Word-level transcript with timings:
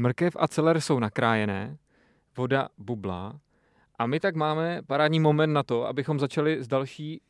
Mrkev 0.00 0.36
a 0.38 0.48
celer 0.48 0.80
jsou 0.80 0.98
nakrájené, 0.98 1.76
voda 2.36 2.68
bublá 2.78 3.40
a 3.98 4.06
my 4.06 4.20
tak 4.20 4.34
máme 4.34 4.82
parádní 4.86 5.20
moment 5.20 5.52
na 5.52 5.62
to, 5.62 5.86
abychom 5.86 6.18
začali 6.18 6.62
s 6.62 6.68
další 6.68 7.20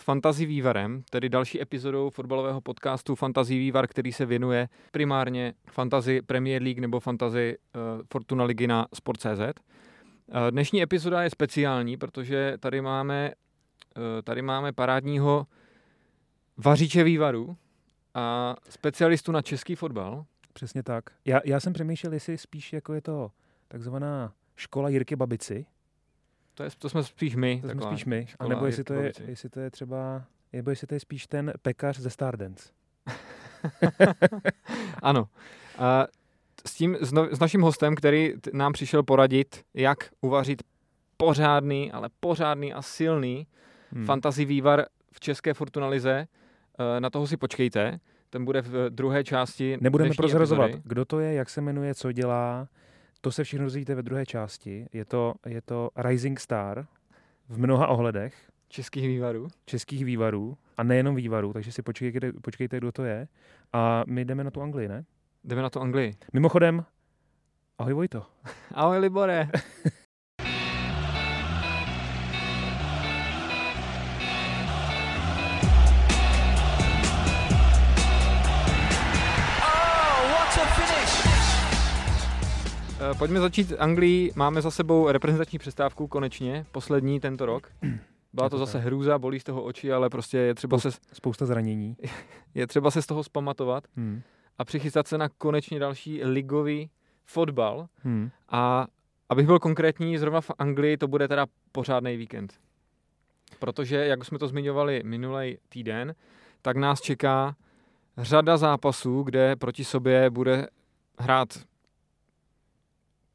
Fantasy 0.00 0.46
vývarem, 0.46 1.02
tedy 1.10 1.28
další 1.28 1.62
epizodou 1.62 2.10
fotbalového 2.10 2.60
podcastu 2.60 3.14
Fantasy 3.14 3.58
vývar, 3.58 3.86
který 3.86 4.12
se 4.12 4.26
věnuje 4.26 4.68
primárně 4.90 5.54
Fantasy 5.70 6.22
Premier 6.22 6.62
League 6.62 6.80
nebo 6.80 7.00
Fantasy 7.00 7.58
uh, 7.74 8.02
Fortuna 8.12 8.44
ligy 8.44 8.66
na 8.66 8.86
Sport.cz. 8.94 9.26
Uh, 9.26 9.54
dnešní 10.50 10.82
epizoda 10.82 11.22
je 11.22 11.30
speciální, 11.30 11.96
protože 11.96 12.54
tady 12.60 12.80
máme, 12.80 13.32
uh, 13.96 14.02
tady 14.24 14.42
máme 14.42 14.72
parádního 14.72 15.46
vaříče 16.56 17.04
vývaru 17.04 17.56
a 18.14 18.56
specialistu 18.68 19.32
na 19.32 19.42
český 19.42 19.74
fotbal. 19.74 20.24
Přesně 20.52 20.82
tak. 20.82 21.04
Já, 21.24 21.40
já 21.44 21.60
jsem 21.60 21.72
přemýšlel, 21.72 22.12
jestli 22.12 22.38
spíš 22.38 22.72
jako 22.72 22.94
je 22.94 23.00
to 23.00 23.30
takzvaná 23.68 24.32
škola 24.56 24.88
Jirky 24.88 25.16
Babici. 25.16 25.66
To, 26.54 26.62
je, 26.62 26.70
to 26.78 26.88
jsme 26.88 27.04
spíš 27.04 27.36
my. 27.36 27.60
To 27.60 27.68
jsme 27.68 27.82
spíš 27.82 28.04
my. 28.04 28.26
A 28.38 28.48
nebo 28.48 28.66
jestli 28.66 28.84
to, 28.84 28.94
je, 28.94 29.12
jestli 29.26 29.48
to 29.48 29.60
je 29.60 29.70
třeba, 29.70 30.24
nebo 30.52 30.70
jestli 30.70 30.86
to 30.86 30.94
je 30.94 31.00
spíš 31.00 31.26
ten 31.26 31.52
pekař 31.62 31.98
ze 31.98 32.10
Stardance. 32.10 32.68
ano. 35.02 35.28
A 35.78 36.06
s 36.66 36.74
tím, 36.74 36.96
s, 37.00 37.12
no, 37.12 37.28
s 37.32 37.38
naším 37.38 37.60
hostem, 37.62 37.94
který 37.94 38.34
nám 38.52 38.72
přišel 38.72 39.02
poradit, 39.02 39.64
jak 39.74 40.10
uvařit 40.20 40.62
pořádný, 41.16 41.92
ale 41.92 42.08
pořádný 42.20 42.72
a 42.72 42.82
silný 42.82 43.46
hmm. 43.92 44.06
fantasy 44.06 44.44
vývar 44.44 44.86
v 45.12 45.20
české 45.20 45.54
Fortunalize, 45.54 46.26
eh, 46.96 47.00
na 47.00 47.10
toho 47.10 47.26
si 47.26 47.36
počkejte. 47.36 48.00
Ten 48.30 48.44
bude 48.44 48.62
v 48.62 48.90
druhé 48.90 49.24
části. 49.24 49.78
Nebudeme 49.80 50.10
prozrazovat, 50.16 50.70
kdo 50.84 51.04
to 51.04 51.20
je, 51.20 51.34
jak 51.34 51.50
se 51.50 51.60
jmenuje, 51.60 51.94
co 51.94 52.12
dělá. 52.12 52.68
To 53.20 53.32
se 53.32 53.44
všechno 53.44 53.64
dozvíte 53.66 53.94
ve 53.94 54.02
druhé 54.02 54.26
části. 54.26 54.86
Je 54.92 55.04
to, 55.04 55.34
je 55.46 55.60
to 55.62 55.90
Rising 55.96 56.40
Star 56.40 56.86
v 57.48 57.58
mnoha 57.58 57.86
ohledech. 57.86 58.34
Českých 58.68 59.06
vývarů. 59.06 59.48
Českých 59.66 60.04
vývarů. 60.04 60.56
A 60.76 60.82
nejenom 60.82 61.14
vývarů, 61.14 61.52
takže 61.52 61.72
si 61.72 61.82
počkejte, 61.82 62.32
počkejte, 62.32 62.76
kdo 62.78 62.92
to 62.92 63.04
je. 63.04 63.28
A 63.72 64.04
my 64.06 64.24
jdeme 64.24 64.44
na 64.44 64.50
tu 64.50 64.62
Anglii, 64.62 64.88
ne? 64.88 65.04
Jdeme 65.44 65.62
na 65.62 65.70
tu 65.70 65.80
Anglii. 65.80 66.14
Mimochodem, 66.32 66.84
ahoj 67.78 67.92
Vojto. 67.92 68.26
ahoj 68.74 68.98
Libore. 68.98 69.48
pojďme 83.20 83.40
začít 83.40 83.72
Anglii. 83.78 84.32
Máme 84.36 84.62
za 84.62 84.70
sebou 84.70 85.10
reprezentační 85.10 85.58
přestávku 85.58 86.08
konečně, 86.08 86.66
poslední 86.72 87.20
tento 87.20 87.46
rok. 87.46 87.72
Byla 88.32 88.48
to 88.48 88.58
zase 88.58 88.78
hrůza, 88.78 89.18
bolí 89.18 89.40
z 89.40 89.44
toho 89.44 89.62
oči, 89.62 89.92
ale 89.92 90.10
prostě 90.10 90.38
je 90.38 90.54
třeba 90.54 90.78
se... 90.78 90.90
Spousta 91.12 91.46
zranění. 91.46 91.96
Je 92.54 92.66
třeba 92.66 92.90
se 92.90 93.02
z 93.02 93.06
toho 93.06 93.24
spamatovat 93.24 93.84
hmm. 93.96 94.22
a 94.58 94.64
přichystat 94.64 95.08
se 95.08 95.18
na 95.18 95.28
konečně 95.28 95.78
další 95.78 96.24
ligový 96.24 96.90
fotbal. 97.24 97.88
Hmm. 97.96 98.30
A 98.48 98.86
abych 99.28 99.46
byl 99.46 99.58
konkrétní, 99.58 100.18
zrovna 100.18 100.40
v 100.40 100.50
Anglii 100.58 100.96
to 100.96 101.08
bude 101.08 101.28
teda 101.28 101.46
pořádný 101.72 102.16
víkend. 102.16 102.54
Protože, 103.58 103.96
jak 103.96 104.24
jsme 104.24 104.38
to 104.38 104.48
zmiňovali 104.48 105.02
minulý 105.04 105.58
týden, 105.68 106.14
tak 106.62 106.76
nás 106.76 107.00
čeká 107.00 107.56
řada 108.18 108.56
zápasů, 108.56 109.22
kde 109.22 109.56
proti 109.56 109.84
sobě 109.84 110.30
bude 110.30 110.66
hrát 111.18 111.48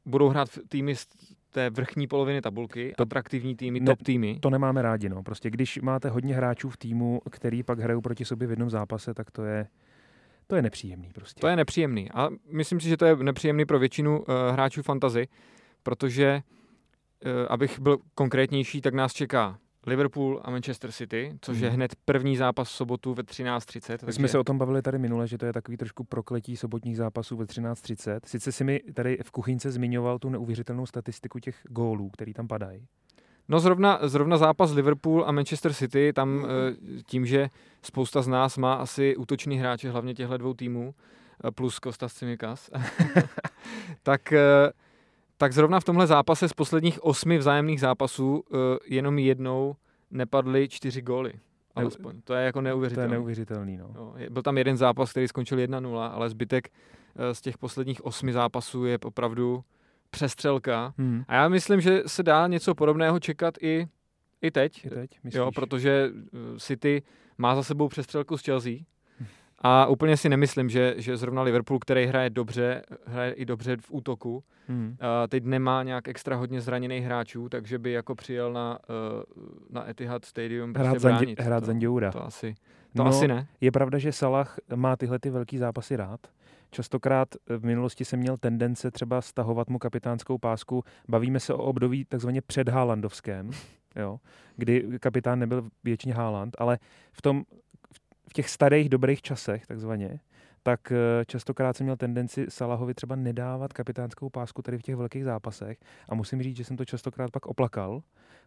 budou 0.06 0.30
hrát 0.30 0.50
týmy 0.70 0.96
z 0.96 1.08
té 1.52 1.70
vrchní 1.70 2.08
poloviny 2.08 2.42
tabulky, 2.42 2.94
to, 2.98 3.04
atraktivní 3.04 3.56
týmy, 3.56 3.80
ne, 3.80 3.86
top 3.86 4.04
týmy. 4.04 4.40
To 4.42 4.50
nemáme 4.50 4.82
rádi, 4.82 5.10
no. 5.10 5.24
Prostě 5.24 5.50
když 5.50 5.80
máte 5.82 6.10
hodně 6.10 6.36
hráčů 6.36 6.70
v 6.70 6.78
týmu, 6.78 7.22
který 7.32 7.64
pak 7.64 7.80
hrajou 7.80 8.02
proti 8.02 8.26
sobě 8.26 8.48
v 8.48 8.50
jednom 8.50 8.70
zápase, 8.70 9.14
tak 9.14 9.32
to 9.32 9.44
je, 9.44 9.68
to 10.48 10.56
je 10.56 10.62
nepříjemný 10.62 11.10
prostě. 11.14 11.42
To 11.42 11.48
je 11.48 11.56
nepříjemný. 11.56 12.12
A 12.12 12.30
myslím 12.52 12.80
si, 12.80 12.90
že 12.90 12.98
to 12.98 13.06
je 13.06 13.16
nepříjemný 13.16 13.66
pro 13.66 13.80
většinu 13.80 14.20
uh, 14.20 14.26
hráčů 14.52 14.84
fantazy, 14.84 15.28
protože, 15.84 16.42
uh, 17.26 17.32
abych 17.50 17.80
byl 17.80 17.98
konkrétnější, 18.16 18.82
tak 18.82 18.94
nás 18.94 19.14
čeká 19.14 19.60
Liverpool 19.86 20.42
a 20.44 20.52
Manchester 20.52 20.92
City, 20.92 21.38
což 21.42 21.60
je 21.60 21.68
mhm. 21.68 21.76
hned 21.76 21.96
první 22.06 22.38
zápas 22.38 22.70
v 22.70 22.72
sobotu 22.72 23.14
ve 23.14 23.24
13.30. 23.24 23.92
My 23.92 23.98
takže... 23.98 24.14
jsme 24.14 24.28
se 24.28 24.40
o 24.40 24.44
tom 24.44 24.58
bavili 24.58 24.82
tady 24.82 24.98
minule, 25.00 25.28
že 25.28 25.38
to 25.38 25.46
je 25.46 25.54
takový 25.54 25.78
trošku 25.78 26.04
prokletí 26.04 26.58
sobotních 26.58 26.98
zápasů 26.98 27.38
ve 27.38 27.46
13.30. 27.46 28.20
Sice 28.26 28.52
si 28.52 28.64
mi 28.64 28.80
tady 28.94 29.18
v 29.24 29.32
kuchyňce 29.32 29.72
zmiňoval 29.72 30.20
tu 30.20 30.30
neuvěřitelnou 30.30 30.86
statistiku 30.86 31.40
těch 31.40 31.56
gólů, 31.70 32.10
který 32.10 32.34
tam 32.34 32.48
padají. 32.48 32.88
No 33.50 33.60
zrovna, 33.60 34.00
zrovna 34.02 34.38
zápas 34.38 34.72
Liverpool 34.72 35.24
a 35.28 35.32
Manchester 35.32 35.74
City, 35.74 36.14
tam 36.14 36.46
eh, 36.46 37.04
tím, 37.08 37.26
že 37.26 37.50
spousta 37.82 38.22
z 38.22 38.28
nás 38.28 38.58
má 38.58 38.74
asi 38.74 39.16
útočný 39.16 39.58
hráče, 39.58 39.90
hlavně 39.90 40.14
těchto 40.14 40.38
dvou 40.38 40.54
týmů, 40.54 40.96
eh, 41.48 41.52
plus 41.52 41.80
Kostas 41.80 42.14
Cimikas, 42.14 42.70
tak 44.04 44.34
eh, 44.34 44.40
tak 45.38 45.54
zrovna 45.54 45.80
v 45.80 45.84
tomhle 45.84 46.08
zápase 46.08 46.50
z 46.50 46.54
posledních 46.54 47.04
osmi 47.04 47.38
vzájemných 47.38 47.80
zápasů 47.80 48.34
uh, 48.34 48.60
jenom 48.88 49.20
jednou 49.20 49.76
nepadly 50.12 50.70
čtyři 50.70 51.02
góly. 51.02 51.34
Alespoň. 51.76 52.22
To 52.24 52.34
je 52.34 52.46
jako 52.46 52.62
neuvěřitelné. 52.62 53.08
To 53.08 53.14
je 53.14 53.18
neuvěřitelný, 53.18 53.78
no. 53.78 53.90
no. 53.96 54.14
Byl 54.30 54.42
tam 54.42 54.58
jeden 54.58 54.78
zápas, 54.78 55.12
který 55.12 55.28
skončil 55.28 55.58
1-0, 55.58 56.12
ale 56.14 56.30
zbytek 56.30 56.70
uh, 56.70 57.22
z 57.34 57.42
těch 57.42 57.58
posledních 57.58 58.06
osmi 58.06 58.34
zápasů 58.34 58.86
je 58.86 58.98
opravdu 59.06 59.64
přestřelka. 60.10 60.94
Hmm. 60.98 61.24
A 61.28 61.36
já 61.36 61.48
myslím, 61.48 61.82
že 61.82 62.04
se 62.08 62.24
dá 62.24 62.48
něco 62.48 62.76
podobného 62.76 63.20
čekat 63.20 63.54
i, 63.62 63.88
i 64.42 64.52
teď. 64.52 64.86
I 64.86 64.90
teď, 64.90 65.20
myslíš? 65.24 65.38
Jo, 65.38 65.52
protože 65.52 66.10
eh, 66.10 66.60
City 66.60 67.04
má 67.38 67.56
za 67.56 67.64
sebou 67.64 67.88
přestřelku 67.88 68.38
s 68.38 68.42
Chelsea 68.42 68.74
a 69.60 69.86
úplně 69.86 70.18
si 70.18 70.30
nemyslím, 70.30 70.70
že, 70.70 70.94
že 70.98 71.18
zrovna 71.18 71.42
Liverpool, 71.42 71.80
který 71.80 72.06
hraje 72.06 72.30
dobře, 72.30 72.82
hraje 73.06 73.32
i 73.32 73.46
dobře 73.46 73.78
v 73.78 73.92
útoku, 73.92 74.44
hmm. 74.68 74.98
a 75.00 75.28
teď 75.28 75.44
nemá 75.44 75.84
nějak 75.84 76.08
extra 76.08 76.36
hodně 76.36 76.62
zraněných 76.62 77.06
hráčů, 77.06 77.50
takže 77.50 77.80
by 77.80 77.92
jako 77.92 78.16
přijel 78.16 78.54
na, 78.54 78.80
uh, 78.90 79.44
na 79.70 79.90
Etihad 79.90 80.26
Stadium 80.26 80.74
hrát, 80.74 80.92
prostě 80.92 81.08
bránit. 81.08 81.40
hrát 81.40 81.60
to, 81.60 81.66
Zanděura. 81.66 82.12
To 82.12 82.26
asi, 82.26 82.56
to 82.96 83.04
no, 83.04 83.10
asi 83.10 83.28
ne. 83.28 83.48
Je 83.62 83.72
pravda, 83.72 83.98
že 83.98 84.12
Salah 84.12 84.58
má 84.76 84.96
tyhle 84.96 85.20
ty 85.20 85.30
velký 85.30 85.58
zápasy 85.58 85.96
rád. 85.96 86.20
Častokrát 86.72 87.28
v 87.48 87.66
minulosti 87.66 88.06
jsem 88.06 88.20
měl 88.20 88.38
tendence 88.38 88.92
třeba 88.92 89.22
stahovat 89.22 89.70
mu 89.70 89.80
kapitánskou 89.80 90.38
pásku. 90.38 90.84
Bavíme 91.10 91.40
se 91.40 91.54
o 91.54 91.64
období 91.64 92.06
takzvaně 92.06 92.42
předhálandovském, 92.42 93.52
jo, 93.96 94.20
kdy 94.58 94.88
kapitán 95.00 95.40
nebyl 95.40 95.70
většině 95.84 96.14
Haaland, 96.14 96.56
ale 96.60 96.78
v 97.14 97.22
tom 97.22 97.44
v 98.30 98.34
těch 98.34 98.50
starých 98.50 98.90
dobrých 98.90 99.22
časech, 99.22 99.68
takzvaně, 99.68 100.20
tak 100.64 100.92
eh, 100.92 101.26
častokrát 101.26 101.78
jsem 101.78 101.86
měl 101.86 101.98
tendenci 101.98 102.46
Salahovi 102.50 102.94
třeba 102.94 103.16
nedávat 103.16 103.74
kapitánskou 103.74 104.30
pásku 104.30 104.62
tady 104.62 104.78
v 104.78 104.82
těch 104.82 104.96
velkých 104.96 105.24
zápasech 105.24 105.78
a 106.10 106.16
musím 106.16 106.44
říct, 106.44 106.58
že 106.58 106.64
jsem 106.64 106.78
to 106.78 106.86
častokrát 106.86 107.32
pak 107.32 107.46
oplakal, 107.46 108.02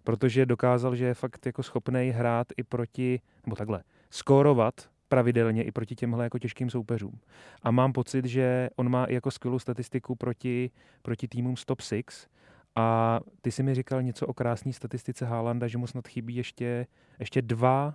protože 0.05 0.47
dokázal, 0.47 0.97
že 0.97 1.05
je 1.05 1.15
fakt 1.15 1.47
jako 1.47 1.63
schopný 1.63 2.11
hrát 2.11 2.47
i 2.57 2.63
proti, 2.63 3.21
nebo 3.47 3.57
takhle, 3.57 3.83
skórovat 4.11 4.75
pravidelně 5.09 5.65
i 5.65 5.73
proti 5.73 5.95
těmhle 5.95 6.25
jako 6.25 6.39
těžkým 6.39 6.71
soupeřům. 6.71 7.21
A 7.63 7.71
mám 7.71 7.93
pocit, 7.93 8.25
že 8.25 8.69
on 8.77 8.89
má 8.89 9.05
i 9.05 9.15
jako 9.15 9.31
skvělou 9.31 9.59
statistiku 9.59 10.17
proti, 10.17 10.71
proti 11.03 11.29
týmům 11.29 11.57
z 11.57 11.65
top 11.65 11.81
6 11.81 12.29
a 12.77 13.21
ty 13.41 13.53
si 13.53 13.63
mi 13.63 13.75
říkal 13.75 14.03
něco 14.03 14.27
o 14.27 14.35
krásné 14.35 14.73
statistice 14.73 15.27
Haalanda, 15.27 15.67
že 15.67 15.79
mu 15.79 15.87
snad 15.87 16.09
chybí 16.09 16.37
ještě, 16.37 16.87
ještě 17.19 17.43
dva 17.43 17.95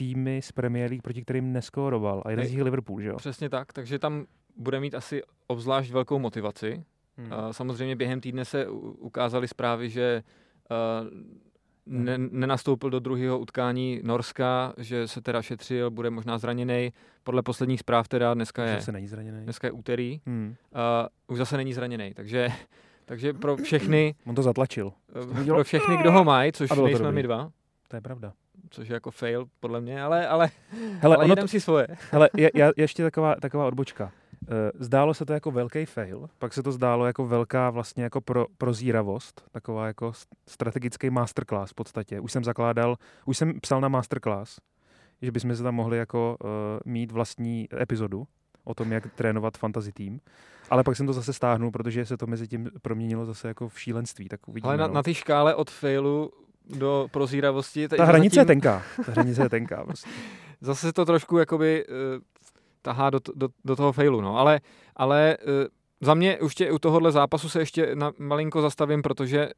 týmy 0.00 0.42
z 0.42 0.52
Premier 0.52 0.90
League, 0.90 1.02
proti 1.02 1.22
kterým 1.22 1.52
neskóroval. 1.52 2.22
A 2.24 2.30
jeden 2.30 2.46
z 2.46 2.50
nich 2.50 2.58
je 2.58 2.64
Liverpool, 2.64 3.00
že 3.00 3.08
jo? 3.08 3.16
Přesně 3.16 3.48
tak, 3.48 3.72
takže 3.72 3.98
tam 3.98 4.24
bude 4.56 4.80
mít 4.80 4.94
asi 4.94 5.22
obzvlášť 5.46 5.92
velkou 5.92 6.18
motivaci. 6.18 6.84
Hmm. 7.18 7.30
Samozřejmě 7.50 7.96
během 7.96 8.20
týdne 8.20 8.44
se 8.44 8.68
ukázaly 8.98 9.48
zprávy, 9.48 9.90
že 9.90 10.22
ne, 11.86 12.18
nenastoupil 12.18 12.90
do 12.90 12.98
druhého 12.98 13.38
utkání 13.38 14.00
Norska, 14.04 14.72
že 14.78 15.08
se 15.08 15.20
teda 15.20 15.42
šetřil, 15.42 15.90
bude 15.90 16.10
možná 16.10 16.38
zraněný. 16.38 16.92
Podle 17.24 17.42
posledních 17.42 17.80
zpráv 17.80 18.08
teda 18.08 18.34
dneska 18.34 18.64
je, 18.64 18.74
zase 18.74 18.92
není 18.92 19.08
zraněný. 19.08 19.44
Dneska 19.44 19.66
je 19.66 19.72
úterý. 19.72 20.20
Hmm. 20.26 20.54
Uh, 20.72 21.34
už 21.34 21.38
zase 21.38 21.56
není 21.56 21.72
zraněný, 21.72 22.14
takže, 22.14 22.48
takže 23.04 23.32
pro 23.32 23.56
všechny... 23.56 24.14
On 24.26 24.34
to 24.34 24.42
zatlačil. 24.42 24.92
Pro 25.46 25.64
všechny, 25.64 25.96
kdo 25.96 26.12
ho 26.12 26.24
mají, 26.24 26.52
což 26.52 26.70
nejsme 26.70 27.12
my 27.12 27.22
dva. 27.22 27.50
To 27.88 27.96
je 27.96 28.00
pravda 28.00 28.32
což 28.70 28.88
je 28.88 28.94
jako 28.94 29.10
fail 29.10 29.46
podle 29.60 29.80
mě, 29.80 30.02
ale, 30.02 30.28
ale, 30.28 30.50
hele, 30.98 31.16
ale 31.16 31.24
ono 31.24 31.36
to, 31.36 31.48
si 31.48 31.60
svoje. 31.60 31.86
Hele, 32.10 32.30
je, 32.36 32.50
je, 32.54 32.72
ještě 32.76 33.02
taková, 33.02 33.34
taková 33.34 33.66
odbočka. 33.66 34.12
Eh, 34.48 34.70
zdálo 34.78 35.14
se 35.14 35.24
to 35.24 35.32
jako 35.32 35.50
velký 35.50 35.84
fail, 35.84 36.28
pak 36.38 36.52
se 36.54 36.62
to 36.62 36.72
zdálo 36.72 37.06
jako 37.06 37.26
velká 37.26 37.70
vlastně 37.70 38.04
jako 38.04 38.20
pro, 38.20 38.46
prozíravost, 38.58 39.44
taková 39.52 39.86
jako 39.86 40.12
strategický 40.48 41.10
masterclass 41.10 41.70
v 41.70 41.74
podstatě. 41.74 42.20
Už 42.20 42.32
jsem 42.32 42.44
zakládal, 42.44 42.96
už 43.24 43.36
jsem 43.38 43.60
psal 43.60 43.80
na 43.80 43.88
masterclass, 43.88 44.60
že 45.22 45.32
bychom 45.32 45.56
se 45.56 45.62
tam 45.62 45.74
mohli 45.74 45.98
jako 45.98 46.36
uh, 46.44 46.48
mít 46.84 47.12
vlastní 47.12 47.68
epizodu. 47.80 48.26
o 48.64 48.74
tom, 48.74 48.92
jak 48.92 49.14
trénovat 49.14 49.58
fantasy 49.58 49.92
tým. 49.92 50.20
Ale 50.70 50.84
pak 50.84 50.96
jsem 50.96 51.06
to 51.06 51.12
zase 51.12 51.32
stáhnul, 51.32 51.70
protože 51.70 52.06
se 52.06 52.16
to 52.16 52.26
mezi 52.26 52.48
tím 52.48 52.70
proměnilo 52.82 53.26
zase 53.26 53.48
jako 53.48 53.68
v 53.68 53.80
šílenství. 53.80 54.28
Tak 54.28 54.48
uvidíme, 54.48 54.68
Ale 54.68 54.76
na, 54.76 54.86
no. 54.86 54.94
na 54.94 55.02
té 55.02 55.14
škále 55.14 55.54
od 55.54 55.70
failu 55.70 56.30
do 56.78 57.08
prozíravosti... 57.10 57.88
Ta 57.88 58.04
hranice 58.04 58.40
je 58.40 58.44
tenká. 58.44 58.82
Ta 59.06 59.12
hranice 59.12 59.42
je 59.42 59.48
tenká. 59.48 59.84
Prostě. 59.84 60.10
Zase 60.60 60.86
se 60.86 60.92
to 60.92 61.04
trošku 61.04 61.38
jakoby 61.38 61.86
uh, 61.86 61.94
tahá 62.82 63.10
do, 63.10 63.20
do, 63.34 63.48
do 63.64 63.76
toho 63.76 63.92
failu, 63.92 64.20
no. 64.20 64.38
Ale, 64.38 64.60
ale 64.96 65.36
uh, 65.42 65.52
za 66.00 66.14
mě 66.14 66.38
už 66.38 66.54
tě, 66.54 66.72
u 66.72 66.78
tohohle 66.78 67.12
zápasu 67.12 67.48
se 67.48 67.58
ještě 67.58 67.94
na 67.94 68.12
malinko 68.18 68.62
zastavím, 68.62 69.02
protože 69.02 69.48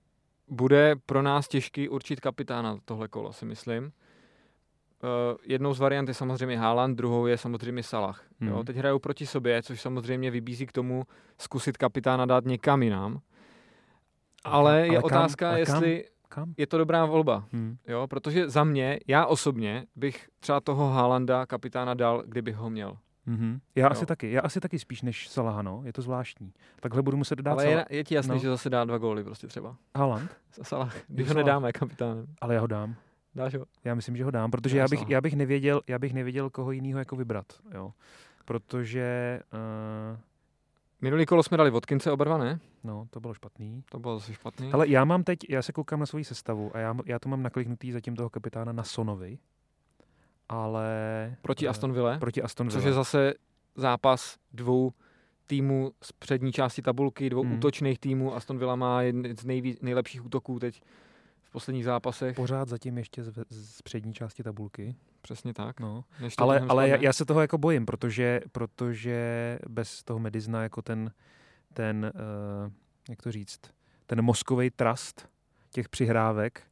bude 0.48 0.96
pro 1.06 1.22
nás 1.22 1.48
těžký 1.48 1.88
určit 1.88 2.20
kapitána 2.20 2.78
tohle 2.84 3.08
kolo, 3.08 3.32
si 3.32 3.44
myslím. 3.44 3.84
Uh, 3.84 5.38
jednou 5.46 5.74
z 5.74 5.78
variant 5.78 6.08
je 6.08 6.14
samozřejmě 6.14 6.58
Haaland, 6.58 6.96
druhou 6.96 7.26
je 7.26 7.38
samozřejmě 7.38 7.82
Salah. 7.82 8.22
Hmm. 8.40 8.50
Jo, 8.50 8.64
teď 8.64 8.76
hrajou 8.76 8.98
proti 8.98 9.26
sobě, 9.26 9.62
což 9.62 9.80
samozřejmě 9.80 10.30
vybízí 10.30 10.66
k 10.66 10.72
tomu 10.72 11.04
zkusit 11.38 11.76
kapitána 11.76 12.26
dát 12.26 12.44
někam 12.44 12.82
jinam. 12.82 13.20
Ale, 14.44 14.70
ale 14.70 14.86
je 14.86 14.94
kam, 14.94 15.04
otázka, 15.04 15.48
ale 15.48 15.58
jestli 15.58 16.04
kam? 16.32 16.54
je 16.56 16.66
to 16.66 16.78
dobrá 16.78 17.04
volba. 17.04 17.44
Hmm. 17.52 17.76
Jo, 17.88 18.06
protože 18.06 18.50
za 18.50 18.64
mě, 18.64 19.00
já 19.08 19.26
osobně 19.26 19.86
bych 19.96 20.28
třeba 20.40 20.60
toho 20.60 20.90
Haalanda 20.90 21.46
kapitána 21.46 21.94
dal, 21.94 22.22
kdybych 22.26 22.56
ho 22.56 22.70
měl. 22.70 22.96
Mm-hmm. 23.28 23.60
Já 23.74 23.86
jo. 23.86 23.90
asi 23.90 24.06
taky. 24.06 24.32
Já 24.32 24.40
asi 24.40 24.60
taky 24.60 24.78
spíš 24.78 25.02
než 25.02 25.28
Salah, 25.28 25.62
no. 25.62 25.82
Je 25.84 25.92
to 25.92 26.02
zvláštní. 26.02 26.52
Takhle 26.80 27.02
budu 27.02 27.16
muset 27.16 27.38
dát 27.38 27.52
Ale 27.52 27.66
je, 27.66 27.86
je 27.90 28.04
ti 28.04 28.14
jasný, 28.14 28.34
no. 28.34 28.38
že 28.38 28.48
zase 28.48 28.70
dá 28.70 28.84
dva 28.84 28.98
góly 28.98 29.24
prostě 29.24 29.46
třeba. 29.46 29.76
Haaland? 29.96 30.36
Salah. 30.62 30.96
Když 31.08 31.28
ho 31.28 31.34
nedáme 31.34 31.72
kapitánem. 31.72 32.26
Ale 32.40 32.54
já 32.54 32.60
ho 32.60 32.66
dám. 32.66 32.94
Dáš 33.34 33.54
ho? 33.54 33.64
Já 33.84 33.94
myslím, 33.94 34.16
že 34.16 34.24
ho 34.24 34.30
dám, 34.30 34.50
protože 34.50 34.78
já, 34.78 34.84
já, 34.84 34.88
bych, 34.88 35.08
já, 35.08 35.20
bych, 35.20 35.36
nevěděl, 35.36 35.80
já 35.86 35.98
bych 35.98 36.14
nevěděl, 36.14 36.50
koho 36.50 36.72
jiného 36.72 36.98
jako 36.98 37.16
vybrat. 37.16 37.46
Jo. 37.74 37.92
Protože... 38.44 39.40
Uh... 40.12 40.18
Minulý 41.02 41.26
kolo 41.26 41.42
jsme 41.42 41.56
dali 41.56 41.70
Vodkince 41.70 42.10
oba 42.10 42.24
dva, 42.24 42.38
ne? 42.38 42.60
No, 42.84 43.06
to 43.10 43.20
bylo 43.20 43.34
špatný. 43.34 43.84
To 43.90 43.98
bylo 43.98 44.18
zase 44.18 44.34
špatný. 44.34 44.72
Ale 44.72 44.88
já 44.88 45.04
mám 45.04 45.24
teď, 45.24 45.38
já 45.48 45.62
se 45.62 45.72
koukám 45.72 46.00
na 46.00 46.06
svoji 46.06 46.24
sestavu 46.24 46.76
a 46.76 46.78
já, 46.78 46.96
já 47.06 47.18
to 47.18 47.28
mám 47.28 47.42
nakliknutý 47.42 47.92
zatím 47.92 48.16
toho 48.16 48.30
kapitána 48.30 48.72
na 48.72 48.82
Sonovi. 48.82 49.38
Ale... 50.48 50.86
Proti 51.42 51.64
uh, 51.66 51.70
Aston 51.70 51.92
Villa? 51.92 52.18
Proti 52.18 52.42
Aston 52.42 52.68
Villa. 52.68 52.80
Což 52.80 52.86
je 52.86 52.92
zase 52.92 53.34
zápas 53.76 54.36
dvou 54.52 54.92
týmů 55.46 55.92
z 56.02 56.12
přední 56.12 56.52
části 56.52 56.82
tabulky, 56.82 57.30
dvou 57.30 57.42
hmm. 57.42 57.54
útočných 57.54 57.98
týmů. 57.98 58.34
Aston 58.34 58.58
Villa 58.58 58.76
má 58.76 59.02
jeden 59.02 59.36
z 59.36 59.44
nejví, 59.44 59.76
nejlepších 59.82 60.24
útoků 60.24 60.58
teď 60.58 60.82
v 61.42 61.50
posledních 61.52 61.84
zápasech. 61.84 62.36
Pořád 62.36 62.68
zatím 62.68 62.98
ještě 62.98 63.22
z, 63.22 63.32
z 63.50 63.82
přední 63.82 64.14
části 64.14 64.42
tabulky. 64.42 64.94
Přesně 65.22 65.54
tak. 65.54 65.80
No. 65.80 66.04
Ale, 66.38 66.60
ale 66.68 66.88
já, 66.88 66.96
já 66.96 67.12
se 67.12 67.24
toho 67.24 67.40
jako 67.40 67.58
bojím, 67.58 67.86
protože, 67.86 68.40
protože 68.52 69.58
bez 69.68 70.02
toho 70.02 70.18
Medizna 70.18 70.62
jako 70.62 70.82
ten, 70.82 71.12
ten 71.74 72.12
uh, 72.64 72.72
jak 73.08 73.22
to 73.22 73.32
říct, 73.32 73.60
ten 74.06 74.22
mozkový 74.22 74.70
trust 74.70 75.28
těch 75.70 75.88
přihrávek 75.88 76.62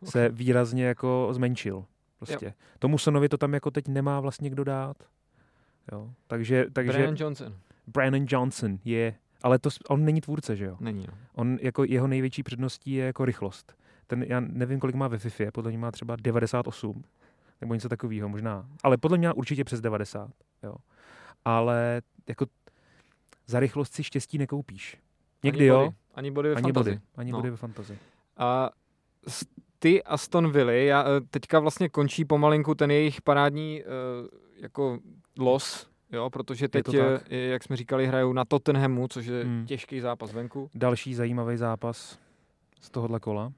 okay. 0.00 0.10
se 0.10 0.28
výrazně 0.28 0.84
jako 0.84 1.28
zmenšil. 1.32 1.84
Prostě. 2.18 2.46
Jo. 2.46 2.52
Tomu 2.78 2.98
Sonovi 2.98 3.28
to 3.28 3.38
tam 3.38 3.54
jako 3.54 3.70
teď 3.70 3.88
nemá 3.88 4.20
vlastně 4.20 4.50
kdo 4.50 4.64
dát. 4.64 4.96
Jo. 5.92 6.10
Takže, 6.26 6.66
takže... 6.72 6.92
Brandon 6.92 7.16
Johnson. 7.18 7.56
Brandon 7.86 8.26
Johnson 8.28 8.78
je, 8.84 9.14
ale 9.42 9.58
to, 9.58 9.70
on 9.88 10.04
není 10.04 10.20
tvůrce, 10.20 10.56
že 10.56 10.64
jo? 10.64 10.76
Není. 10.80 11.06
No. 11.08 11.14
On 11.34 11.58
jako 11.62 11.84
jeho 11.84 12.06
největší 12.06 12.42
předností 12.42 12.92
je 12.92 13.04
jako 13.04 13.24
rychlost. 13.24 13.76
Ten, 14.06 14.22
já 14.22 14.40
nevím, 14.40 14.80
kolik 14.80 14.96
má 14.96 15.08
ve 15.08 15.18
FIFA, 15.18 15.44
podle 15.52 15.70
mě 15.70 15.78
má 15.78 15.90
třeba 15.90 16.16
98, 16.16 17.04
nebo 17.60 17.74
něco 17.74 17.88
takového 17.88 18.28
možná. 18.28 18.68
Ale 18.82 18.96
podle 18.96 19.18
mě 19.18 19.32
určitě 19.32 19.64
přes 19.64 19.80
90, 19.80 20.30
jo. 20.62 20.74
Ale 21.44 22.02
jako 22.28 22.46
za 23.46 23.60
rychlost 23.60 23.94
si 23.94 24.04
štěstí 24.04 24.38
nekoupíš. 24.38 24.98
Někdy 25.44 25.60
ani 25.60 25.68
jo. 25.68 25.78
Body. 25.78 25.96
Ani 26.14 26.30
body 26.30 26.48
ve 26.48 26.54
ani 26.54 26.62
fantasy. 26.62 26.90
Body. 26.90 27.00
Ani 27.16 27.32
no. 27.32 27.38
body 27.38 27.50
ve 27.50 27.56
fantasy. 27.56 27.98
A 28.36 28.70
ty 29.78 30.02
Aston 30.02 30.52
Villa, 30.52 30.72
já, 30.72 31.04
eh, 31.04 31.20
teďka 31.30 31.60
vlastně 31.60 31.88
končí 31.88 32.24
pomalinku 32.24 32.74
ten 32.74 32.90
jejich 32.90 33.22
parádní 33.22 33.82
uh, 33.82 34.28
jako 34.56 34.98
los, 35.38 35.90
jo, 36.12 36.30
protože 36.30 36.68
teď, 36.68 36.94
je 36.94 37.20
je, 37.28 37.48
jak 37.48 37.62
jsme 37.62 37.76
říkali, 37.76 38.06
hrajou 38.06 38.32
na 38.32 38.44
Tottenhamu, 38.44 39.08
což 39.08 39.26
je 39.26 39.44
hmm. 39.44 39.66
těžký 39.66 40.00
zápas 40.00 40.32
venku. 40.32 40.70
Další 40.74 41.14
zajímavý 41.14 41.56
zápas 41.56 42.18
z 42.80 42.90
tohohle 42.90 43.20
kola. 43.20 43.52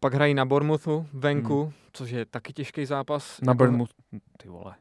Pak 0.00 0.14
hrají 0.14 0.34
na 0.34 0.44
Bournemouthu 0.44 1.06
venku, 1.12 1.62
hmm. 1.62 1.72
což 1.92 2.10
je 2.10 2.24
taky 2.24 2.52
těžký 2.52 2.86
zápas. 2.86 3.40
Na 3.40 3.50
jako... 3.50 3.58
Bournemouth, 3.58 3.90
ty 4.36 4.48
vole. 4.48 4.74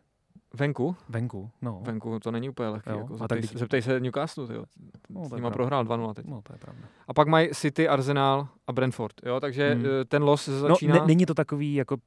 Venku? 0.54 0.96
Venku, 1.10 1.50
no. 1.62 1.82
Venku 1.84 2.20
to 2.20 2.32
není 2.32 2.50
úplně 2.50 2.70
lehké. 2.70 2.92
Jako, 2.92 3.18
zeptej, 3.18 3.42
tak... 3.42 3.58
zeptej 3.58 3.82
se 3.82 4.00
Newcastle, 4.00 4.48
tyjo. 4.48 4.64
No, 5.10 5.26
s 5.26 5.32
nima 5.32 5.52
prohrál 5.52 5.86
2-0 5.86 6.14
teď. 6.14 6.26
No, 6.26 6.42
to 6.42 6.54
je 6.54 6.60
pravda. 6.60 6.82
A 7.08 7.14
pak 7.14 7.28
mají 7.28 7.50
City, 7.54 7.88
Arsenal 7.88 8.48
a 8.68 8.74
Brentford, 8.74 9.14
jo, 9.26 9.40
takže 9.40 9.74
hmm. 9.74 9.84
ten 10.08 10.24
los 10.24 10.44
se 10.44 10.52
no, 10.52 10.60
začíná... 10.60 10.96
No, 10.96 11.02
ne, 11.02 11.08
není 11.08 11.26
to 11.26 11.34
takový 11.34 11.76
jako 11.76 11.98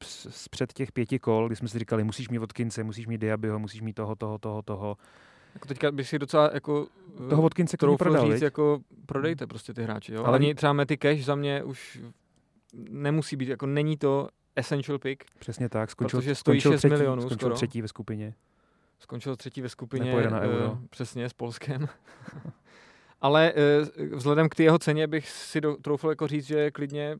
před 0.51 0.73
těch 0.73 0.91
pěti 0.91 1.19
kol, 1.19 1.47
kdy 1.47 1.55
jsme 1.55 1.67
si 1.67 1.79
říkali, 1.79 2.03
musíš 2.03 2.29
mít 2.29 2.37
Vodkince, 2.37 2.83
musíš 2.83 3.07
mít 3.07 3.17
Diabyho, 3.17 3.59
musíš 3.59 3.81
mít 3.81 3.93
toho, 3.93 4.15
toho, 4.15 4.37
toho, 4.37 4.61
toho. 4.61 4.97
Jako 5.53 5.67
teďka 5.67 5.91
bych 5.91 6.07
si 6.07 6.19
docela 6.19 6.49
jako... 6.53 6.87
Toho 7.29 7.41
Vodkince 7.41 7.77
troufl 7.77 7.97
prodal, 7.97 8.31
říct, 8.31 8.41
jako 8.41 8.79
prodejte 9.05 9.47
prostě 9.47 9.73
ty 9.73 9.83
hráči, 9.83 10.13
jo. 10.13 10.25
Ale 10.25 10.35
Ani 10.35 10.55
třeba 10.55 10.73
Matty 10.73 10.97
Cash 10.97 11.23
za 11.23 11.35
mě 11.35 11.63
už 11.63 12.01
nemusí 12.73 13.35
být, 13.35 13.49
jako 13.49 13.65
není 13.65 13.97
to 13.97 14.29
essential 14.55 14.99
pick. 14.99 15.23
Přesně 15.39 15.69
tak, 15.69 15.91
skončil, 15.91 16.19
protože 16.19 16.35
stojí 16.35 16.61
skončil 16.61 16.77
6 16.77 16.79
třetí, 16.79 16.93
milionů 16.93 17.21
skončil 17.21 17.37
skoro. 17.37 17.55
třetí 17.55 17.81
ve 17.81 17.87
skupině. 17.87 18.33
Skončil 18.99 19.35
třetí 19.35 19.61
ve 19.61 19.69
skupině. 19.69 20.05
Nepojede 20.05 20.29
na 20.29 20.39
euro. 20.39 20.71
Uh, 20.71 20.77
přesně, 20.89 21.29
s 21.29 21.33
Polskem. 21.33 21.89
Ale 23.21 23.53
uh, 23.53 24.17
vzhledem 24.17 24.49
k 24.49 24.55
té 24.55 24.63
jeho 24.63 24.79
ceně 24.79 25.07
bych 25.07 25.29
si 25.29 25.61
do, 25.61 25.75
troufl 25.75 26.09
jako 26.09 26.27
říct, 26.27 26.45
že 26.45 26.71
klidně 26.71 27.17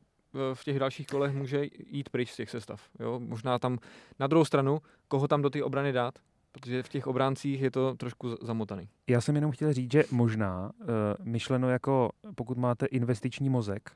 v 0.54 0.64
těch 0.64 0.78
dalších 0.78 1.06
kolech 1.06 1.32
může 1.32 1.66
jít 1.86 2.08
pryč 2.08 2.30
z 2.30 2.36
těch 2.36 2.50
sestav. 2.50 2.82
Jo? 3.00 3.20
Možná 3.20 3.58
tam 3.58 3.78
na 4.18 4.26
druhou 4.26 4.44
stranu, 4.44 4.78
koho 5.08 5.28
tam 5.28 5.42
do 5.42 5.50
té 5.50 5.62
obrany 5.62 5.92
dát, 5.92 6.18
protože 6.52 6.82
v 6.82 6.88
těch 6.88 7.06
obráncích 7.06 7.60
je 7.60 7.70
to 7.70 7.94
trošku 7.94 8.36
zamotaný. 8.42 8.88
Já 9.06 9.20
jsem 9.20 9.34
jenom 9.34 9.50
chtěl 9.50 9.72
říct, 9.72 9.92
že 9.92 10.04
možná 10.10 10.70
uh, 10.80 10.86
myšleno 11.24 11.70
jako 11.70 12.10
pokud 12.34 12.58
máte 12.58 12.86
investiční 12.86 13.48
mozek, 13.48 13.90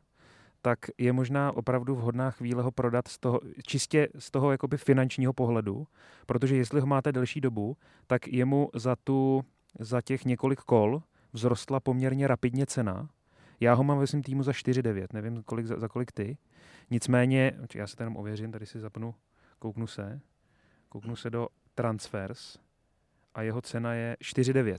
tak 0.66 0.78
je 0.98 1.12
možná 1.12 1.56
opravdu 1.56 1.94
vhodná 1.94 2.30
chvíle 2.30 2.62
ho 2.62 2.70
prodat 2.70 3.08
z 3.08 3.18
toho, 3.18 3.40
čistě 3.66 4.08
z 4.18 4.30
toho 4.30 4.50
jakoby 4.50 4.76
finančního 4.76 5.32
pohledu, 5.32 5.86
protože 6.26 6.56
jestli 6.56 6.80
ho 6.80 6.86
máte 6.86 7.12
delší 7.12 7.40
dobu, 7.40 7.76
tak 8.06 8.28
jemu 8.28 8.70
za, 8.74 8.96
tu, 8.96 9.44
za 9.80 10.00
těch 10.00 10.24
několik 10.24 10.60
kol 10.60 11.02
vzrostla 11.32 11.80
poměrně 11.80 12.28
rapidně 12.28 12.66
cena. 12.66 13.08
Já 13.60 13.74
ho 13.74 13.84
mám 13.84 13.98
ve 13.98 14.06
svém 14.06 14.22
týmu 14.22 14.42
za 14.42 14.52
4,9, 14.52 15.06
nevím 15.12 15.42
kolik, 15.42 15.66
za, 15.66 15.78
za 15.78 15.88
kolik 15.88 16.12
ty. 16.12 16.38
Nicméně, 16.90 17.52
já 17.74 17.86
se 17.86 17.96
jenom 17.98 18.16
ověřím, 18.16 18.52
tady 18.52 18.66
si 18.66 18.80
zapnu, 18.80 19.14
kouknu 19.58 19.86
se, 19.86 20.20
kouknu 20.88 21.16
se 21.16 21.30
do 21.30 21.48
transfers 21.74 22.58
a 23.34 23.42
jeho 23.42 23.60
cena 23.60 23.94
je 23.94 24.16
4,9. 24.22 24.78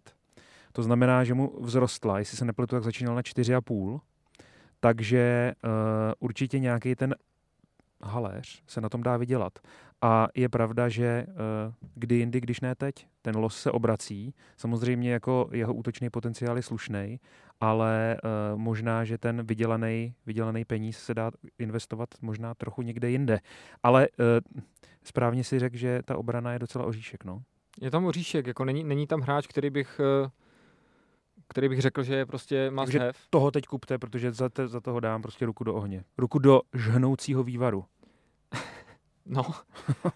To 0.72 0.84
znamená, 0.84 1.24
že 1.24 1.34
mu 1.34 1.64
vzrostla, 1.66 2.20
jestli 2.20 2.38
se 2.38 2.46
nepletu, 2.46 2.76
tak 2.76 2.84
začínal 2.84 3.16
na 3.16 3.22
4,5 3.22 4.00
takže 4.88 5.54
uh, 5.64 5.72
určitě 6.20 6.60
nějaký 6.60 6.96
ten 6.96 7.16
haléř 8.04 8.64
se 8.68 8.82
na 8.82 8.90
tom 8.90 9.04
dá 9.04 9.18
vydělat. 9.18 9.60
A 10.02 10.28
je 10.36 10.50
pravda, 10.50 10.90
že 10.90 11.26
uh, 11.28 11.36
kdy 11.96 12.16
jindy, 12.16 12.42
když 12.42 12.62
ne 12.62 12.76
teď, 12.76 13.08
ten 13.22 13.38
los 13.38 13.62
se 13.62 13.72
obrací. 13.72 14.34
Samozřejmě 14.58 15.12
jako 15.12 15.50
jeho 15.52 15.74
útočný 15.74 16.10
potenciál 16.10 16.56
je 16.56 16.64
slušný, 16.64 17.20
ale 17.60 18.18
uh, 18.24 18.60
možná, 18.60 19.04
že 19.04 19.18
ten 19.18 19.46
vydělaný, 19.46 20.14
vydělaný 20.26 20.66
peníz 20.66 20.98
se 21.00 21.14
dá 21.14 21.32
investovat 21.60 22.10
možná 22.22 22.54
trochu 22.54 22.82
někde 22.82 23.10
jinde. 23.10 23.40
Ale 23.84 24.08
správně 25.04 25.44
si 25.44 25.60
řekl, 25.60 25.78
že 25.78 26.02
ta 26.06 26.18
obrana 26.18 26.54
je 26.54 26.60
docela 26.60 26.86
oříšek. 26.86 27.26
No? 27.26 27.42
Je 27.82 27.92
tam 27.92 28.06
oříšek, 28.06 28.48
jako 28.48 28.66
není, 28.66 28.84
není 28.84 29.08
tam 29.08 29.22
hráč, 29.22 29.48
který 29.48 29.70
bych 29.70 30.02
který 31.48 31.70
bych 31.70 31.82
řekl, 31.82 32.04
že 32.04 32.16
je 32.16 32.26
prostě 32.26 32.72
must 32.72 32.86
Takže 32.86 33.00
have. 33.00 33.14
toho 33.30 33.52
teď 33.52 33.66
kupte, 33.66 33.98
protože 33.98 34.32
za, 34.32 34.50
te, 34.50 34.68
za 34.68 34.80
toho 34.80 35.00
dám 35.00 35.22
prostě 35.22 35.46
ruku 35.46 35.64
do 35.64 35.76
ohně. 35.76 36.04
Ruku 36.18 36.40
do 36.40 36.62
žhnoucího 36.74 37.44
vývaru. 37.44 37.86
no. 39.26 39.44
uh, 39.44 40.12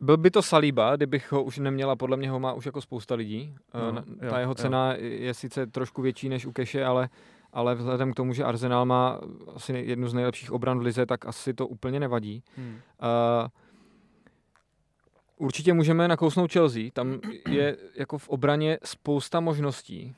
byl 0.00 0.16
by 0.16 0.30
to 0.30 0.42
Saliba, 0.42 0.96
kdybych 0.96 1.32
ho 1.32 1.42
už 1.42 1.58
neměla, 1.58 1.96
podle 1.96 2.16
mě 2.16 2.30
ho 2.30 2.40
má 2.40 2.52
už 2.52 2.66
jako 2.66 2.80
spousta 2.80 3.14
lidí. 3.14 3.54
Uh, 3.74 3.94
no, 3.94 4.02
Ta 4.20 4.26
jo, 4.26 4.40
jeho 4.40 4.54
cena 4.54 4.92
jo. 4.92 4.98
je 5.00 5.34
sice 5.34 5.66
trošku 5.66 6.02
větší 6.02 6.28
než 6.28 6.46
u 6.46 6.52
Keše, 6.52 6.84
ale, 6.84 7.08
ale 7.52 7.74
vzhledem 7.74 8.12
k 8.12 8.16
tomu, 8.16 8.32
že 8.32 8.44
Arsenal 8.44 8.86
má 8.86 9.20
asi 9.54 9.72
jednu 9.72 10.08
z 10.08 10.14
nejlepších 10.14 10.52
obran 10.52 10.78
v 10.78 10.82
lize, 10.82 11.06
tak 11.06 11.26
asi 11.26 11.54
to 11.54 11.66
úplně 11.66 12.00
nevadí. 12.00 12.42
Hmm. 12.56 12.68
Uh, 12.74 13.48
Určitě 15.38 15.72
můžeme 15.72 16.08
nakousnout 16.08 16.52
Chelsea, 16.52 16.82
tam 16.92 17.20
je 17.48 17.76
jako 17.94 18.18
v 18.18 18.28
obraně 18.28 18.78
spousta 18.84 19.40
možností 19.40 20.14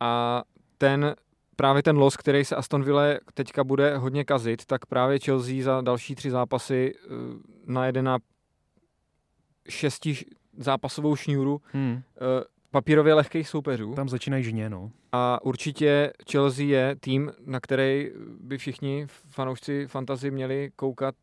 a 0.00 0.42
ten 0.78 1.16
právě 1.56 1.82
ten 1.82 1.96
los, 1.96 2.16
který 2.16 2.44
se 2.44 2.56
Aston 2.56 2.84
Villa 2.84 3.02
teďka 3.34 3.64
bude 3.64 3.96
hodně 3.96 4.24
kazit, 4.24 4.66
tak 4.66 4.86
právě 4.86 5.18
Chelsea 5.18 5.62
za 5.62 5.80
další 5.80 6.14
tři 6.14 6.30
zápasy 6.30 6.94
eh, 6.96 7.08
najede 7.66 8.02
na 8.02 8.18
šesti 9.68 10.16
zápasovou 10.58 11.16
šňůru 11.16 11.60
Hmm. 11.72 11.92
uh, 11.92 12.00
papírově 12.70 13.14
lehkých 13.14 13.48
soupeřů. 13.48 13.94
Tam 13.94 14.08
začínají 14.08 14.44
žně, 14.44 14.70
no. 14.70 14.90
A 15.12 15.42
určitě 15.42 16.12
Chelsea 16.30 16.66
je 16.66 16.96
tým, 17.00 17.32
na 17.46 17.60
který 17.60 18.10
by 18.40 18.58
všichni 18.58 19.06
fanoušci 19.08 19.86
fantasy 19.86 20.30
měli 20.30 20.70
koukat 20.76 21.14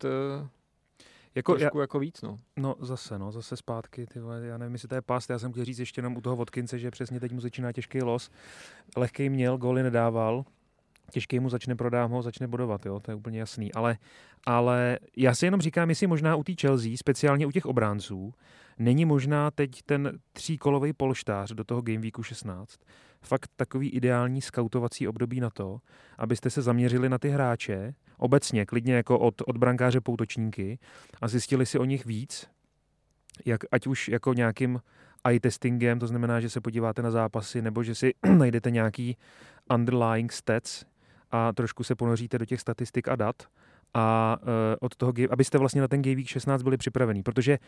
Jako, 1.36 1.54
já, 1.54 1.60
trošku 1.60 1.80
jako 1.80 2.00
víc. 2.00 2.22
No. 2.22 2.40
no 2.58 2.76
zase, 2.80 3.20
no, 3.20 3.32
zase 3.32 3.58
zpátky, 3.58 4.06
ty 4.06 4.20
vole, 4.20 4.46
já 4.46 4.58
nevím, 4.58 4.74
jestli 4.74 4.88
to 4.88 4.96
je 4.96 5.02
past, 5.02 5.30
já 5.30 5.40
jsem 5.40 5.52
chtěl 5.52 5.66
říct 5.66 5.80
ještě 5.80 6.00
jenom 6.00 6.18
u 6.18 6.22
toho 6.22 6.36
Vodkince, 6.36 6.80
že 6.80 6.92
přesně 6.92 7.20
teď 7.20 7.32
mu 7.32 7.40
začíná 7.40 7.72
těžký 7.72 8.02
los. 8.02 8.30
Lehký 8.98 9.30
měl, 9.30 9.58
góly 9.58 9.84
nedával, 9.84 10.46
těžký 11.12 11.40
mu 11.40 11.50
začne 11.50 11.76
prodám 11.76 12.12
ho, 12.12 12.22
začne 12.22 12.48
bodovat, 12.48 12.86
jo, 12.86 13.00
to 13.00 13.12
je 13.12 13.16
úplně 13.16 13.40
jasný. 13.40 13.74
Ale, 13.74 13.98
ale 14.46 15.00
já 15.18 15.36
si 15.36 15.46
jenom 15.46 15.62
říkám, 15.62 15.90
jestli 15.90 16.08
možná 16.08 16.36
u 16.36 16.44
té 16.44 16.54
Chelsea, 16.62 16.98
speciálně 16.98 17.48
u 17.48 17.52
těch 17.52 17.66
obránců, 17.66 18.34
není 18.80 19.06
možná 19.06 19.52
teď 19.52 19.82
ten 19.86 20.20
tříkolový 20.34 20.94
polštář 20.94 21.52
do 21.52 21.64
toho 21.64 21.82
Game 21.82 22.00
Weeku 22.00 22.24
16 22.24 22.80
fakt 23.26 23.50
takový 23.56 23.90
ideální 23.90 24.42
skautovací 24.42 25.08
období 25.08 25.40
na 25.40 25.50
to, 25.50 25.80
abyste 26.18 26.50
se 26.50 26.62
zaměřili 26.62 27.10
na 27.10 27.18
ty 27.18 27.30
hráče, 27.30 27.94
obecně, 28.18 28.66
klidně 28.66 28.94
jako 28.94 29.20
od, 29.20 29.42
od 29.48 29.58
brankáře 29.58 30.02
poutočníky 30.02 30.80
a 31.22 31.28
zjistili 31.28 31.66
si 31.66 31.80
o 31.80 31.86
nich 31.86 32.06
víc, 32.06 32.48
jak, 33.46 33.62
ať 33.72 33.88
už 33.88 34.08
jako 34.08 34.34
nějakým 34.34 34.82
eye 35.24 35.40
testingem, 35.40 36.00
to 36.00 36.08
znamená, 36.08 36.40
že 36.40 36.50
se 36.50 36.62
podíváte 36.62 37.02
na 37.02 37.12
zápasy, 37.12 37.62
nebo 37.62 37.84
že 37.84 37.96
si 37.96 38.14
najdete 38.38 38.72
nějaký 38.72 39.18
underlying 39.74 40.32
stats 40.32 40.86
a 41.32 41.54
trošku 41.54 41.84
se 41.84 41.96
ponoříte 41.96 42.38
do 42.38 42.46
těch 42.46 42.62
statistik 42.62 43.08
a 43.08 43.16
dat 43.16 43.36
a 43.94 44.38
uh, 44.42 44.48
od 44.82 44.96
toho, 44.96 45.14
abyste 45.30 45.58
vlastně 45.58 45.82
na 45.82 45.88
ten 45.88 46.02
Game 46.02 46.16
Week 46.16 46.28
16 46.28 46.64
byli 46.64 46.78
připravení, 46.78 47.24
protože 47.24 47.60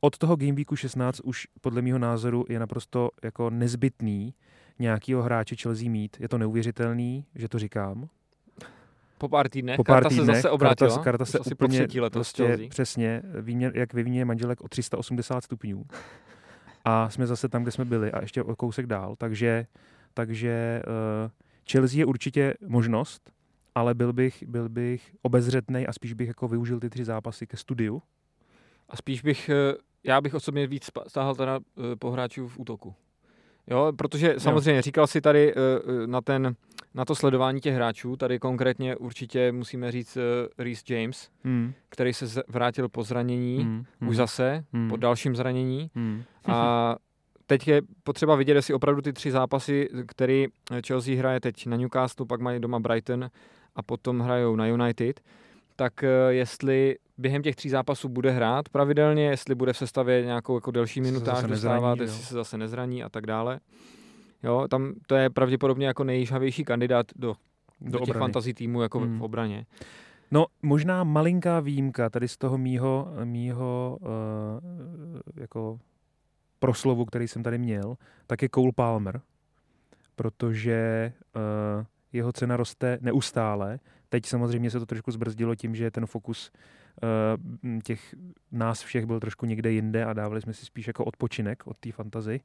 od 0.00 0.18
toho 0.18 0.36
Game 0.36 0.52
Weeku 0.52 0.76
16 0.76 1.20
už 1.24 1.46
podle 1.60 1.82
mého 1.82 1.98
názoru 1.98 2.44
je 2.48 2.58
naprosto 2.58 3.10
jako 3.22 3.50
nezbytný 3.50 4.34
nějakýho 4.78 5.22
hráče 5.22 5.56
Chelsea 5.56 5.90
mít. 5.90 6.16
Je 6.20 6.28
to 6.28 6.38
neuvěřitelný, 6.38 7.26
že 7.34 7.48
to 7.48 7.58
říkám. 7.58 8.08
Po 9.22 9.28
pár 9.28 9.48
týdnech, 9.48 9.76
Po 9.76 9.84
pár 9.84 9.94
karta 10.02 10.08
týdnech, 10.08 10.26
se 10.26 10.42
zase 10.42 10.50
obrátila. 10.50 10.90
Karta, 10.90 11.04
karta 11.04 11.24
se 11.24 11.38
asi 11.38 11.54
úplně 11.54 11.88
po 11.88 12.00
letos 12.00 12.12
prostě 12.12 12.46
Chelsea. 12.46 12.68
přesně, 12.68 13.22
výmě, 13.40 13.72
jak 13.74 13.94
vyvině 13.94 14.24
manželek 14.24 14.60
o 14.60 14.68
380 14.68 15.44
stupňů. 15.44 15.84
A 16.84 17.10
jsme 17.10 17.26
zase 17.26 17.48
tam, 17.48 17.62
kde 17.62 17.70
jsme 17.70 17.84
byli 17.84 18.12
a 18.12 18.20
ještě 18.20 18.42
o 18.42 18.56
kousek 18.56 18.86
dál. 18.86 19.16
Takže, 19.18 19.66
takže 20.14 20.82
uh, 21.24 21.30
Chelsea 21.72 21.98
je 21.98 22.06
určitě 22.06 22.54
možnost, 22.66 23.32
ale 23.74 23.94
byl 23.94 24.12
bych, 24.12 24.44
byl 24.46 24.68
bych 24.68 25.14
obezřetný 25.22 25.86
a 25.86 25.92
spíš 25.92 26.12
bych 26.12 26.28
jako 26.28 26.48
využil 26.48 26.80
ty 26.80 26.90
tři 26.90 27.04
zápasy 27.04 27.46
ke 27.46 27.56
studiu. 27.56 28.02
A 28.88 28.96
spíš 28.96 29.22
bych, 29.22 29.48
eh, 29.48 29.74
já 30.04 30.20
bych 30.20 30.34
osobně 30.34 30.66
víc 30.66 30.90
stáhal 31.08 31.34
teda 31.34 31.60
eh, 31.60 31.96
po 31.96 32.10
hráčů 32.10 32.48
v 32.48 32.58
útoku. 32.58 32.94
Jo, 33.70 33.92
protože 33.96 34.34
samozřejmě 34.38 34.82
říkal 34.82 35.06
si 35.06 35.20
tady 35.20 35.52
eh, 35.52 35.54
eh, 35.56 36.06
na, 36.06 36.20
ten, 36.20 36.54
na 36.94 37.04
to 37.04 37.14
sledování 37.14 37.60
těch 37.60 37.74
hráčů, 37.74 38.16
tady 38.16 38.38
konkrétně 38.38 38.96
určitě 38.96 39.52
musíme 39.52 39.92
říct 39.92 40.16
eh, 40.16 40.62
Reece 40.64 40.94
James, 40.94 41.28
Hmm. 41.44 41.72
který 41.88 42.12
se 42.12 42.42
vrátil 42.48 42.88
po 42.88 43.02
zranění, 43.02 43.58
Hmm. 43.58 43.84
už 44.08 44.16
zase, 44.16 44.64
Hmm. 44.72 44.88
po 44.88 44.96
dalším 44.96 45.36
zranění. 45.36 45.90
Hmm. 45.94 46.22
A 46.46 46.96
teď 47.46 47.68
je 47.68 47.82
potřeba 48.02 48.36
vidět, 48.36 48.54
jestli 48.54 48.74
opravdu 48.74 49.02
ty 49.02 49.12
tři 49.12 49.30
zápasy, 49.30 49.88
který 50.06 50.46
Chelsea 50.86 51.18
hraje 51.18 51.40
teď 51.40 51.66
na 51.66 51.76
Newcastle, 51.76 52.26
pak 52.26 52.40
mají 52.40 52.60
doma 52.60 52.80
Brighton 52.80 53.30
a 53.76 53.82
potom 53.82 54.20
hrajou 54.20 54.56
na 54.56 54.66
United, 54.66 55.20
tak 55.76 55.92
jestli 56.28 56.96
během 57.18 57.42
těch 57.42 57.56
tří 57.56 57.68
zápasů 57.68 58.08
bude 58.08 58.30
hrát 58.30 58.68
pravidelně, 58.68 59.24
jestli 59.24 59.54
bude 59.54 59.72
v 59.72 59.76
sestavě 59.76 60.24
nějakou 60.24 60.54
jako 60.54 60.70
delší 60.70 61.00
minutáž 61.00 61.44
dostávat, 61.44 62.00
jestli 62.00 62.20
jo. 62.20 62.26
se 62.26 62.34
zase 62.34 62.58
nezraní 62.58 63.02
a 63.04 63.08
tak 63.08 63.26
dále. 63.26 63.60
Jo, 64.42 64.68
tam 64.70 64.92
to 65.06 65.14
je 65.14 65.30
pravděpodobně 65.30 65.86
jako 65.86 66.04
nejžhavější 66.04 66.64
kandidát 66.64 67.06
do, 67.16 67.34
do, 67.80 67.90
do 67.90 67.98
těch 67.98 68.08
obrany. 68.08 68.20
fantasy 68.20 68.54
týmů 68.54 68.82
jako 68.82 68.98
Hmm. 68.98 69.18
v 69.18 69.22
obraně. 69.22 69.66
No, 70.30 70.46
možná 70.62 71.04
malinká 71.04 71.60
výjimka 71.60 72.10
tady 72.10 72.28
z 72.28 72.36
toho 72.36 72.58
mýho, 72.58 73.08
mýho 73.24 73.98
uh, 74.00 74.08
jako 75.36 75.78
proslovu, 76.58 77.04
který 77.04 77.28
jsem 77.28 77.42
tady 77.42 77.58
měl, 77.58 77.96
tak 78.26 78.42
je 78.42 78.48
Cole 78.54 78.72
Palmer, 78.74 79.20
protože 80.16 81.12
uh, 81.36 81.84
jeho 82.12 82.32
cena 82.32 82.56
roste 82.56 82.98
neustále. 83.00 83.78
Teď 84.08 84.26
samozřejmě 84.26 84.70
se 84.70 84.78
to 84.78 84.86
trošku 84.86 85.10
zbrzdilo 85.10 85.54
tím, 85.54 85.74
že 85.74 85.90
ten 85.90 86.06
fokus 86.06 86.50
uh, 86.54 86.60
těch 87.84 88.14
nás 88.52 88.82
všech 88.82 89.06
byl 89.06 89.20
trošku 89.20 89.46
někde 89.46 89.70
jinde 89.70 90.04
a 90.04 90.12
dávali 90.12 90.40
jsme 90.40 90.52
si 90.52 90.66
spíš 90.66 90.86
jako 90.86 91.04
odpočinek 91.04 91.66
od 91.66 91.76
té 91.76 91.92
fantazy, 91.92 92.40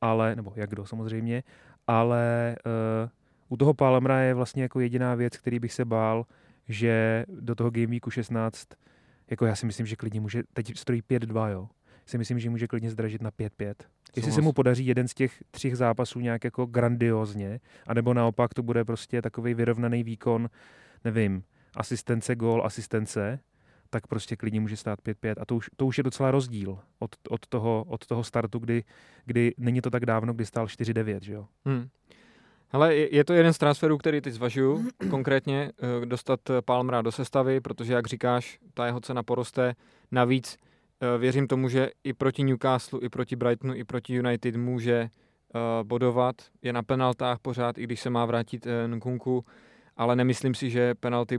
ale, 0.00 0.36
nebo 0.36 0.52
jak 0.56 0.70
kdo 0.70 0.86
samozřejmě, 0.86 1.42
ale 1.86 2.56
uh, 3.02 3.10
u 3.48 3.56
toho 3.56 3.74
Palmera 3.74 4.20
je 4.20 4.34
vlastně 4.34 4.62
jako 4.62 4.80
jediná 4.80 5.14
věc, 5.14 5.36
který 5.36 5.58
bych 5.58 5.72
se 5.72 5.84
bál, 5.84 6.26
že 6.68 7.24
do 7.28 7.54
toho 7.54 7.70
Game 7.70 7.86
Weeku 7.86 8.10
16, 8.10 8.68
jako 9.30 9.46
já 9.46 9.56
si 9.56 9.66
myslím, 9.66 9.86
že 9.86 9.96
klidně 9.96 10.20
může, 10.20 10.42
teď 10.52 10.78
stojí 10.78 11.02
5-2, 11.02 11.48
jo. 11.48 11.68
Si 12.06 12.18
myslím, 12.18 12.38
že 12.38 12.50
může 12.50 12.66
klidně 12.66 12.90
zdražit 12.90 13.22
na 13.22 13.30
5-5. 13.30 13.74
Jestli 14.16 14.32
se 14.32 14.40
mu 14.40 14.52
podaří 14.52 14.86
jeden 14.86 15.08
z 15.08 15.14
těch 15.14 15.42
třech 15.50 15.76
zápasů 15.76 16.20
nějak 16.20 16.44
jako 16.44 16.66
grandiozně, 16.66 17.60
anebo 17.86 18.14
naopak 18.14 18.54
to 18.54 18.62
bude 18.62 18.84
prostě 18.84 19.22
takový 19.22 19.54
vyrovnaný 19.54 20.02
výkon, 20.02 20.50
nevím, 21.04 21.42
asistence, 21.76 22.36
gól, 22.36 22.62
asistence, 22.66 23.40
tak 23.90 24.06
prostě 24.06 24.36
klidně 24.36 24.60
může 24.60 24.76
stát 24.76 24.98
5-5 25.02 25.34
a 25.40 25.44
to 25.44 25.56
už, 25.56 25.70
to 25.76 25.86
už 25.86 25.98
je 25.98 26.04
docela 26.04 26.30
rozdíl 26.30 26.78
od, 26.98 27.10
od, 27.28 27.46
toho, 27.46 27.84
od 27.88 28.06
toho 28.06 28.24
startu, 28.24 28.58
kdy, 28.58 28.84
kdy 29.24 29.54
není 29.58 29.80
to 29.80 29.90
tak 29.90 30.06
dávno, 30.06 30.32
kdy 30.32 30.46
stál 30.46 30.66
4-9, 30.66 31.18
že 31.22 31.32
jo. 31.32 31.46
Hmm. 31.64 31.88
Hele, 32.70 32.94
je 32.96 33.24
to 33.24 33.32
jeden 33.32 33.52
z 33.52 33.58
transferů, 33.58 33.98
který 33.98 34.20
teď 34.20 34.34
zvažuju, 34.34 34.88
konkrétně 35.10 35.72
eh, 36.02 36.06
dostat 36.06 36.50
eh, 36.50 36.62
Palmera 36.62 37.02
do 37.02 37.12
sestavy, 37.12 37.60
protože, 37.60 37.92
jak 37.92 38.06
říkáš, 38.06 38.58
ta 38.74 38.86
jeho 38.86 39.00
cena 39.00 39.22
poroste. 39.22 39.74
Navíc 40.10 40.56
eh, 41.00 41.18
věřím 41.18 41.46
tomu, 41.46 41.68
že 41.68 41.90
i 42.04 42.12
proti 42.12 42.42
Newcastle, 42.42 43.00
i 43.02 43.08
proti 43.08 43.36
Brightonu, 43.36 43.74
i 43.74 43.84
proti 43.84 44.14
United 44.14 44.56
může 44.56 45.10
bodovat. 45.82 46.34
Je 46.62 46.72
na 46.72 46.82
penaltách 46.82 47.38
pořád, 47.38 47.78
i 47.78 47.84
když 47.84 48.00
se 48.00 48.10
má 48.10 48.26
vrátit 48.26 48.66
Nkunku, 48.86 49.44
ale 49.96 50.16
nemyslím 50.16 50.54
si, 50.54 50.70
že 50.70 50.94
penalty 50.94 51.38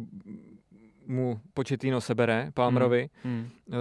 mu 1.09 1.39
Početino 1.53 2.01
sebere 2.01 2.51
Palmerovi, 2.53 3.09
Hmm. 3.23 3.49
eh, 3.71 3.75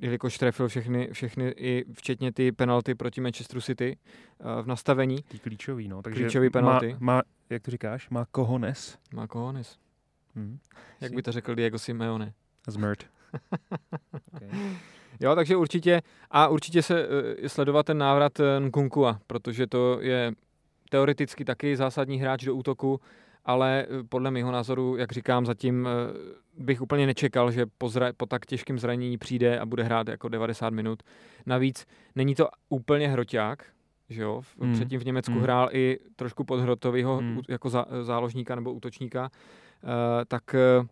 jelikož 0.00 0.38
trefil 0.38 0.68
všechny, 0.68 1.08
všechny 1.12 1.48
i 1.48 1.84
včetně 1.92 2.32
ty 2.32 2.52
penalty 2.52 2.94
proti 2.94 3.20
Manchesteru 3.20 3.60
City 3.60 3.96
eh, 4.40 4.62
v 4.62 4.66
nastavení. 4.66 5.22
Ty 5.28 5.38
klíčový, 5.38 5.88
no. 5.88 6.02
Takže 6.02 6.22
Klíčový 6.22 6.50
penalty. 6.50 6.96
Má, 7.00 7.14
má, 7.14 7.22
jak 7.50 7.62
to 7.62 7.70
říkáš, 7.70 8.08
má 8.10 8.26
kohones. 8.30 8.98
Má 9.14 9.26
kohonis. 9.26 9.78
Hmm. 10.34 10.58
Jak 11.00 11.12
by 11.12 11.22
to 11.22 11.32
řekl 11.32 11.54
Diego 11.54 11.78
Simeone. 11.78 12.32
Zmrt. 12.68 13.04
okay. 14.34 14.48
Jo, 15.20 15.34
takže 15.34 15.56
určitě, 15.56 16.02
a 16.30 16.48
určitě 16.48 16.82
se 16.82 17.08
uh, 17.08 17.12
sledovat 17.46 17.86
ten 17.86 17.98
návrat 17.98 18.40
uh, 18.40 18.46
Nkunkua, 18.60 19.18
protože 19.26 19.66
to 19.66 19.98
je 20.00 20.32
teoreticky 20.90 21.44
taky 21.44 21.76
zásadní 21.76 22.20
hráč 22.20 22.44
do 22.44 22.54
útoku, 22.54 23.00
ale 23.46 23.86
eh, 23.88 24.04
podle 24.08 24.30
mého 24.30 24.52
názoru, 24.52 24.96
jak 24.96 25.12
říkám, 25.12 25.46
zatím 25.46 25.86
eh, 25.88 25.90
bych 26.58 26.82
úplně 26.82 27.06
nečekal, 27.06 27.50
že 27.50 27.66
po, 27.78 27.86
zra- 27.86 28.12
po 28.16 28.26
tak 28.26 28.46
těžkém 28.46 28.78
zranění 28.78 29.18
přijde 29.18 29.58
a 29.60 29.66
bude 29.66 29.82
hrát 29.82 30.08
jako 30.08 30.28
90 30.28 30.70
minut. 30.70 31.02
Navíc 31.46 31.86
není 32.14 32.34
to 32.34 32.48
úplně 32.68 33.08
hroťák, 33.08 33.64
že 34.08 34.22
jo? 34.22 34.40
V- 34.40 34.56
Mm. 34.58 34.72
Předtím 34.72 35.00
v 35.00 35.04
Německu 35.04 35.32
Mm. 35.34 35.40
hrál 35.40 35.68
i 35.72 35.98
trošku 36.16 36.44
podhrotovýho 36.44 37.20
Mm. 37.20 37.28
mm. 37.28 37.40
jako 37.48 37.68
za, 37.70 37.86
záložníka 38.02 38.54
nebo 38.54 38.72
útočníka, 38.72 39.22
uh, 39.82 39.90
tak 40.28 40.42
uh, 40.80 40.86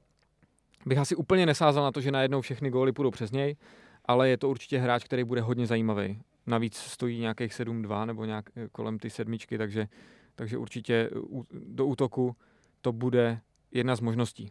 bych 0.86 0.98
asi 0.98 1.16
úplně 1.16 1.46
nesázal 1.46 1.84
na 1.84 1.92
to, 1.92 2.00
že 2.00 2.10
najednou 2.12 2.40
všechny 2.40 2.70
góly 2.70 2.92
půjdou 2.92 3.10
přes 3.10 3.30
něj, 3.30 3.56
ale 4.04 4.28
je 4.28 4.36
to 4.36 4.48
určitě 4.48 4.78
hráč, 4.78 5.04
který 5.04 5.24
bude 5.24 5.40
hodně 5.40 5.66
zajímavý. 5.66 6.20
Navíc 6.46 6.76
stojí 6.76 7.20
nějakých 7.20 7.52
7-2 7.52 8.06
nebo 8.06 8.24
nějak 8.24 8.44
kolem 8.72 8.98
ty 8.98 9.10
sedmičky, 9.10 9.58
takže, 9.58 9.86
takže 10.34 10.58
určitě 10.58 11.10
eh, 11.12 11.18
do 11.52 11.86
útoku 11.86 12.36
to 12.80 12.92
bude 12.92 13.40
jedna 13.70 13.96
z 13.96 14.00
možností. 14.00 14.50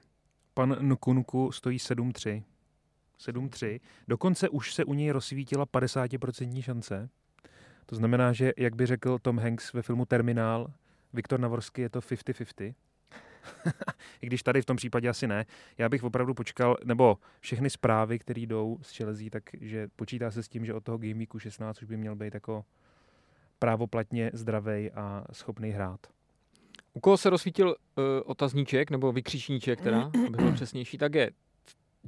Pan 0.53 0.77
Nkunku 0.81 1.51
stojí 1.51 1.77
7-3. 1.77 2.43
7-3. 3.19 3.79
Dokonce 4.07 4.49
už 4.49 4.73
se 4.73 4.85
u 4.85 4.93
něj 4.93 5.11
rozsvítila 5.11 5.65
50% 5.65 6.61
šance. 6.61 7.09
To 7.85 7.95
znamená, 7.95 8.33
že, 8.33 8.53
jak 8.57 8.75
by 8.75 8.85
řekl 8.85 9.19
Tom 9.19 9.39
Hanks 9.39 9.73
ve 9.73 9.81
filmu 9.81 10.05
Terminál, 10.05 10.73
Viktor 11.13 11.39
Navorsky 11.39 11.81
je 11.81 11.89
to 11.89 11.99
50-50. 11.99 12.73
I 14.21 14.25
když 14.25 14.43
tady 14.43 14.61
v 14.61 14.65
tom 14.65 14.77
případě 14.77 15.09
asi 15.09 15.27
ne. 15.27 15.45
Já 15.77 15.89
bych 15.89 16.03
opravdu 16.03 16.33
počkal, 16.33 16.77
nebo 16.83 17.17
všechny 17.39 17.69
zprávy, 17.69 18.19
které 18.19 18.41
jdou 18.41 18.77
z 18.81 18.97
Chelsea, 18.97 19.29
takže 19.29 19.87
počítá 19.95 20.31
se 20.31 20.43
s 20.43 20.49
tím, 20.49 20.65
že 20.65 20.73
od 20.73 20.83
toho 20.83 20.97
Game 20.97 21.13
Weeku 21.13 21.39
16 21.39 21.81
už 21.81 21.87
by 21.87 21.97
měl 21.97 22.15
být 22.15 22.33
jako 22.33 22.65
právoplatně 23.63 24.31
zdravý 24.33 24.91
a 24.91 25.23
schopný 25.31 25.69
hrát. 25.71 25.99
U 26.93 26.99
koho 26.99 27.17
se 27.17 27.29
rozsvítil 27.29 27.67
uh, 27.67 28.03
otazníček 28.25 28.91
nebo 28.91 29.11
vykřičníček, 29.11 29.81
teda, 29.81 30.11
aby 30.27 30.37
byl 30.37 30.51
přesnější, 30.51 30.97
tak 30.97 31.15
je 31.15 31.31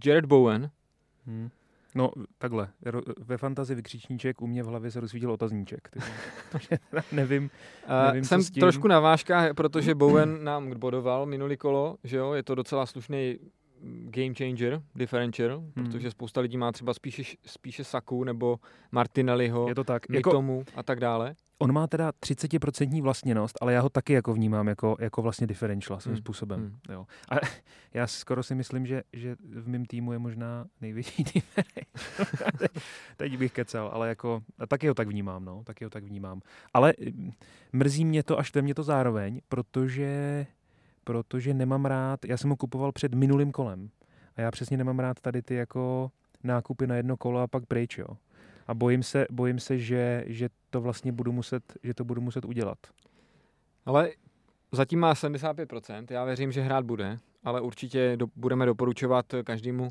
Jared 0.06 0.26
Bowen, 0.26 0.70
Hmm. 1.28 1.50
No, 1.96 2.12
takhle. 2.38 2.68
Ve 3.18 3.38
fantazi 3.38 3.76
vykřičníček 3.76 4.42
u 4.42 4.48
mě 4.48 4.64
v 4.64 4.66
hlavě 4.66 4.92
se 4.92 5.00
rozsvítil 5.00 5.32
otazníček. 5.32 5.90
Takže 6.52 6.70
nevím, 7.12 7.44
Uh, 7.44 8.06
Nevím, 8.08 8.24
co 8.24 8.28
jsem 8.30 8.42
s 8.44 8.52
tím. 8.52 8.62
trošku 8.62 8.88
na 8.88 9.00
vážkách, 9.00 9.54
protože 9.54 9.96
Bowen 9.96 10.44
nám 10.44 10.80
bodoval 10.80 11.26
minulý 11.26 11.58
kolo, 11.58 11.98
že 12.04 12.18
jo, 12.18 12.34
je 12.34 12.44
to 12.44 12.56
docela 12.56 12.86
slušný 12.86 13.40
game 14.10 14.34
changer, 14.38 14.82
differential, 14.96 15.58
Hmm. 15.58 15.72
protože 15.86 16.12
spousta 16.12 16.42
lidí 16.42 16.58
má 16.58 16.72
třeba 16.72 16.94
spíše, 16.94 17.24
spíše 17.46 17.84
Saku 17.84 18.24
nebo 18.24 18.60
Martinelliho, 18.92 19.68
je 19.70 19.76
to 19.76 19.84
tak. 19.84 20.04
Jako, 20.10 20.30
Mitomu 20.30 20.64
a 20.76 20.84
tak 20.84 21.00
dále. 21.00 21.36
On 21.60 21.72
má 21.72 21.88
teda 21.88 22.12
30% 22.12 23.02
vlastněnost, 23.02 23.58
ale 23.62 23.74
já 23.74 23.82
ho 23.82 23.90
taky 23.90 24.14
jako 24.14 24.34
vnímám 24.34 24.68
jako, 24.68 24.96
jako 25.00 25.22
vlastně 25.22 25.48
differential 25.48 26.00
svým 26.00 26.14
Hmm. 26.14 26.22
způsobem. 26.22 26.60
Hmm. 26.60 26.80
Jo. 26.90 27.06
A 27.30 27.36
já 27.94 28.08
skoro 28.08 28.44
si 28.44 28.56
myslím, 28.56 28.86
že, 28.86 29.04
že 29.14 29.36
v 29.40 29.68
mém 29.68 29.86
týmu 29.86 30.14
je 30.14 30.20
možná 30.20 30.66
největší 30.82 31.24
differential. 31.34 32.70
Teď 33.18 33.38
bych 33.38 33.52
kecal, 33.52 33.90
ale 33.94 34.10
jako, 34.10 34.42
a 34.60 34.68
taky 34.68 34.88
ho 34.88 34.94
tak 34.94 35.08
vnímám, 35.08 35.46
no, 35.46 35.64
taky 35.64 35.84
ho 35.84 35.90
tak 35.90 36.04
vnímám. 36.04 36.42
Ale 36.74 36.94
mm, 37.14 37.32
mrzí 37.74 38.06
mě 38.06 38.24
to, 38.24 38.40
až 38.40 38.54
ve 38.56 38.62
mě 38.62 38.76
to 38.76 38.84
zároveň, 38.84 39.42
protože, 39.50 40.46
protože 41.04 41.54
nemám 41.54 41.86
rád, 41.86 42.26
já 42.26 42.38
jsem 42.38 42.50
ho 42.50 42.56
kupoval 42.56 42.92
před 42.92 43.14
minulým 43.14 43.52
kolem 43.52 43.90
a 44.36 44.42
já 44.42 44.52
přesně 44.52 44.78
nemám 44.78 45.00
rád 45.00 45.20
tady 45.22 45.42
ty 45.42 45.56
jako 45.56 46.12
nákupy 46.44 46.88
na 46.88 46.96
jedno 46.96 47.18
kolo 47.18 47.40
a 47.42 47.48
pak 47.48 47.66
pryč, 47.66 47.98
jo. 47.98 48.08
A 48.68 48.74
bojím 48.74 49.04
se, 49.04 49.26
bojím 49.32 49.60
se 49.60 49.78
že, 49.78 50.24
že 50.28 50.50
to 50.70 50.82
vlastně 50.82 51.12
budu 51.12 51.32
muset, 51.32 51.64
že 51.84 51.94
to 51.94 52.04
budu 52.04 52.22
muset 52.22 52.46
udělat. 52.46 52.78
Ale 53.86 54.10
zatím 54.72 55.00
má 55.00 55.14
75%, 55.14 56.06
já 56.10 56.24
věřím, 56.26 56.52
že 56.52 56.62
hrát 56.62 56.86
bude, 56.86 57.18
ale 57.44 57.62
určitě 57.62 58.14
do, 58.18 58.28
budeme 58.36 58.66
doporučovat 58.66 59.26
každému, 59.44 59.90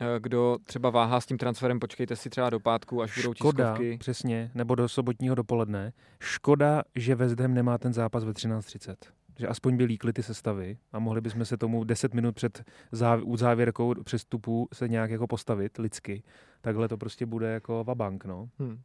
eh, 0.00 0.06
kdo 0.20 0.58
třeba 0.64 0.90
váhá 0.90 1.20
s 1.20 1.26
tím 1.26 1.38
transferem, 1.38 1.80
počkejte 1.80 2.16
si 2.16 2.30
třeba 2.30 2.50
do 2.50 2.60
pátku, 2.60 3.02
až 3.02 3.16
budou 3.18 3.34
Škoda, 3.34 3.64
tiskovky. 3.64 3.98
přesně, 3.98 4.50
nebo 4.54 4.74
do 4.74 4.88
sobotního 4.88 5.34
dopoledne. 5.34 5.92
Škoda, 6.20 6.82
že 6.94 7.14
West 7.14 7.40
Ham 7.40 7.54
nemá 7.54 7.78
ten 7.78 7.92
zápas 7.92 8.24
ve 8.24 8.32
13.30. 8.32 8.94
Že 9.38 9.48
aspoň 9.48 9.76
by 9.76 9.84
líkly 9.84 10.12
ty 10.12 10.22
sestavy 10.22 10.78
a 10.92 10.98
mohli 10.98 11.20
bychom 11.20 11.44
se 11.44 11.56
tomu 11.56 11.84
10 11.84 12.14
minut 12.14 12.34
před 12.34 12.64
záv- 12.92 13.36
závěrkou 13.36 13.94
přestupu 14.04 14.68
se 14.72 14.88
nějak 14.88 15.10
jako 15.10 15.26
postavit 15.26 15.78
lidsky. 15.78 16.22
Takhle 16.64 16.88
to 16.88 16.96
prostě 16.96 17.26
bude 17.26 17.52
jako 17.52 17.84
vabank, 17.84 18.24
no. 18.24 18.48
Hmm. 18.58 18.80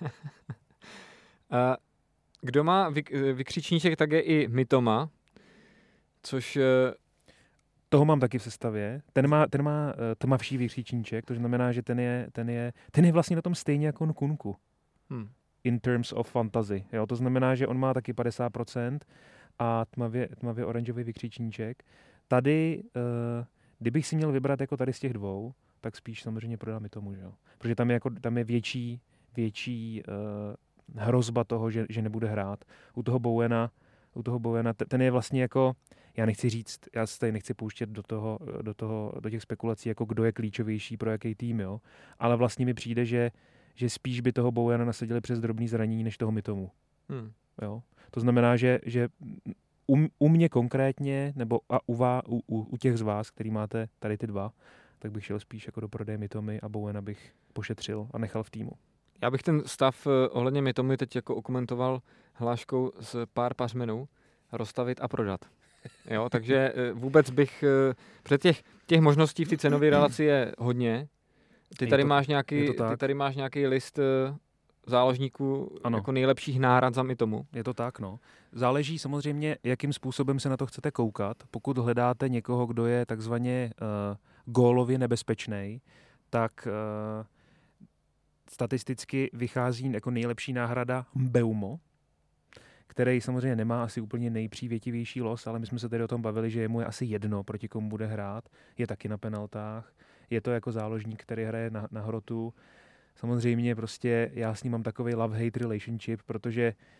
A 1.50 1.76
kdo 2.40 2.64
má 2.64 2.88
vyk, 2.88 3.10
vykřičníček, 3.10 3.96
tak 3.96 4.12
je 4.12 4.20
i 4.20 4.48
Mitoma, 4.48 5.10
což 6.22 6.56
eh, 6.56 6.94
Toho 7.88 8.04
mám 8.04 8.20
taky 8.20 8.38
v 8.38 8.42
sestavě. 8.42 9.02
Ten 9.12 9.28
má, 9.28 9.46
ten 9.46 9.62
má 9.62 9.86
uh, 9.86 10.00
tmavší 10.18 10.56
vykřičníček, 10.56 11.24
to 11.24 11.34
znamená, 11.34 11.72
že 11.72 11.82
ten 11.82 12.00
je, 12.00 12.28
ten 12.32 12.50
je, 12.50 12.72
ten 12.90 13.04
je 13.04 13.12
vlastně 13.12 13.36
na 13.36 13.42
tom 13.42 13.54
stejně 13.54 13.86
jako 13.86 14.06
Nkunku. 14.06 14.56
hm, 15.10 15.28
in 15.64 15.80
terms 15.80 16.12
of 16.12 16.30
fantasy. 16.30 16.84
Jo? 16.92 17.06
To 17.06 17.16
znamená, 17.16 17.54
že 17.54 17.66
on 17.66 17.78
má 17.78 17.94
taky 17.94 18.12
50% 18.12 18.98
a 19.58 19.84
tmavě, 19.84 20.28
tmavě 20.28 20.64
oranžový 20.64 21.02
vykřičníček. 21.04 21.84
Tady, 22.28 22.82
uh, 22.96 23.44
kdybych 23.78 24.06
si 24.06 24.16
měl 24.16 24.32
vybrat 24.32 24.60
jako 24.60 24.76
tady 24.76 24.92
z 24.92 25.00
těch 25.00 25.12
dvou, 25.12 25.52
tak 25.80 25.96
spíš 25.96 26.22
samozřejmě 26.22 26.56
prodám 26.56 26.84
i 26.84 26.88
tomu, 26.88 27.14
že 27.14 27.20
jo? 27.20 27.32
Protože 27.58 27.74
tam 27.74 27.90
je, 27.90 27.94
jako, 27.94 28.10
tam 28.10 28.38
je 28.38 28.44
větší, 28.44 29.00
větší 29.36 30.02
uh, 30.08 31.02
hrozba 31.02 31.44
toho, 31.44 31.70
že, 31.70 31.86
že 31.88 32.02
nebude 32.02 32.28
hrát. 32.28 32.64
U 32.94 33.02
toho 33.02 33.18
Bowena, 33.18 33.70
u 34.14 34.22
toho 34.22 34.38
Bowena, 34.38 34.72
te- 34.72 34.84
ten 34.84 35.02
je 35.02 35.10
vlastně 35.10 35.42
jako, 35.42 35.76
já 36.16 36.26
nechci 36.26 36.50
říct, 36.50 36.78
já 36.94 37.06
se 37.06 37.18
tady 37.18 37.32
nechci 37.32 37.54
pouštět 37.54 37.88
do 37.88 38.02
toho, 38.02 38.38
do 38.62 38.74
toho, 38.74 39.12
do 39.20 39.30
těch 39.30 39.42
spekulací, 39.42 39.88
jako 39.88 40.04
kdo 40.04 40.24
je 40.24 40.32
klíčovější 40.32 40.96
pro 40.96 41.10
jaký 41.10 41.34
tým, 41.34 41.60
jo? 41.60 41.80
Ale 42.18 42.36
vlastně 42.36 42.66
mi 42.66 42.74
přijde, 42.74 43.04
že 43.04 43.30
že 43.78 43.90
spíš 43.90 44.20
by 44.20 44.32
toho 44.32 44.52
Bowena 44.52 44.84
nasadili 44.84 45.20
přes 45.20 45.40
drobný 45.40 45.68
zranění, 45.68 46.04
než 46.04 46.16
toho 46.18 46.32
Mitomu. 46.32 46.70
hm. 47.08 47.32
Jo? 47.62 47.82
To 48.10 48.20
znamená, 48.20 48.56
že, 48.56 48.78
že 48.86 49.08
u, 49.86 49.96
u 50.18 50.28
mě 50.28 50.48
konkrétně, 50.48 51.32
nebo 51.36 51.60
a 51.68 51.88
u, 51.88 51.94
vá, 51.94 52.22
u, 52.28 52.42
u, 52.46 52.60
u 52.60 52.76
těch 52.76 52.98
z 52.98 53.00
vás, 53.00 53.30
který 53.30 53.50
máte 53.50 53.88
tady 53.98 54.18
ty 54.18 54.26
dva, 54.26 54.52
tak 54.98 55.12
bych 55.12 55.24
šel 55.24 55.40
spíš 55.40 55.66
jako 55.66 55.80
do 55.80 55.88
prodeje 55.88 56.18
Mitomy 56.18 56.60
a 56.60 56.68
Bowena 56.68 57.02
bych 57.02 57.32
pošetřil 57.52 58.08
a 58.12 58.18
nechal 58.18 58.42
v 58.42 58.50
týmu. 58.50 58.70
Já 59.22 59.30
bych 59.30 59.42
ten 59.42 59.62
stav 59.66 60.06
eh, 60.06 60.28
ohledně 60.28 60.62
Mitomy 60.62 60.96
teď 60.96 61.16
jako 61.16 61.34
okomentoval 61.34 62.02
hláškou 62.32 62.92
s 63.00 63.26
pár 63.34 63.54
pařmenů, 63.54 64.08
rozstavit 64.52 65.00
a 65.00 65.08
prodat. 65.08 65.40
Jo, 66.10 66.28
takže 66.30 66.72
eh, 66.74 66.92
vůbec 66.92 67.30
bych, 67.30 67.62
eh, 67.90 67.94
před 68.22 68.42
těch, 68.42 68.62
těch 68.86 69.00
možností 69.00 69.44
v 69.44 69.48
té 69.48 69.56
cenové 69.56 69.90
relaci 69.90 70.24
je 70.24 70.54
hodně. 70.58 71.08
Ty 71.78 71.86
tady, 71.86 72.02
to- 72.02 72.08
máš 72.08 72.26
nějaký, 72.26 72.66
ty 72.90 72.96
tady 72.96 73.14
máš 73.14 73.36
nějaký 73.36 73.66
list 73.66 73.98
záložníků 74.86 75.78
Ano. 75.84 75.98
jako 75.98 76.12
nejlepších 76.12 76.60
nárad 76.60 76.94
za 76.94 77.02
Mitomu. 77.02 77.46
Je 77.54 77.64
to 77.64 77.74
tak, 77.74 77.98
no. 78.00 78.18
Záleží 78.52 78.98
samozřejmě, 78.98 79.56
jakým 79.64 79.92
způsobem 79.92 80.40
se 80.40 80.48
na 80.48 80.56
to 80.56 80.66
chcete 80.66 80.90
koukat. 80.90 81.36
Pokud 81.50 81.78
hledáte 81.78 82.28
někoho, 82.28 82.66
kdo 82.66 82.86
je 82.86 83.06
takzvaně 83.06 83.70
uh, 83.82 84.16
gólově 84.50 84.98
nebezpečný, 84.98 85.80
tak 86.30 86.68
uh, 86.68 87.26
statisticky 88.50 89.30
vychází 89.32 89.92
jako 89.92 90.10
nejlepší 90.10 90.52
náhrada 90.52 91.06
Beumo, 91.14 91.80
který 92.86 93.20
samozřejmě 93.20 93.56
nemá 93.56 93.84
asi 93.84 94.00
úplně 94.00 94.30
nejpřívětivější 94.30 95.22
los, 95.22 95.46
ale 95.46 95.58
my 95.58 95.66
jsme 95.66 95.78
se 95.78 95.88
tady 95.88 96.04
o 96.04 96.08
tom 96.08 96.22
bavili, 96.22 96.50
že 96.50 96.60
jemu 96.60 96.80
je 96.80 96.86
asi 96.86 97.04
jedno, 97.04 97.44
proti 97.44 97.68
komu 97.68 97.88
bude 97.88 98.06
hrát. 98.06 98.48
Je 98.78 98.86
taky 98.86 99.08
na 99.08 99.18
penaltách. 99.18 99.92
Je 100.30 100.40
to 100.40 100.50
jako 100.50 100.72
záložník, 100.72 101.22
který 101.22 101.44
hraje 101.44 101.70
na, 101.70 101.88
na 101.90 102.02
hrotu. 102.02 102.54
Samozřejmě 103.14 103.74
prostě 103.74 104.30
já 104.34 104.54
s 104.54 104.62
ním 104.62 104.72
mám 104.72 104.82
takový 104.82 105.14
love-hate 105.14 105.60
relationship, 105.60 106.22
protože 106.22 106.72
uh, 106.72 106.97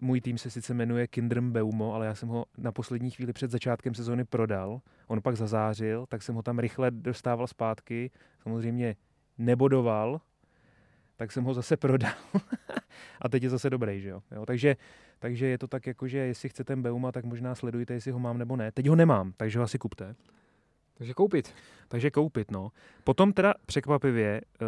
můj 0.00 0.20
tým 0.20 0.38
se 0.38 0.50
sice 0.50 0.74
jmenuje 0.74 1.06
Kindrem 1.06 1.52
Beumo, 1.52 1.94
ale 1.94 2.06
já 2.06 2.14
jsem 2.14 2.28
ho 2.28 2.44
na 2.58 2.72
poslední 2.72 3.10
chvíli 3.10 3.32
před 3.32 3.50
začátkem 3.50 3.94
sezóny 3.94 4.24
prodal. 4.24 4.80
On 5.06 5.22
pak 5.22 5.36
zazářil, 5.36 6.06
tak 6.06 6.22
jsem 6.22 6.34
ho 6.34 6.42
tam 6.42 6.58
rychle 6.58 6.90
dostával 6.90 7.46
zpátky. 7.46 8.10
Samozřejmě 8.42 8.96
nebodoval, 9.38 10.20
tak 11.16 11.32
jsem 11.32 11.44
ho 11.44 11.54
zase 11.54 11.76
prodal. 11.76 12.12
a 13.22 13.28
teď 13.28 13.42
je 13.42 13.50
zase 13.50 13.70
dobrý, 13.70 14.00
že 14.00 14.08
jo? 14.08 14.22
jo 14.30 14.46
takže, 14.46 14.76
takže 15.18 15.46
je 15.46 15.58
to 15.58 15.66
tak 15.66 15.86
jako, 15.86 16.08
že 16.08 16.18
jestli 16.18 16.48
chcete 16.48 16.76
Beuma, 16.76 17.12
tak 17.12 17.24
možná 17.24 17.54
sledujte, 17.54 17.94
jestli 17.94 18.10
ho 18.10 18.18
mám 18.18 18.38
nebo 18.38 18.56
ne. 18.56 18.72
Teď 18.72 18.88
ho 18.88 18.96
nemám, 18.96 19.32
takže 19.36 19.58
ho 19.58 19.64
asi 19.64 19.78
kupte. 19.78 20.14
Takže 20.98 21.14
koupit. 21.14 21.54
Takže 21.88 22.10
koupit, 22.10 22.50
no. 22.50 22.72
Potom 23.04 23.32
teda 23.32 23.54
překvapivě 23.66 24.40
eh, 24.40 24.64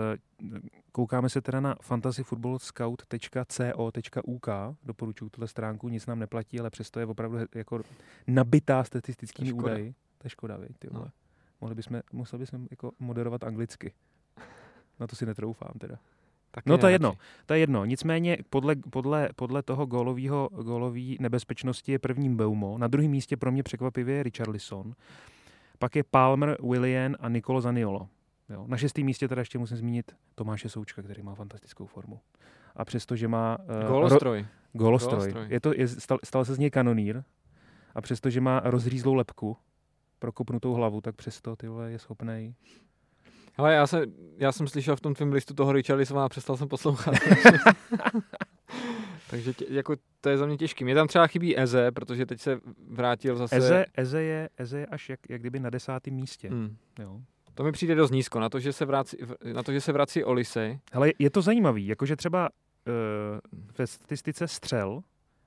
koukáme 0.92 1.28
se 1.28 1.40
teda 1.40 1.60
na 1.60 1.74
fantasyfootballscout.co.uk, 1.82 4.48
doporučuji 4.82 5.30
tuhle 5.30 5.48
stránku, 5.48 5.88
nic 5.88 6.06
nám 6.06 6.18
neplatí, 6.18 6.60
ale 6.60 6.70
přesto 6.70 7.00
je 7.00 7.06
opravdu 7.06 7.38
jako 7.54 7.80
nabitá 8.26 8.84
statistickými 8.84 9.52
údaji. 9.52 9.94
To 10.18 10.26
je 10.26 10.30
škoda, 10.30 10.56
viď, 10.56 10.78
ty 10.78 10.88
No. 10.92 10.98
vole. 10.98 11.10
Mohli 11.60 11.74
bychom, 11.74 12.00
museli 12.12 12.40
bychom 12.40 12.66
jako 12.70 12.92
moderovat 12.98 13.44
anglicky. 13.44 13.92
Na 15.00 15.06
to 15.06 15.16
si 15.16 15.26
netroufám 15.26 15.72
teda. 15.78 15.96
Taky 16.50 16.70
No 16.70 16.78
to 16.78 16.86
je 16.86 16.92
jedno. 16.92 17.14
To 17.46 17.54
je 17.54 17.60
jedno. 17.60 17.84
Nicméně 17.84 18.38
podle, 18.50 18.76
podle, 18.76 19.28
podle 19.36 19.62
toho 19.62 19.86
gólového, 19.86 20.48
gólový 20.62 21.16
nebezpečnosti 21.20 21.92
je 21.92 21.98
prvním 21.98 22.36
Beumo. 22.36 22.78
Na 22.78 22.88
druhém 22.88 23.10
místě 23.10 23.36
pro 23.36 23.52
mě 23.52 23.62
překvapivě 23.62 24.14
je 24.16 24.22
Richarlison. 24.22 24.94
Pak 25.78 25.96
je 25.96 26.04
Palmer, 26.04 26.56
Willian 26.62 27.16
a 27.20 27.28
Nicolo 27.28 27.60
Zaniolo. 27.60 28.08
Jo. 28.48 28.64
Na 28.66 28.76
šestém 28.76 29.04
místě 29.04 29.28
teda 29.28 29.40
ještě 29.40 29.58
musím 29.58 29.76
zmínit 29.76 30.16
Tomáše 30.34 30.68
Součka, 30.68 31.02
který 31.02 31.22
má 31.22 31.34
fantastickou 31.34 31.86
formu. 31.86 32.20
A 32.76 32.84
přesto, 32.84 33.16
že 33.16 33.28
má... 33.28 33.58
Uh, 33.58 33.88
Gólostroj. 33.88 34.46
golostroj. 34.72 35.18
Gólostroj. 35.18 35.46
Je 35.48 35.60
to, 35.60 35.72
je, 35.76 35.88
stal, 35.88 36.18
stal 36.24 36.44
se 36.44 36.54
z 36.54 36.58
něj 36.58 36.70
kanonýr. 36.70 37.22
A 37.94 38.00
přesto, 38.00 38.30
že 38.30 38.40
má 38.40 38.60
rozřízlou 38.64 39.14
lepku, 39.14 39.56
prokopnutou 40.18 40.74
hlavu, 40.74 41.00
tak 41.00 41.16
přesto 41.16 41.56
ty 41.56 41.68
vole, 41.68 41.90
je 41.90 41.98
schopný. 41.98 42.54
Hele, 43.58 43.74
já, 43.74 43.86
se, 43.86 44.06
já 44.36 44.52
jsem 44.52 44.68
slyšel 44.68 44.96
v 44.96 45.00
tom 45.00 45.14
tvém 45.14 45.32
listu 45.32 45.54
toho 45.54 45.72
Richarlisona 45.72 46.24
a 46.24 46.28
přestal 46.28 46.56
jsem 46.56 46.68
poslouchat. 46.68 47.14
Takže 49.30 49.54
tě, 49.54 49.66
jako, 49.68 49.96
to 50.20 50.28
je 50.28 50.38
za 50.38 50.46
mě 50.46 50.56
těžký. 50.56 50.84
Mě 50.84 50.94
tam 50.94 51.08
třeba 51.08 51.26
chybí 51.26 51.58
Eze, 51.58 51.90
protože 51.90 52.26
teď 52.26 52.40
se 52.40 52.60
vrátil 52.88 53.36
zase... 53.36 53.56
Eze, 53.56 53.86
Eze, 53.94 54.22
je, 54.22 54.48
Eze 54.56 54.78
je 54.78 54.86
až 54.86 55.08
jak, 55.08 55.20
jak 55.28 55.40
kdyby 55.40 55.60
na 55.60 55.70
desátém 55.70 56.14
místě. 56.14 56.48
Hmm. 56.48 56.76
Jo. 56.98 57.20
To 57.54 57.64
mi 57.64 57.72
přijde 57.72 57.94
dost 57.94 58.10
nízko, 58.10 58.40
na 58.40 58.48
to, 58.48 58.60
že 58.60 58.72
se 58.72 58.84
vrací, 58.84 59.16
na 59.52 59.62
to, 59.62 59.72
že 59.72 59.80
se 59.80 59.92
vrací 59.92 60.24
Olisej. 60.24 60.78
Hele, 60.92 61.12
je 61.18 61.30
to 61.30 61.42
zajímavý, 61.42 61.86
jakože 61.86 62.16
třeba 62.16 62.48
uh, 62.48 62.94
ve 63.78 63.86
statistice 63.86 64.48
střel, 64.48 65.02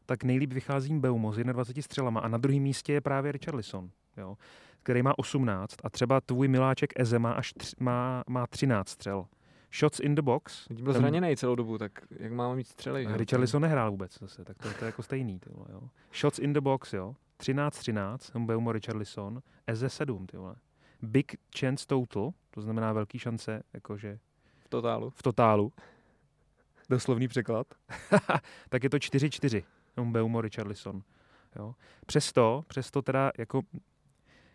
tak 0.06 0.24
nejlíp 0.24 0.54
vychází 0.54 1.00
Beumo 1.00 1.34
s 1.34 1.38
21 1.38 1.82
střelama 1.82 2.20
a 2.20 2.28
na 2.28 2.38
druhém 2.38 2.62
místě 2.62 2.94
je 2.94 3.02
právě 3.02 3.32
Richarlison, 3.32 3.90
jo, 4.18 4.38
který 4.84 5.02
má 5.04 5.20
18 5.20 5.76
a 5.84 5.90
třeba 5.90 6.22
tvůj 6.22 6.48
miláček 6.48 6.94
Eze 6.96 7.20
má, 7.20 7.32
až 7.32 7.54
tři, 7.54 7.76
má, 7.80 8.24
má 8.28 8.48
13 8.48 8.90
střel. 8.90 9.26
Shots 9.80 10.00
in 10.00 10.16
the 10.16 10.22
box. 10.22 10.68
Teď 10.68 10.82
byl 10.84 10.94
ten- 10.94 11.02
zraněný 11.02 11.38
celou 11.38 11.56
dobu, 11.56 11.78
tak 11.78 11.92
jak 12.20 12.32
máme 12.32 12.56
mít 12.56 12.68
střely? 12.68 13.08
Richarlison 13.10 13.62
nehrál 13.62 13.92
vůbec 13.92 14.20
zase, 14.20 14.46
tak 14.46 14.58
to, 14.58 14.74
to 14.74 14.86
je 14.86 14.88
jako 14.88 15.04
stejný. 15.04 15.40
Ty 15.40 15.50
vole, 15.54 15.68
jo. 15.72 15.82
Shots 16.20 16.40
in 16.40 16.54
the 16.54 16.62
box, 16.62 16.94
jo. 16.94 17.16
13-13, 17.40 18.46
Beumo 18.46 18.72
Richarlison, 18.72 19.42
Eze 19.68 19.90
7, 19.90 20.28
ty 20.28 20.38
vole. 20.38 20.56
big 21.02 21.36
chance 21.60 21.88
total, 21.88 22.32
to 22.52 22.62
znamená 22.62 22.94
velký 22.94 23.20
šance, 23.20 23.64
jakože 23.74 24.20
V 24.66 24.70
totálu. 24.70 25.10
v 25.10 25.24
totálu, 25.24 25.74
doslovný 26.90 27.28
překlad, 27.28 27.68
tak 28.70 28.84
je 28.84 28.90
to 28.90 28.98
4-4, 28.98 29.64
Mbeumo 30.04 30.42
Richarlison. 30.42 31.04
Jo. 31.56 31.76
Přesto, 32.06 32.64
přesto 32.68 33.02
teda 33.02 33.32
jako, 33.38 33.62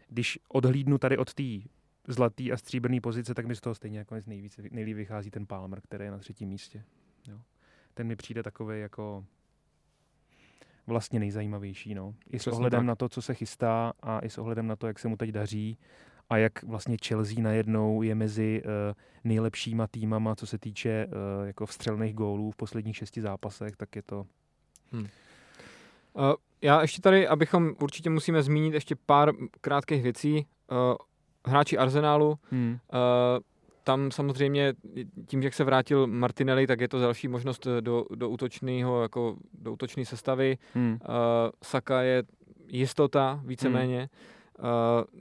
když 0.09 0.39
odhlídnu 0.49 0.99
tady 0.99 1.19
od 1.19 1.35
té 1.35 1.43
zlatý 2.09 2.53
a 2.53 2.57
stříbrný 2.57 3.01
pozice, 3.01 3.35
tak 3.35 3.47
mi 3.47 3.57
z 3.57 3.61
toho 3.61 3.75
stejně 3.75 3.99
jako 3.99 4.17
nejvíc, 4.27 4.61
nejlíp 4.71 4.97
vychází 4.97 5.31
ten 5.31 5.47
Palmer, 5.47 5.81
který 5.81 6.05
je 6.05 6.11
na 6.11 6.19
třetím 6.19 6.49
místě. 6.49 6.83
Jo. 7.29 7.39
Ten 7.95 8.07
mi 8.07 8.17
přijde 8.17 8.43
takový 8.43 8.81
jako 8.81 9.25
vlastně 10.87 11.21
nejzajímavější. 11.21 11.95
No. 11.95 12.15
I 12.31 12.39
s 12.39 12.43
Přesně 12.43 12.57
ohledem 12.57 12.81
tak. 12.81 12.87
na 12.87 12.95
to, 12.95 13.09
co 13.09 13.23
se 13.23 13.35
chystá 13.35 13.93
a 14.03 14.19
i 14.19 14.31
s 14.31 14.39
ohledem 14.39 14.67
na 14.67 14.77
to, 14.77 14.87
jak 14.87 14.99
se 14.99 15.09
mu 15.09 15.17
teď 15.17 15.31
daří 15.31 15.79
a 16.31 16.37
jak 16.37 16.63
vlastně 16.63 16.97
Chelsea 17.07 17.43
najednou 17.43 18.03
je 18.03 18.15
mezi 18.15 18.63
uh, 18.65 18.71
nejlepšíma 19.25 19.87
týmama, 19.87 20.37
co 20.37 20.47
se 20.47 20.59
týče 20.59 21.07
uh, 21.07 21.47
jako 21.47 21.67
vstřelných 21.67 22.15
gólů 22.15 22.51
v 22.51 22.57
posledních 22.57 22.97
šesti 22.97 23.21
zápasech, 23.21 23.77
tak 23.77 23.97
je 23.97 24.03
to 24.03 24.27
Uh, 26.15 26.35
já 26.63 26.83
ještě 26.83 27.03
tady, 27.03 27.29
abychom 27.29 27.75
určitě 27.81 28.11
musíme 28.11 28.43
zmínit 28.43 28.75
ještě 28.75 28.97
pár 28.97 29.33
krátkých 29.61 30.03
věcí. 30.03 30.47
Uh, 30.71 30.97
hráči 31.47 31.79
Arsenálu, 31.79 32.39
hmm. 32.51 32.79
uh, 32.93 32.99
tam 33.85 34.11
samozřejmě 34.11 34.75
tím, 35.27 35.43
jak 35.43 35.55
se 35.55 35.65
vrátil 35.65 36.07
Martinelli, 36.07 36.67
tak 36.67 36.81
je 36.81 36.89
to 36.89 37.01
další 37.01 37.29
možnost 37.29 37.67
eh, 37.67 37.81
do, 37.81 38.05
do 38.15 38.29
útočného, 38.29 39.03
jako 39.03 39.37
do 39.63 39.73
útočné 39.73 40.05
sestavy. 40.05 40.59
Hmm. 40.75 40.93
Uh, 40.93 40.99
Saka 41.63 42.03
je 42.03 42.23
jistota 42.69 43.41
víceméně. 43.45 44.09
Uh, 44.59 44.65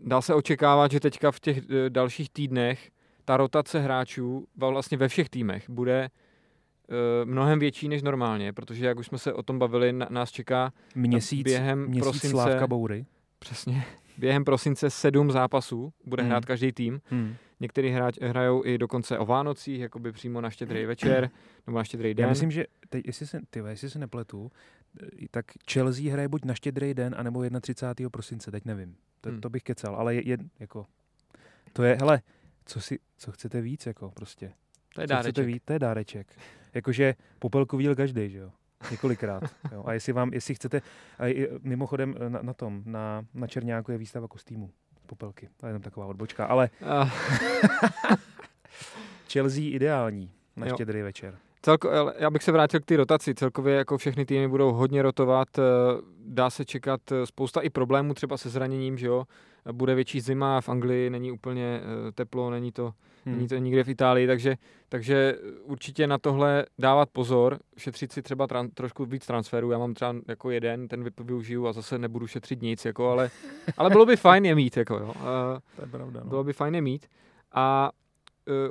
dá 0.10 0.22
se 0.22 0.34
očekávat, 0.34 0.92
že 0.92 1.00
teďka 1.00 1.32
v 1.32 1.40
těch 1.40 1.62
dalších 1.90 2.30
týdnech 2.30 2.92
ta 3.26 3.38
rotace 3.38 3.80
hráčů 3.80 4.48
vlastně 4.58 4.98
ve 4.98 5.08
všech 5.08 5.30
týmech 5.30 5.70
bude 5.70 6.10
mnohem 7.24 7.60
větší 7.60 7.90
než 7.90 8.02
normálně, 8.02 8.54
protože 8.54 8.86
jak 8.86 9.00
už 9.00 9.08
jsme 9.08 9.18
se 9.18 9.34
o 9.34 9.44
tom 9.44 9.60
bavili, 9.60 9.94
nás 9.94 10.32
čeká 10.32 10.74
Měsíc, 10.96 11.44
během 11.44 11.88
měsíc 11.88 12.04
prosince, 12.04 12.30
Slávka 12.30 12.68
Boury. 12.68 13.06
přesně, 13.40 13.84
během 14.18 14.46
prosince 14.46 14.90
sedm 14.90 15.32
zápasů 15.32 15.94
bude 16.06 16.24
Hmm. 16.24 16.30
hrát 16.30 16.46
každý 16.46 16.72
tým. 16.72 17.02
Hmm. 17.06 17.36
Některý 17.60 17.90
hráč 17.90 18.18
hrajou 18.22 18.66
i 18.66 18.78
dokonce 18.78 19.18
o 19.20 19.26
Vánocích, 19.26 19.80
jakoby 19.80 20.12
přímo 20.12 20.42
na 20.42 20.50
štědrý 20.50 20.86
večer 20.86 21.30
nebo 21.68 21.78
na 21.78 21.84
štědrý 21.84 22.14
den. 22.14 22.24
Já 22.24 22.30
myslím, 22.30 22.52
že 22.52 22.66
teď, 22.90 23.08
jestli 23.08 23.28
se, 23.28 23.42
ty, 23.50 23.60
jestli 23.60 23.90
se 23.90 24.00
nepletu, 24.00 24.52
eh, 25.04 25.28
tak 25.32 25.46
Chelsea 25.72 26.12
hraje 26.12 26.28
buď 26.28 26.46
na 26.46 26.54
štědrý 26.54 26.94
den, 26.94 27.16
anebo 27.18 27.44
31. 27.62 28.10
prosince, 28.10 28.52
teď 28.52 28.66
nevím. 28.66 28.96
To, 29.22 29.30
Hmm. 29.30 29.42
to 29.42 29.50
bych 29.50 29.64
kecal, 29.64 29.96
ale 29.96 30.16
je, 30.16 30.28
je, 30.30 30.38
jako, 30.60 30.86
to 31.74 31.84
je, 31.84 31.98
hele, 32.00 32.22
co, 32.66 32.82
si, 32.82 33.00
co 33.18 33.32
chcete 33.32 33.62
víc, 33.62 33.86
jako 33.86 34.12
prostě. 34.12 34.52
to 34.96 35.02
je 35.02 35.08
Co 35.08 35.14
dáreček. 35.14 35.46
víc, 35.46 35.64
to 35.66 35.74
je 35.74 35.80
dáreček. 35.80 36.28
Jakože 36.74 37.16
popelku 37.40 37.78
viděl 37.78 37.96
každý, 37.96 38.30
že 38.30 38.38
jo? 38.38 38.52
Několikrát. 38.92 39.44
Jo. 39.72 39.84
A 39.86 39.94
jestli 39.94 40.14
vám, 40.14 40.34
jestli 40.34 40.56
chcete, 40.56 40.82
a 41.20 41.56
mimochodem 41.64 42.16
na, 42.28 42.40
na 42.42 42.54
tom, 42.54 42.84
na, 42.86 43.26
na 43.34 43.48
Černáku 43.48 43.92
je 43.92 43.98
výstava 43.98 44.28
kostýmů 44.28 44.70
z 45.00 45.06
popelky. 45.06 45.50
To 45.58 45.66
je 45.66 45.70
jenom 45.70 45.82
taková 45.82 46.06
odbočka, 46.06 46.46
ale 46.46 46.70
Uh, 46.82 47.10
Chelsea 49.32 49.64
ideální 49.64 50.32
na 50.56 50.68
štědrý 50.68 51.02
večer. 51.02 51.38
Celko, 51.66 51.90
já 52.18 52.30
bych 52.30 52.44
se 52.44 52.52
vrátil 52.52 52.80
k 52.80 52.86
té 52.86 52.98
rotaci. 52.98 53.36
Celkově 53.36 53.76
jako 53.76 53.98
všechny 53.98 54.26
týmy 54.26 54.48
budou 54.48 54.72
hodně 54.74 55.02
rotovat. 55.02 55.48
eh, 55.60 55.62
Dá 56.28 56.50
se 56.50 56.66
čekat 56.66 57.12
eh, 57.12 57.26
spousta 57.26 57.62
i 57.62 57.70
problémů 57.70 58.14
třeba 58.14 58.38
se 58.38 58.50
zraněním, 58.50 58.98
že 58.98 59.08
jo. 59.08 59.24
Bude 59.72 59.96
větší 59.96 60.22
zima, 60.22 60.62
v 60.62 60.70
Anglii 60.70 61.10
není 61.10 61.32
úplně 61.32 61.82
eh, 61.82 62.12
teplo, 62.12 62.50
není 62.50 62.72
to, 62.72 62.94
Hmm. 63.26 63.36
není 63.36 63.48
to 63.48 63.58
nikde 63.58 63.84
v 63.84 63.90
Itálii, 63.90 64.28
takže, 64.28 64.56
takže 64.90 65.36
určitě 65.64 66.08
na 66.08 66.18
tohle 66.18 66.66
dávat 66.80 67.10
pozor, 67.12 67.60
šetřit 67.78 68.12
si 68.12 68.22
třeba 68.22 68.48
tran, 68.48 68.70
trošku 68.70 69.06
víc 69.06 69.26
transferů. 69.26 69.72
Já 69.72 69.78
mám 69.78 69.94
třeba 69.94 70.16
jako 70.28 70.52
jeden, 70.52 70.88
ten 70.88 71.10
využiju 71.20 71.68
a 71.68 71.74
zase 71.74 71.98
nebudu 71.98 72.28
šetřit 72.28 72.62
nic, 72.62 72.86
jako, 72.86 73.10
ale, 73.10 73.30
ale 73.78 73.90
bylo 73.90 74.06
by 74.06 74.18
fajn 74.18 74.46
je 74.46 74.56
mít, 74.56 74.78
jako 74.78 74.96
jo. 74.96 75.14
To 75.76 75.82
je 75.82 75.88
pravda, 75.88 76.20
no. 76.24 76.30
bylo 76.30 76.44
by 76.44 76.54
fajn 76.54 76.76
je 76.76 76.82
mít. 76.82 77.06
A 77.54 77.92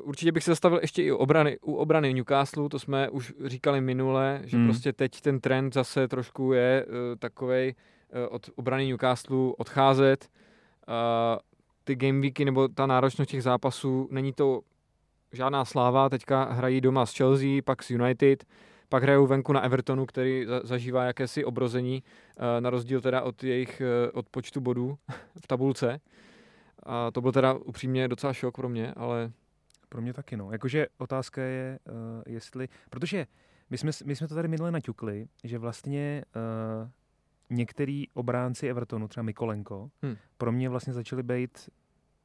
určitě 0.03 0.33
bych 0.33 0.45
se 0.45 0.51
zastavil 0.51 0.79
ještě 0.83 1.03
i 1.03 1.13
u 1.13 1.17
obrany, 1.17 1.59
u 1.63 1.75
obrany 1.75 2.15
Newcastle, 2.15 2.69
to 2.69 2.79
jsme 2.79 3.11
už 3.11 3.33
říkali 3.45 3.81
minule, 3.81 4.41
že 4.45 4.57
Hmm. 4.57 4.67
prostě 4.67 4.93
teď 4.93 5.21
ten 5.21 5.41
trend 5.41 5.75
zase 5.75 6.09
trošku 6.09 6.53
je 6.53 6.87
uh, 6.87 6.93
takovej 7.19 7.75
uh, 7.75 8.35
od 8.35 8.51
obrany 8.57 8.87
Newcastle 8.87 9.37
odcházet. 9.59 10.29
Uh, 10.89 10.95
ty 11.85 11.97
game 11.97 12.21
weeky 12.21 12.45
nebo 12.45 12.69
ta 12.69 12.87
náročnost 12.87 13.31
těch 13.31 13.43
zápasů, 13.43 14.09
není 14.11 14.33
to 14.33 14.61
žádná 15.33 15.65
sláva, 15.65 16.09
teďka 16.09 16.45
hrají 16.45 16.81
doma 16.81 17.07
s 17.07 17.17
Chelsea, 17.17 17.49
pak 17.65 17.83
s 17.83 17.91
United, 17.91 18.45
pak 18.89 19.03
hrajou 19.03 19.27
venku 19.27 19.53
na 19.53 19.61
Evertonu, 19.61 20.07
který 20.07 20.47
za- 20.47 20.61
zažívá 20.65 21.05
jakési 21.05 21.45
obrození, 21.45 22.03
na 22.61 22.71
rozdíl 22.71 23.01
teda 23.01 23.23
od 23.23 23.45
jejich 23.45 23.83
od 24.13 24.29
počtu 24.29 24.61
bodů 24.61 24.99
v 25.45 25.47
tabulce. 25.47 26.01
A 26.83 27.11
to 27.11 27.21
byl 27.21 27.33
teda 27.33 27.53
upřímně 27.53 28.09
docela 28.09 28.33
šok 28.33 28.57
pro 28.57 28.69
mě, 28.69 28.93
ale 28.97 29.33
Pro 29.95 30.03
mě 30.03 30.13
taky, 30.13 30.37
no. 30.37 30.53
Jakože 30.53 30.87
otázka 30.99 31.43
je, 31.43 31.79
uh, 31.89 32.23
jestli, 32.27 32.69
protože 32.91 33.27
my 33.71 33.79
jsme, 33.79 33.91
my 34.05 34.17
jsme 34.17 34.29
to 34.29 34.35
tady 34.35 34.49
minule 34.49 34.71
naťukli, 34.71 35.27
že 35.45 35.59
vlastně 35.59 36.25
uh, 36.83 36.89
některý 37.51 38.09
obránci 38.15 38.69
Evertonu, 38.69 39.09
třeba 39.09 39.25
Mikolenko, 39.25 39.91
Hmm. 40.03 40.17
pro 40.39 40.53
mě 40.53 40.69
vlastně 40.69 40.93
začaly 40.93 41.23
být 41.23 41.71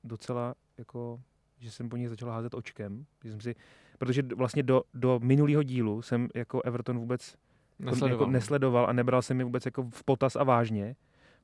docela 0.04 0.56
jako, 0.78 1.22
že 1.58 1.72
jsem 1.72 1.90
po 1.90 1.98
nich 1.98 2.10
začal 2.10 2.30
házet 2.30 2.54
očkem, 2.54 3.06
že 3.24 3.32
jsem 3.32 3.42
si, 3.42 3.56
protože 3.98 4.24
vlastně 4.36 4.64
do, 4.64 4.84
do 4.94 5.20
minulého 5.24 5.64
dílu 5.64 6.02
jsem 6.02 6.30
jako 6.36 6.62
Everton 6.62 6.98
vůbec 7.00 7.36
jako 7.80 7.92
nesledoval. 7.92 8.22
Jako 8.22 8.32
nesledoval 8.32 8.86
a 8.90 8.94
nebral 8.94 9.22
jsem 9.22 9.40
je 9.40 9.46
vůbec 9.46 9.66
jako 9.66 9.84
v 9.94 10.04
potaz 10.04 10.36
a 10.36 10.44
vážně. 10.44 10.96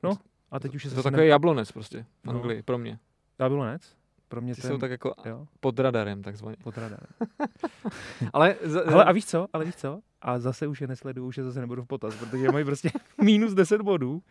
No, 0.03 0.17
a 0.51 0.59
teď 0.59 0.75
už 0.75 0.83
je 0.83 0.89
to 0.89 0.95
zase 0.95 1.11
takový 1.11 1.27
jablonec 1.27 1.71
prostě 1.71 2.05
v 2.23 2.25
No. 2.25 2.33
Anglii, 2.33 2.63
pro 2.63 2.77
mě. 2.77 2.99
Jablonec? 3.39 3.95
Pro 4.35 4.41
mě 4.41 4.55
Ty 4.55 4.61
ten, 4.61 4.71
jsou 4.71 4.77
tak 4.77 4.91
jako 4.91 5.13
jo, 5.25 5.47
pod 5.59 5.79
radarem 5.79 6.23
takzvaně. 6.23 6.57
pod 6.63 6.77
radarem. 6.77 7.07
Ale, 8.33 8.55
z, 8.63 8.75
Ale 8.75 9.05
a 9.05 9.11
víš 9.11 9.25
co? 9.25 9.47
Ale 9.53 9.65
víš 9.65 9.75
co? 9.75 10.01
A 10.21 10.39
zase 10.39 10.67
už 10.67 10.81
je 10.81 10.87
nesleduju, 10.87 11.27
už 11.27 11.37
je 11.37 11.43
zase 11.43 11.59
nebudu 11.59 11.83
v 11.83 11.87
potaz, 11.87 12.15
protože 12.15 12.51
mají 12.51 12.65
prostě 12.65 12.89
minus 13.21 13.53
10 13.53 13.81
bodů. 13.81 14.23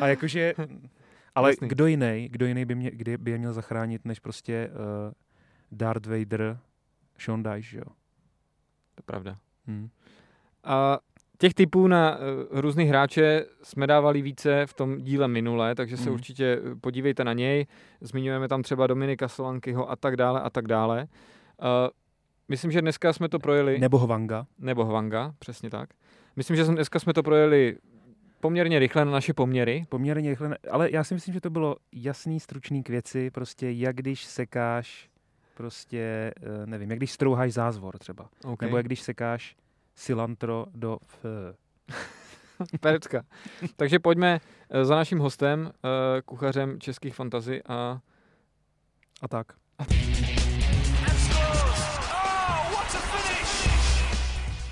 A 0.00 0.06
jakože, 0.06 0.54
ale 1.34 1.50
Jasný. 1.50 1.68
kdo 1.68 1.86
jiný, 1.86 2.28
kdo 2.30 2.46
jiný 2.46 2.64
by, 2.64 2.74
mě, 2.74 2.90
kdy 2.90 3.16
by 3.16 3.30
je 3.30 3.38
měl 3.38 3.52
zachránit, 3.52 4.04
než 4.04 4.18
prostě 4.20 4.70
uh, 4.70 5.12
Darth 5.72 6.06
Vader, 6.06 6.58
Sean 7.18 7.42
Dyche, 7.42 7.62
že 7.62 7.78
jo? 7.78 7.84
to 8.94 8.98
je 8.98 9.02
pravda. 9.04 9.38
Hmm. 9.66 9.88
A 10.64 10.98
těch 11.40 11.54
typů 11.54 11.88
na 11.88 12.18
uh, 12.18 12.60
různý 12.60 12.84
hráče 12.84 13.44
jsme 13.62 13.86
dávali 13.86 14.22
více 14.22 14.66
v 14.66 14.74
tom 14.74 14.98
díle 14.98 15.28
minule, 15.28 15.74
takže 15.74 15.96
se 15.96 16.02
Mhm. 16.04 16.12
určitě 16.12 16.60
eh, 16.72 16.74
podívejte 16.74 17.24
na 17.24 17.32
něj. 17.32 17.66
Zmiňujeme 18.00 18.48
tam 18.48 18.62
třeba 18.62 18.86
Dominika 18.86 19.28
Solankyho 19.28 19.90
a 19.90 19.96
tak 19.96 20.16
dále 20.16 20.40
a 20.40 20.50
tak 20.50 20.66
dále. 20.66 21.06
Uh, 21.62 21.66
myslím, 22.48 22.70
že 22.70 22.80
dneska 22.82 23.12
jsme 23.12 23.28
to 23.28 23.38
projeli, 23.38 23.78
Nebo 23.78 23.98
Hwanga. 23.98 24.46
nebo 24.58 24.84
Hwanga, 24.84 25.34
přesně 25.38 25.70
tak. 25.70 25.90
Myslím, 26.36 26.56
že 26.56 26.64
dneska 26.64 26.98
jsme 26.98 27.12
to 27.12 27.22
projeli 27.22 27.76
poměrně 28.40 28.78
rychle 28.78 29.04
na 29.04 29.10
naše 29.12 29.34
poměry. 29.34 29.86
Poměrně 29.88 30.30
rychle, 30.30 30.58
ale 30.70 30.90
já 30.92 31.04
si 31.04 31.14
myslím, 31.14 31.34
že 31.34 31.40
to 31.40 31.50
bylo 31.50 31.76
jasný, 31.92 32.40
stručný 32.40 32.82
k 32.82 32.88
věci, 32.88 33.30
prostě 33.30 33.70
jak 33.70 33.96
když 33.96 34.24
sekáš, 34.24 35.08
prostě, 35.54 36.32
eh, 36.42 36.66
nevím, 36.66 36.90
jak 36.90 36.98
když 36.98 37.12
strouháš 37.12 37.52
zázvor 37.52 37.98
třeba. 37.98 38.28
Okay. 38.44 38.66
Nebo 38.66 38.76
jak 38.76 38.86
když 38.86 39.00
sekáš 39.02 39.56
cilantro 39.94 40.66
do 40.74 40.98
f. 41.06 41.24
Perecka. 42.80 43.22
Takže 43.76 43.98
pojďme 43.98 44.40
eh, 44.70 44.84
za 44.84 44.94
naším 44.96 45.18
hostem, 45.18 45.70
eh, 45.84 46.22
kuchařem 46.22 46.80
českých 46.80 47.14
fantazy 47.14 47.62
a 47.68 48.00
A 49.22 49.28
tak. 49.28 49.46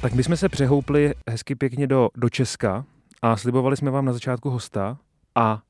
Tak 0.03 0.13
my 0.13 0.23
jsme 0.25 0.37
se 0.37 0.49
přehoupli 0.49 1.15
hezky 1.31 1.55
pěkně 1.55 1.87
do, 1.87 2.09
do 2.17 2.29
Česka 2.29 2.85
a 3.23 3.37
slibovali 3.37 3.77
jsme 3.77 3.91
vám 3.91 4.05
na 4.05 4.13
začátku 4.13 4.51
hosta 4.51 4.99
a 5.35 5.63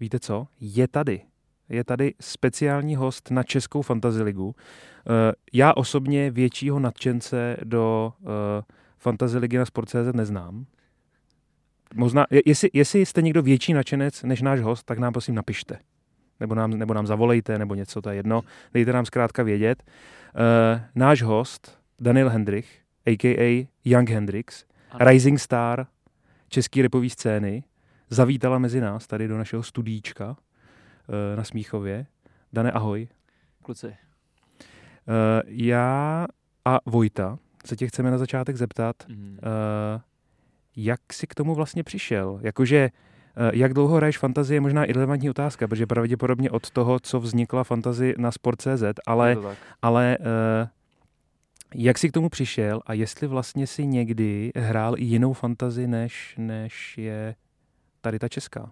víte 0.00 0.18
co? 0.18 0.46
Je 0.60 0.88
tady. 0.88 1.22
Je 1.68 1.84
tady 1.84 2.14
speciální 2.20 2.96
host 2.96 3.30
na 3.30 3.42
Českou 3.42 3.82
fantasy 3.82 4.22
ligu. 4.22 4.54
Eh, 4.58 5.32
Já 5.52 5.72
osobně 5.72 6.30
většího 6.30 6.78
nadšence 6.78 7.56
do 7.64 8.12
fantasy 9.04 9.38
ligy 9.38 9.58
na 9.58 9.64
Sport.cz 9.66 10.12
neznám. 10.14 10.66
Možná, 11.94 12.26
je- 12.30 12.42
jestli, 12.46 12.68
jestli 12.72 13.06
jste 13.06 13.22
někdo 13.22 13.42
větší 13.42 13.72
nadšenec 13.74 14.22
než 14.22 14.42
náš 14.42 14.60
host, 14.60 14.86
tak 14.86 14.98
nám 14.98 15.12
prosím 15.12 15.34
napište. 15.34 15.78
Nebo 16.40 16.54
nám, 16.54 16.70
nebo 16.70 16.94
nám 16.94 17.06
zavolejte, 17.06 17.58
nebo 17.58 17.74
něco, 17.74 18.02
to 18.02 18.10
je 18.10 18.16
jedno. 18.16 18.42
Dejte 18.74 18.92
nám 18.92 19.06
zkrátka 19.06 19.42
vědět. 19.42 19.82
Uh, 19.86 20.80
náš 20.94 21.22
host, 21.22 21.78
Daniel 22.00 22.28
Hendrich, 22.30 22.80
a.k.a. 23.06 23.68
Young 23.84 24.10
Hendrix, 24.10 24.64
Ano. 24.90 25.10
rising 25.10 25.40
star 25.40 25.86
české 26.48 26.82
repové 26.82 27.08
scény, 27.10 27.64
zavítala 28.10 28.58
mezi 28.58 28.80
nás 28.80 29.06
tady 29.06 29.28
do 29.28 29.38
našeho 29.38 29.62
studíčka 29.62 30.28
uh, 30.28 31.36
na 31.36 31.44
Smíchově. 31.44 32.06
Dane, 32.52 32.72
ahoj. 32.72 33.08
Kluci. 33.62 33.86
Uh, 33.86 33.92
já 35.46 36.26
a 36.64 36.78
Vojta 36.86 37.38
se 37.66 37.76
tě 37.76 37.86
chceme 37.86 38.10
na 38.10 38.18
začátek 38.18 38.56
zeptat, 38.56 38.96
mm-hmm. 39.08 39.32
uh, 39.32 40.00
jak 40.76 41.12
jsi 41.12 41.26
k 41.26 41.34
tomu 41.34 41.54
vlastně 41.54 41.84
přišel? 41.84 42.38
Jakože 42.42 42.90
uh, 43.36 43.50
jak 43.52 43.74
dlouho 43.74 43.96
hraješ 43.96 44.18
fantazie, 44.18 44.56
je 44.56 44.60
možná 44.60 44.84
irrelevantní 44.84 45.30
otázka, 45.30 45.68
protože 45.68 45.86
pravděpodobně 45.86 46.50
od 46.50 46.70
toho, 46.70 47.00
co 47.00 47.20
vznikla 47.20 47.64
fantazie 47.64 48.14
na 48.18 48.32
Sport.cz, 48.32 48.82
ale, 49.06 49.36
ale 49.82 50.18
uh, 50.20 50.24
jak 51.74 51.98
jsi 51.98 52.08
k 52.08 52.12
tomu 52.12 52.28
přišel 52.28 52.80
a 52.86 52.92
jestli 52.92 53.26
vlastně 53.26 53.66
si 53.66 53.86
někdy 53.86 54.52
hrál 54.56 54.98
i 54.98 55.04
jinou 55.04 55.32
fantazii, 55.32 55.86
než, 55.86 56.34
než 56.38 56.98
je 56.98 57.34
tady 58.00 58.18
ta 58.18 58.28
česká? 58.28 58.70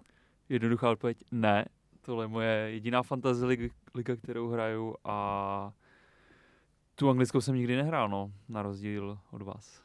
Jednoduchá 0.49 0.91
odpověď 0.91 1.17
ne. 1.31 1.65
Tohle 2.01 2.23
je 2.23 2.27
moje 2.27 2.67
jediná 2.71 3.03
fantasy 3.03 3.45
liga, 3.45 3.67
liga, 3.95 4.15
kterou 4.15 4.49
hraju 4.49 4.95
a 5.03 5.71
tu 6.95 7.09
anglickou 7.09 7.41
jsem 7.41 7.55
nikdy 7.55 7.75
nehrál, 7.75 8.09
no, 8.09 8.31
na 8.49 8.61
rozdíl 8.61 9.17
od 9.31 9.41
vás. 9.41 9.81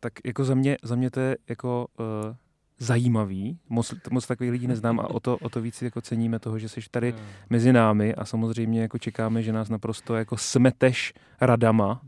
Tak 0.00 0.12
jako 0.24 0.44
za 0.44 0.54
mě, 0.54 0.76
za 0.82 0.96
mě 0.96 1.10
to 1.10 1.20
je 1.20 1.36
jako 1.48 1.86
uh, 1.98 2.34
zajímavý. 2.78 3.58
Moc, 3.68 3.94
moc 4.10 4.26
takových 4.26 4.52
lidí 4.52 4.66
neznám 4.66 5.00
a 5.00 5.10
o 5.10 5.20
to, 5.20 5.38
o 5.38 5.48
to 5.48 5.60
víc 5.60 5.82
jako 5.82 6.00
ceníme 6.00 6.38
toho, 6.38 6.58
že 6.58 6.68
jsi 6.68 6.80
tady 6.90 7.06
yeah. 7.06 7.20
mezi 7.50 7.72
námi 7.72 8.14
a 8.14 8.24
samozřejmě 8.24 8.82
jako 8.82 8.98
čekáme, 8.98 9.42
že 9.42 9.52
nás 9.52 9.68
naprosto 9.68 10.14
jako 10.14 10.36
smeteš 10.36 11.12
radama 11.40 12.02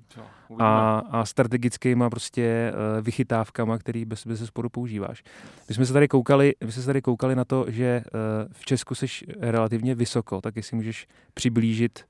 a, 0.59 0.99
a 0.99 1.25
strategickýma 1.25 2.11
prostě 2.11 2.73
uh, 2.73 3.05
vychytávkama, 3.05 3.79
který 3.79 4.05
bez, 4.05 4.27
bez 4.27 4.45
sporu 4.45 4.69
používáš. 4.69 5.23
My 5.69 5.75
jsme 5.75 5.87
se 5.87 5.93
tady 5.93 6.09
koukali, 6.09 6.55
my 6.65 6.73
jsme 6.73 6.83
se 6.83 6.87
tady 6.87 7.03
koukali 7.03 7.37
na 7.37 7.45
to, 7.45 7.65
že 7.69 8.05
uh, 8.05 8.53
v 8.53 8.65
Česku 8.65 8.95
jsi 8.95 9.07
relativně 9.41 9.95
vysoko, 9.95 10.41
tak 10.41 10.57
jestli 10.57 10.77
můžeš 10.77 11.07
přiblížit 11.35 12.05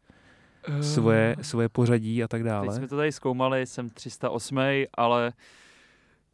svoje, 0.81 1.37
svoje 1.43 1.69
pořadí 1.69 2.25
a 2.25 2.29
tak 2.29 2.43
dále. 2.43 2.67
Teď 2.67 2.77
jsme 2.77 2.89
to 2.89 2.97
tady 2.97 3.13
zkoumali, 3.13 3.67
jsem 3.67 3.91
308, 3.91 4.59
ale 4.95 5.33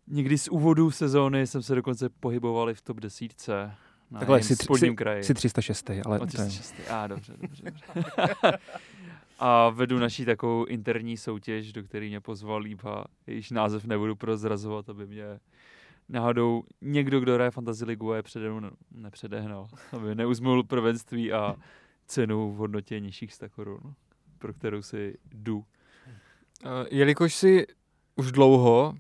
Někdy 0.07 0.39
z 0.39 0.49
úvodu 0.49 0.91
sezóny 0.91 1.47
jsem 1.47 1.63
se 1.63 1.75
dokonce 1.75 2.09
pohyboval 2.09 2.75
v 2.75 2.81
top 2.81 3.01
desítce. 3.01 3.75
Na 4.11 4.19
Takhle 4.19 4.43
jsi, 4.43 4.57
jsi, 4.57 4.95
kraji. 4.95 5.25
jsi 5.25 5.35
306, 5.35 5.91
ale... 6.05 6.21
O 6.21 6.27
306. 6.27 6.75
A, 6.91 7.07
dobře, 7.07 7.33
dobře, 7.41 7.65
dobře. 7.65 8.59
a 9.39 9.69
vedu 9.69 9.99
naší 9.99 10.25
takovou 10.25 10.65
interní 10.65 11.17
soutěž, 11.17 11.73
do 11.73 11.83
které 11.83 12.07
mě 12.07 12.21
pozval 12.21 12.59
Líba. 12.59 13.05
Jejíž 13.27 13.51
název 13.51 13.85
nebudu 13.85 14.17
prozrazovat, 14.17 14.89
aby 14.89 15.07
mě 15.07 15.41
náhodou 16.09 16.63
někdo, 16.81 17.21
kdo 17.21 17.35
hraje 17.35 17.51
Fantasy 17.51 17.85
Ligu 17.85 18.13
a 18.13 18.17
je 18.17 18.23
přede 18.23 18.51
mnou 18.51 18.71
nepředehnal. 18.91 19.69
Aby 19.93 20.15
neuzmul 20.15 20.65
prvenství 20.65 21.33
a 21.33 21.57
cenu 22.07 22.53
v 22.53 22.57
hodnotě 22.57 23.01
nižších 23.01 23.33
100 23.33 23.49
korun, 23.49 23.95
pro 24.43 24.53
kterou 24.55 24.83
si 24.83 25.19
jdu. 25.33 25.57
Uh, 25.57 25.65
jelikož 26.91 27.35
si 27.35 27.67
už 28.17 28.33
dlouho 28.33 28.95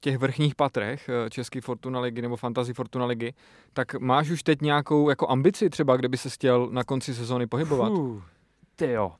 těch 0.00 0.18
vrchních 0.18 0.54
patrech 0.54 1.08
eh, 1.08 1.30
České 1.30 1.60
Fortuna 1.60 2.00
ligy 2.00 2.22
nebo 2.22 2.36
Fantasy 2.36 2.74
Fortuna 2.74 3.06
ligy, 3.06 3.34
tak 3.72 3.94
máš 3.94 4.30
už 4.30 4.42
teď 4.42 4.62
nějakou 4.62 5.08
jako 5.08 5.30
ambici 5.30 5.70
třeba, 5.70 5.96
kde 5.96 6.08
by 6.08 6.16
se 6.16 6.30
chtěl 6.30 6.68
na 6.70 6.84
konci 6.84 7.14
sezóny 7.14 7.46
pohybovat? 7.46 7.92
ty 8.76 8.90
jo. 8.90 9.12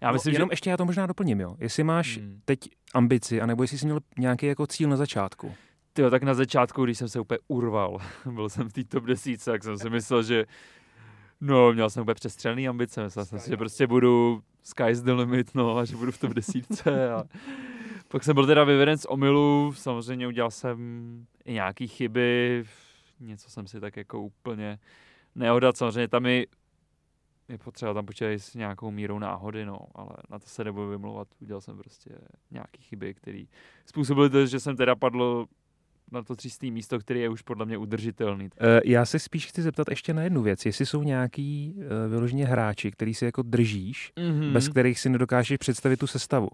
Já 0.00 0.08
no, 0.08 0.12
myslím, 0.12 0.32
no, 0.32 0.36
jenom 0.36 0.48
že... 0.48 0.52
ještě 0.52 0.70
já 0.70 0.76
to 0.76 0.84
možná 0.84 1.06
doplním, 1.06 1.40
jo. 1.40 1.56
Jestli 1.58 1.84
máš 1.84 2.18
hmm. 2.18 2.40
teď 2.44 2.58
ambici, 2.94 3.40
anebo 3.40 3.62
jestli 3.62 3.78
jsi 3.78 3.86
měl 3.86 4.00
nějaký 4.18 4.46
jako 4.46 4.66
cíl 4.66 4.88
na 4.88 4.96
začátku. 4.96 5.54
Ty 5.92 6.02
jo, 6.02 6.10
tak 6.10 6.22
na 6.22 6.34
začátku, 6.34 6.84
když 6.84 6.98
jsem 6.98 7.08
se 7.08 7.20
úplně 7.20 7.38
urval, 7.48 7.98
byl 8.34 8.48
jsem 8.48 8.68
v 8.68 8.72
té 8.72 8.84
top 8.84 9.04
10, 9.04 9.44
tak 9.44 9.64
jsem 9.64 9.78
si 9.78 9.90
myslel, 9.90 10.22
že 10.22 10.44
no, 11.40 11.72
měl 11.72 11.90
jsem 11.90 12.02
úplně 12.02 12.14
přestřelný 12.14 12.68
ambice, 12.68 13.04
myslel 13.04 13.24
jsem 13.24 13.38
si, 13.38 13.50
že 13.50 13.56
prostě 13.56 13.86
budu 13.86 14.42
sky's 14.62 15.00
the 15.00 15.12
limit, 15.12 15.54
no, 15.54 15.78
a 15.78 15.84
že 15.84 15.96
budu 15.96 16.12
v 16.12 16.18
top 16.18 16.32
10 16.32 16.86
a 16.86 17.24
pak 18.08 18.24
jsem 18.24 18.34
byl 18.34 18.46
teda 18.46 18.64
vyveden 18.64 18.98
z 18.98 19.04
omylu, 19.04 19.72
samozřejmě 19.76 20.28
udělal 20.28 20.50
jsem 20.50 20.78
i 21.44 21.52
nějaký 21.52 21.88
chyby, 21.88 22.64
něco 23.20 23.50
jsem 23.50 23.66
si 23.66 23.80
tak 23.80 23.96
jako 23.96 24.20
úplně 24.20 24.78
neodat, 25.34 25.76
samozřejmě 25.76 26.08
tam 26.08 26.26
je, 26.26 26.46
je 27.48 27.58
potřeba 27.58 27.94
tam 27.94 28.06
počítat 28.06 28.30
s 28.30 28.54
nějakou 28.54 28.90
mírou 28.90 29.18
náhody, 29.18 29.64
no, 29.64 29.78
ale 29.94 30.10
na 30.30 30.38
to 30.38 30.46
se 30.46 30.64
nebudu 30.64 30.90
vymlouvat, 30.90 31.28
udělal 31.40 31.60
jsem 31.60 31.78
prostě 31.78 32.10
nějaký 32.50 32.82
chyby, 32.82 33.14
které 33.14 33.44
způsobily 33.86 34.30
to, 34.30 34.46
že 34.46 34.60
jsem 34.60 34.76
teda 34.76 34.96
padl 34.96 35.46
na 36.12 36.22
to 36.22 36.36
třístý 36.36 36.70
místo, 36.70 36.98
který 36.98 37.20
je 37.20 37.28
už 37.28 37.42
podle 37.42 37.66
mě 37.66 37.78
udržitelný. 37.78 38.48
Eh, 38.60 38.80
já 38.84 39.04
se 39.04 39.18
spíš 39.18 39.46
chci 39.46 39.62
zeptat 39.62 39.86
ještě 39.90 40.14
na 40.14 40.22
jednu 40.22 40.42
věc. 40.42 40.66
Jestli 40.66 40.86
jsou 40.86 41.02
nějaký 41.02 41.74
uh, 41.76 41.82
vyloženě 42.10 42.46
hráči, 42.46 42.90
který 42.90 43.14
si 43.14 43.24
jako 43.24 43.42
držíš, 43.42 44.12
mm-hmm. 44.16 44.52
bez 44.52 44.68
kterých 44.68 45.00
si 45.00 45.08
nedokážeš 45.08 45.56
představit 45.56 45.96
tu 45.96 46.06
sestavu? 46.06 46.48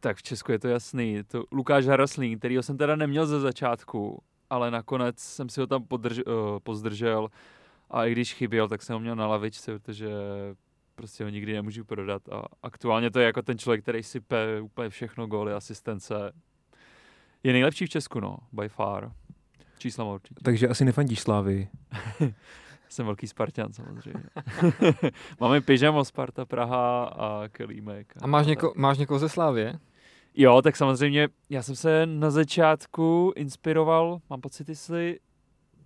Tak 0.00 0.16
v 0.16 0.22
Česku 0.22 0.52
je 0.52 0.58
to 0.58 0.68
jasný. 0.68 1.12
Je 1.12 1.24
to 1.24 1.44
Lukáš 1.52 1.86
Haraslín, 1.86 2.38
kterýho 2.38 2.62
jsem 2.62 2.76
teda 2.76 2.96
neměl 2.96 3.26
ze 3.26 3.40
začátku, 3.40 4.22
ale 4.50 4.70
nakonec 4.70 5.18
jsem 5.18 5.48
si 5.48 5.60
ho 5.60 5.66
tam 5.66 5.84
podrž, 5.84 6.18
uh, 6.18 6.22
pozdržel 6.62 7.28
a 7.90 8.06
i 8.06 8.12
když 8.12 8.34
chyběl, 8.34 8.68
tak 8.68 8.82
jsem 8.82 8.94
ho 8.94 9.00
měl 9.00 9.16
na 9.16 9.26
lavičce, 9.26 9.78
protože 9.78 10.08
prostě 10.94 11.24
ho 11.24 11.30
nikdy 11.30 11.52
nemůžu 11.52 11.84
prodat 11.84 12.28
a 12.28 12.42
aktuálně 12.62 13.10
to 13.10 13.20
je 13.20 13.26
jako 13.26 13.42
ten 13.42 13.58
člověk, 13.58 13.82
který 13.82 14.02
sype 14.02 14.60
úplně 14.60 14.88
všechno, 14.88 15.26
góly, 15.26 15.52
asistence. 15.52 16.32
Je 17.46 17.52
nejlepší 17.52 17.86
v 17.86 17.88
Česku, 17.88 18.20
no, 18.20 18.36
by 18.52 18.68
far. 18.68 19.12
Čísla 19.78 20.04
určitě. 20.04 20.40
Takže 20.42 20.68
asi 20.68 20.84
nefandíš 20.84 21.20
Slávy. 21.20 21.68
Jsem 22.88 23.06
velký 23.06 23.26
Spartan 23.26 23.72
samozřejmě. 23.72 24.24
Máme 25.40 25.60
pyžamo 25.60 26.04
Sparta 26.04 26.44
Praha 26.44 27.04
a 27.04 27.48
Kelímek. 27.48 28.16
A, 28.16 28.24
a 28.24 28.26
máš, 28.26 28.46
něko, 28.46 28.72
máš 28.76 28.98
někoho 28.98 29.18
ze 29.18 29.28
Slávě? 29.28 29.78
Jo, 30.34 30.62
tak 30.62 30.76
samozřejmě, 30.76 31.28
já 31.50 31.62
jsem 31.62 31.76
se 31.76 32.06
na 32.06 32.30
začátku 32.30 33.32
inspiroval, 33.36 34.20
mám 34.30 34.40
pocit, 34.40 34.68
jestli 34.68 35.18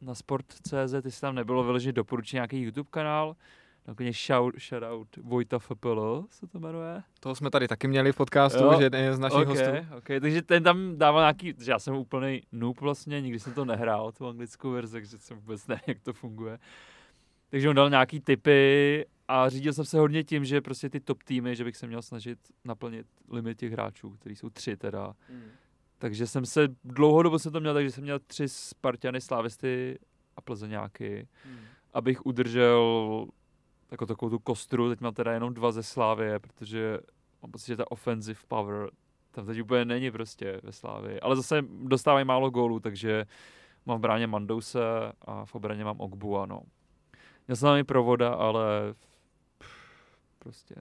na 0.02 0.14
sport.cz, 0.14 0.92
jestli 1.04 1.20
tam 1.20 1.34
nebylo 1.34 1.64
vyloženě 1.64 1.92
doporučit 1.92 2.36
nějaký 2.36 2.62
YouTube 2.62 2.88
kanál, 2.90 3.36
Takový 3.82 4.12
shout, 4.12 4.54
shoutout 4.60 5.16
Vojta 5.16 5.58
FPL 5.58 6.24
se 6.30 6.46
to 6.46 6.60
jmenuje. 6.60 7.02
Toho 7.20 7.34
jsme 7.34 7.50
tady 7.50 7.68
taky 7.68 7.88
měli 7.88 8.12
v 8.12 8.16
podcastu, 8.16 8.64
jo? 8.64 8.80
že 8.80 8.90
je 8.96 9.14
z 9.14 9.18
našich 9.18 9.38
okay, 9.38 9.46
hostů. 9.46 9.96
Okay. 9.96 10.20
takže 10.20 10.42
ten 10.42 10.62
tam 10.62 10.98
dával 10.98 11.22
nějaký, 11.22 11.54
že 11.58 11.70
já 11.70 11.78
jsem 11.78 11.94
úplný 11.94 12.42
noob 12.52 12.80
vlastně, 12.80 13.20
nikdy 13.20 13.40
jsem 13.40 13.52
to 13.52 13.64
nehrál, 13.64 14.12
tu 14.12 14.26
anglickou 14.26 14.70
verzi, 14.70 14.92
takže 14.92 15.18
jsem 15.18 15.36
vůbec 15.36 15.66
nevím, 15.66 15.82
jak 15.86 16.00
to 16.00 16.12
funguje. 16.12 16.58
Takže 17.50 17.68
on 17.68 17.76
dal 17.76 17.90
nějaký 17.90 18.20
tipy 18.20 19.06
a 19.28 19.48
řídil 19.48 19.72
jsem 19.72 19.84
se 19.84 19.98
hodně 19.98 20.24
tím, 20.24 20.44
že 20.44 20.60
prostě 20.60 20.90
ty 20.90 21.00
top 21.00 21.22
týmy, 21.22 21.56
že 21.56 21.64
bych 21.64 21.76
se 21.76 21.86
měl 21.86 22.02
snažit 22.02 22.38
naplnit 22.64 23.06
limit 23.30 23.58
těch 23.58 23.72
hráčů, 23.72 24.10
který 24.10 24.36
jsou 24.36 24.50
tři 24.50 24.76
teda. 24.76 25.14
Mm. 25.32 25.42
Takže 25.98 26.26
jsem 26.26 26.46
se, 26.46 26.68
dlouhodobu 26.84 27.38
jsem 27.38 27.52
to 27.52 27.60
měl, 27.60 27.74
takže 27.74 27.90
jsem 27.90 28.04
měl 28.04 28.18
tři 28.18 28.48
Spartiany, 28.48 29.20
Slávisty 29.20 29.98
a 30.36 30.40
Plzeňáky, 30.40 31.28
mm. 31.46 31.58
abych 31.92 32.26
udržel 32.26 33.26
jako 33.90 34.06
takovou 34.06 34.30
tu 34.30 34.38
kostru, 34.38 34.88
teď 34.88 35.00
mám 35.00 35.14
teda 35.14 35.32
jenom 35.32 35.54
dva 35.54 35.72
ze 35.72 35.82
Slávie, 35.82 36.38
protože 36.38 36.98
mám 37.42 37.52
pocit, 37.52 37.66
že 37.66 37.76
ta 37.76 37.90
offensive 37.90 38.40
power 38.48 38.90
tam 39.30 39.46
teď 39.46 39.60
úplně 39.60 39.84
není 39.84 40.10
prostě 40.10 40.60
ve 40.62 40.72
Slávii. 40.72 41.20
Ale 41.20 41.36
zase 41.36 41.64
dostávají 41.82 42.24
málo 42.24 42.50
gólů, 42.50 42.80
takže 42.80 43.26
mám 43.86 43.98
v 43.98 44.00
bráně 44.00 44.26
Mandouse 44.26 44.80
a 45.20 45.44
v 45.44 45.54
obraně 45.54 45.84
mám 45.84 46.00
Ogbu, 46.00 46.38
ano. 46.38 46.62
Měl 47.46 47.56
jsem 47.56 47.66
tam 47.66 47.76
i 47.76 47.84
provoda, 47.84 48.34
ale 48.34 48.94
prostě 50.38 50.74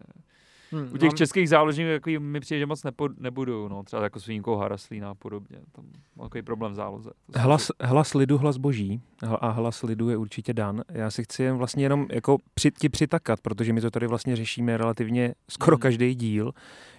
Hmm, 0.71 0.89
U 0.93 0.97
těch 0.97 1.09
mám... 1.09 1.17
českých 1.17 1.49
záložníků 1.49 1.89
jako 1.89 2.09
mi 2.19 2.39
přijde, 2.39 2.59
že 2.59 2.65
moc 2.65 2.83
nepo, 2.83 3.09
nebudu, 3.17 3.67
no, 3.67 3.83
třeba 3.83 4.03
jako 4.03 4.19
s 4.19 4.25
výjimkou 4.25 4.55
Haraslína 4.55 5.09
a 5.09 5.13
podobně. 5.13 5.57
Tam 5.71 5.85
mám 6.15 6.27
takový 6.27 6.41
problém 6.41 6.71
v 6.71 6.75
záloze. 6.75 7.09
Hlas, 7.35 7.63
si... 7.63 7.73
hlas 7.81 8.13
lidu, 8.13 8.37
hlas 8.37 8.57
boží 8.57 9.01
a 9.21 9.49
hlas 9.49 9.83
lidu 9.83 10.09
je 10.09 10.17
určitě 10.17 10.53
dan. 10.53 10.81
Já 10.89 11.11
si 11.11 11.23
chci 11.23 11.43
jen 11.43 11.57
vlastně 11.57 11.85
jenom 11.85 12.07
jako 12.11 12.37
při, 12.53 12.71
ti 12.71 12.89
přitakat, 12.89 13.41
protože 13.41 13.73
my 13.73 13.81
to 13.81 13.91
tady 13.91 14.07
vlastně 14.07 14.35
řešíme 14.35 14.77
relativně 14.77 15.33
skoro 15.49 15.75
hmm. 15.75 15.81
každý 15.81 16.15
díl, 16.15 16.51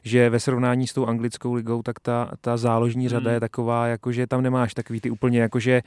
že 0.03 0.31
ve 0.31 0.41
srovnání 0.41 0.87
s 0.87 0.93
tou 0.93 1.07
anglickou 1.07 1.55
ligou, 1.55 1.83
tak 1.83 2.01
ta, 2.01 2.31
ta 2.41 2.57
záložní 2.57 3.09
řada 3.09 3.31
hmm. 3.31 3.35
je 3.35 3.41
taková, 3.41 3.87
jako 3.87 4.13
že 4.13 4.27
tam 4.27 4.43
nemáš 4.43 4.75
takový 4.75 5.01
ty 5.01 5.11
úplně 5.11 5.41
jakože 5.41 5.83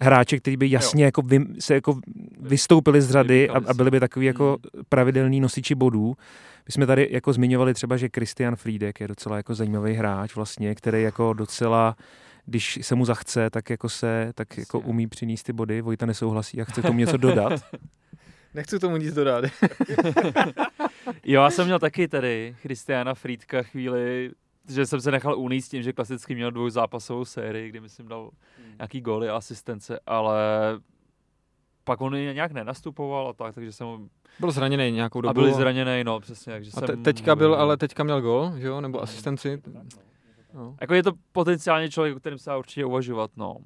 hráče, 0.00 0.38
kteří 0.38 0.56
by 0.56 0.70
jasně 0.70 1.04
jako 1.04 1.22
vy, 1.22 1.40
se 1.58 1.74
jako 1.74 1.98
vystoupili 2.40 3.02
z 3.02 3.10
řady 3.10 3.48
a, 3.48 3.56
a 3.66 3.74
byli 3.74 3.90
by 3.90 4.00
takový 4.00 4.26
jako 4.26 4.58
hmm. 4.74 4.84
pravidelný 4.88 5.40
nosiči 5.40 5.74
bodů. 5.74 6.16
My 6.66 6.72
jsme 6.72 6.86
tady 6.86 7.08
jako 7.10 7.32
zmiňovali 7.32 7.74
třeba, 7.74 7.96
že 7.96 8.08
Christian 8.14 8.56
Friedek 8.56 9.00
je 9.00 9.08
docela 9.08 9.36
jako 9.36 9.54
zajímavý 9.54 9.94
hráč 9.94 10.34
vlastně, 10.34 10.74
který 10.74 11.02
jako 11.02 11.32
docela 11.32 11.96
když 12.46 12.78
se 12.82 12.94
mu 12.94 13.04
zachce, 13.04 13.50
tak 13.50 13.70
jako 13.70 13.88
se, 13.88 14.32
tak 14.34 14.58
jako 14.58 14.80
umí 14.80 15.06
přinést 15.06 15.42
ty 15.42 15.52
body. 15.52 15.80
Vojta 15.80 16.06
nesouhlasí 16.06 16.60
a 16.60 16.64
chce 16.64 16.82
tomu 16.82 16.98
něco 16.98 17.16
dodat. 17.16 17.52
Nechci 18.54 18.78
tomu 18.78 18.96
nic 18.96 19.14
dodat. 19.14 19.44
jo, 21.24 21.42
já 21.42 21.50
jsem 21.50 21.64
měl 21.64 21.78
taky 21.78 22.08
tady 22.08 22.56
Christiana 22.60 23.14
Friedka 23.14 23.62
chvíli, 23.62 24.30
že 24.68 24.86
jsem 24.86 25.00
se 25.00 25.10
nechal 25.10 25.38
uníst 25.38 25.70
tím, 25.70 25.82
že 25.82 25.92
klasicky 25.92 26.34
měl 26.34 26.50
dvou 26.50 26.70
zápasovou 26.70 27.24
sérii, 27.24 27.68
kdy 27.68 27.80
myslím 27.80 28.08
dal 28.08 28.30
hmm. 28.58 28.76
nějaký 28.78 29.00
góly 29.00 29.28
a 29.28 29.36
asistence, 29.36 30.00
ale 30.06 30.40
pak 31.84 32.00
on 32.00 32.12
nějak 32.12 32.52
nenastupoval 32.52 33.28
a 33.28 33.32
tak, 33.32 33.54
takže 33.54 33.72
jsem 33.72 34.08
Byl 34.40 34.50
zraněný 34.50 34.90
nějakou 34.90 35.20
dobu. 35.20 35.30
a 35.30 35.34
byl 35.34 35.54
zraněný, 35.54 36.04
no 36.04 36.20
přesně, 36.20 36.52
takže 36.52 36.70
a 36.76 36.80
te, 36.80 36.86
jsem 36.86 37.02
teďka 37.02 37.36
byl, 37.36 37.54
ale 37.54 37.76
teďka 37.76 38.04
měl 38.04 38.20
gol, 38.20 38.52
že 38.56 38.66
jo, 38.66 38.80
nebo 38.80 39.02
asistenci. 39.02 39.62
No. 40.54 40.76
Jako 40.80 40.94
je 40.94 41.02
to 41.02 41.12
potenciálně 41.32 41.90
člověk, 41.90 42.16
o 42.16 42.20
kterém 42.20 42.38
se 42.38 42.50
dá 42.50 42.56
určitě 42.56 42.84
uvažovat, 42.84 43.30
no. 43.36 43.56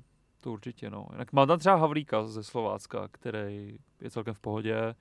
To 0.40 0.52
určitě, 0.52 0.90
no. 0.90 1.06
Jinak 1.12 1.32
mám 1.32 1.48
tam 1.48 1.58
třeba 1.58 1.74
Havlíka 1.74 2.26
ze 2.26 2.42
Slovácka, 2.42 3.08
který 3.12 3.78
je 4.00 4.10
celkem 4.10 4.34
v 4.34 4.40
pohodě. 4.40 4.94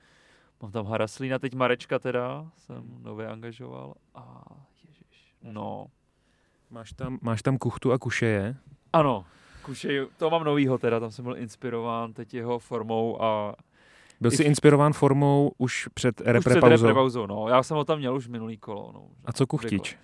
Mám 0.61 0.71
tam 0.71 0.85
Haraslína, 0.85 1.39
teď 1.39 1.53
Marečka 1.53 1.99
teda, 1.99 2.51
jsem 2.57 2.83
nově 3.01 3.27
angažoval. 3.27 3.93
A 4.15 4.43
no. 5.43 5.87
Máš 6.71 6.91
tam, 6.93 7.17
máš 7.21 7.41
tam 7.41 7.57
kuchtu 7.57 7.91
a 7.91 7.97
kušeje. 7.97 8.55
Ano, 8.93 9.25
Kušej, 9.61 10.07
to 10.17 10.29
mám 10.29 10.43
novýho 10.43 10.77
teda, 10.77 10.99
tam 10.99 11.11
jsem 11.11 11.25
byl 11.25 11.37
inspirován 11.37 12.13
teď 12.13 12.33
jeho 12.33 12.59
formou 12.59 13.21
a 13.21 13.55
Byl 14.21 14.31
jsi 14.31 14.43
inspirován 14.43 14.93
formou 14.93 15.51
už 15.57 15.87
před 15.93 16.21
už 16.21 16.23
před 16.23 16.31
reprepauzou. 16.31 16.85
reprepauzou, 16.87 17.25
no. 17.25 17.47
Já 17.49 17.63
jsem 17.63 17.77
ho 17.77 17.85
tam 17.85 17.97
měl 17.99 18.15
už 18.15 18.27
minulý 18.27 18.57
kolo, 18.57 18.91
no. 18.93 19.07
A 19.25 19.33
co 19.33 19.47
kuchtič? 19.47 19.97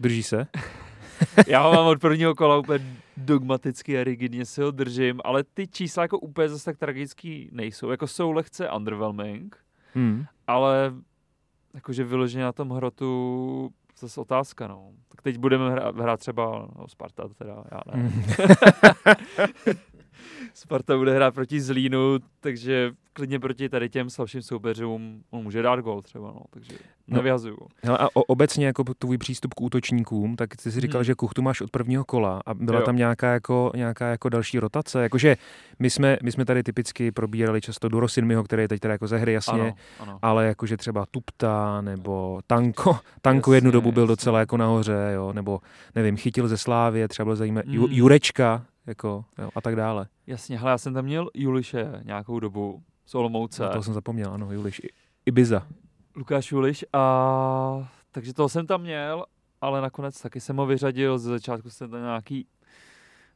Drží 0.00 0.22
se? 0.22 0.46
Já 1.46 1.62
ho 1.62 1.72
mám 1.72 1.86
od 1.86 2.00
prvního 2.00 2.34
kola 2.34 2.56
úplně 2.58 2.96
dogmaticky 3.16 3.98
a 4.00 4.04
rigidně 4.04 4.44
si 4.44 4.62
ho 4.62 4.70
držím, 4.70 5.20
ale 5.24 5.44
ty 5.44 5.66
čísla 5.68 6.02
jako 6.02 6.18
úplně 6.18 6.48
zase 6.48 6.64
tak 6.64 6.76
tragický 6.78 7.48
nejsou. 7.52 7.90
Jako 7.90 8.06
jsou 8.06 8.30
lehce 8.32 8.70
underwhelming, 8.70 9.56
Hmm. 9.94 10.24
ale 10.46 10.92
jakože 11.74 12.04
vyloženě 12.04 12.44
na 12.44 12.52
tom 12.52 12.70
hrotu 12.70 13.70
zase 14.00 14.20
otázka, 14.20 14.66
no. 14.68 14.92
Tak 15.08 15.22
teď 15.22 15.38
budeme 15.38 15.70
hrát, 15.70 15.96
hrát 15.96 16.20
třeba, 16.20 16.68
no 16.78 16.88
Sparta 16.88 17.28
teda, 17.28 17.64
já 17.70 17.80
ne. 17.96 18.10
Hmm. 20.56 20.60
Sparta 20.62 20.96
bude 20.96 21.14
hrát 21.14 21.34
proti 21.34 21.60
Zlínu, 21.60 22.18
takže 22.40 22.92
klidně 23.12 23.40
proti 23.40 23.68
tady 23.68 23.88
těm 23.88 24.10
slabším 24.10 24.42
soupeřům 24.42 25.22
on 25.30 25.42
může 25.42 25.62
dát 25.62 25.80
gol 25.80 26.02
třeba, 26.02 26.26
no, 26.28 26.40
takže 26.50 26.72
No. 27.08 27.16
nevyhazuju. 27.16 27.56
Hele, 27.82 27.98
a 27.98 28.06
o, 28.14 28.22
obecně 28.22 28.66
jako 28.66 28.84
tvůj 28.98 29.18
přístup 29.18 29.54
k 29.54 29.60
útočníkům, 29.60 30.36
tak 30.36 30.56
ty 30.56 30.70
jsi 30.70 30.80
říkal, 30.80 30.98
Mhm. 31.00 31.04
že 31.04 31.14
kuchtu 31.14 31.42
máš 31.42 31.60
od 31.60 31.70
prvního 31.70 32.04
kola 32.04 32.40
a 32.46 32.54
byla 32.54 32.78
Jo. 32.80 32.84
tam 32.86 32.96
nějaká 32.96 33.32
jako, 33.32 33.72
nějaká 33.76 34.06
jako 34.08 34.28
další 34.28 34.58
rotace. 34.58 35.02
Jakože 35.02 35.36
my 35.78 35.90
jsme, 35.90 36.18
my 36.22 36.32
jsme 36.32 36.44
tady 36.44 36.62
typicky 36.62 37.12
probírali 37.12 37.60
často 37.60 37.88
Durosinmiho, 37.88 38.44
který 38.44 38.62
je 38.62 38.68
teď 38.68 38.80
teda 38.80 38.92
jako 38.92 39.06
ze 39.06 39.18
hry, 39.18 39.32
jasně, 39.32 39.60
Ano, 39.60 39.74
ano. 40.00 40.18
ale 40.22 40.46
jakože 40.46 40.76
třeba 40.76 41.04
Tupta 41.10 41.80
nebo 41.80 42.40
Tanko. 42.46 42.98
Tanko 43.22 43.52
jednu 43.52 43.70
dobu 43.70 43.92
byl 43.92 44.02
jasně. 44.02 44.08
docela 44.12 44.38
jako 44.40 44.56
nahoře, 44.56 45.10
jo, 45.14 45.32
nebo 45.32 45.60
nevím, 45.94 46.16
chytil 46.16 46.48
ze 46.48 46.56
Slávě, 46.58 47.08
třeba 47.08 47.24
byl 47.24 47.36
zajímavý, 47.36 47.74
Ju, 47.74 47.86
Mm. 47.86 47.92
Jurečka, 47.92 48.64
jako, 48.86 49.24
jo, 49.38 49.50
a 49.54 49.60
tak 49.60 49.76
dále. 49.76 50.06
Jasně, 50.26 50.58
hele, 50.58 50.70
já 50.70 50.78
jsem 50.78 50.94
tam 50.94 51.04
měl 51.04 51.30
Juliše 51.34 52.00
nějakou 52.04 52.40
dobu 52.40 52.82
z 53.06 53.14
Olomouce. 53.14 53.62
Na 53.62 53.68
toho 53.68 53.82
jsem 53.82 53.94
zapomněl, 53.94 54.32
ano, 54.32 54.52
Juliš. 54.52 54.78
I- 54.78 54.88
Ibiza. 55.26 55.66
Lukáš 56.16 56.52
Juliš 56.52 56.84
a 56.92 57.88
takže 58.12 58.34
toho 58.34 58.48
jsem 58.48 58.66
tam 58.66 58.80
měl, 58.80 59.24
ale 59.60 59.80
nakonec 59.80 60.20
taky 60.20 60.40
jsem 60.40 60.56
ho 60.56 60.66
vyřadil, 60.66 61.18
ze 61.18 61.30
začátku 61.30 61.70
jsem 61.70 61.90
tam 61.90 62.00
nějaký 62.00 62.46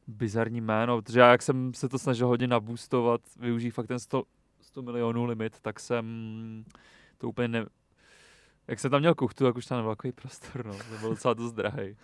bizarní 0.06 0.60
jméno, 0.60 1.02
protože 1.02 1.20
já 1.20 1.30
jak 1.30 1.42
jsem 1.42 1.74
se 1.74 1.88
to 1.88 1.98
snažil 1.98 2.26
hodně 2.26 2.46
naboostovat, 2.46 3.20
využít 3.40 3.70
fakt 3.70 3.86
ten 3.86 3.98
100, 3.98 4.22
100 4.60 4.82
milionů 4.82 5.24
limit, 5.24 5.56
tak 5.62 5.80
jsem 5.80 6.04
to 7.18 7.28
úplně 7.28 7.48
ne... 7.48 7.66
Jak 8.68 8.80
jsem 8.80 8.90
tam 8.90 9.00
měl 9.00 9.14
kuchtu, 9.14 9.44
tak 9.44 9.56
už 9.56 9.66
tam 9.66 9.78
nebyl 9.78 9.92
takový 9.92 10.12
prostor, 10.12 10.66
no. 10.66 10.72
To 10.72 10.98
byl 11.00 11.10
docela 11.10 11.34
dost 11.34 11.52
drahý. 11.52 11.96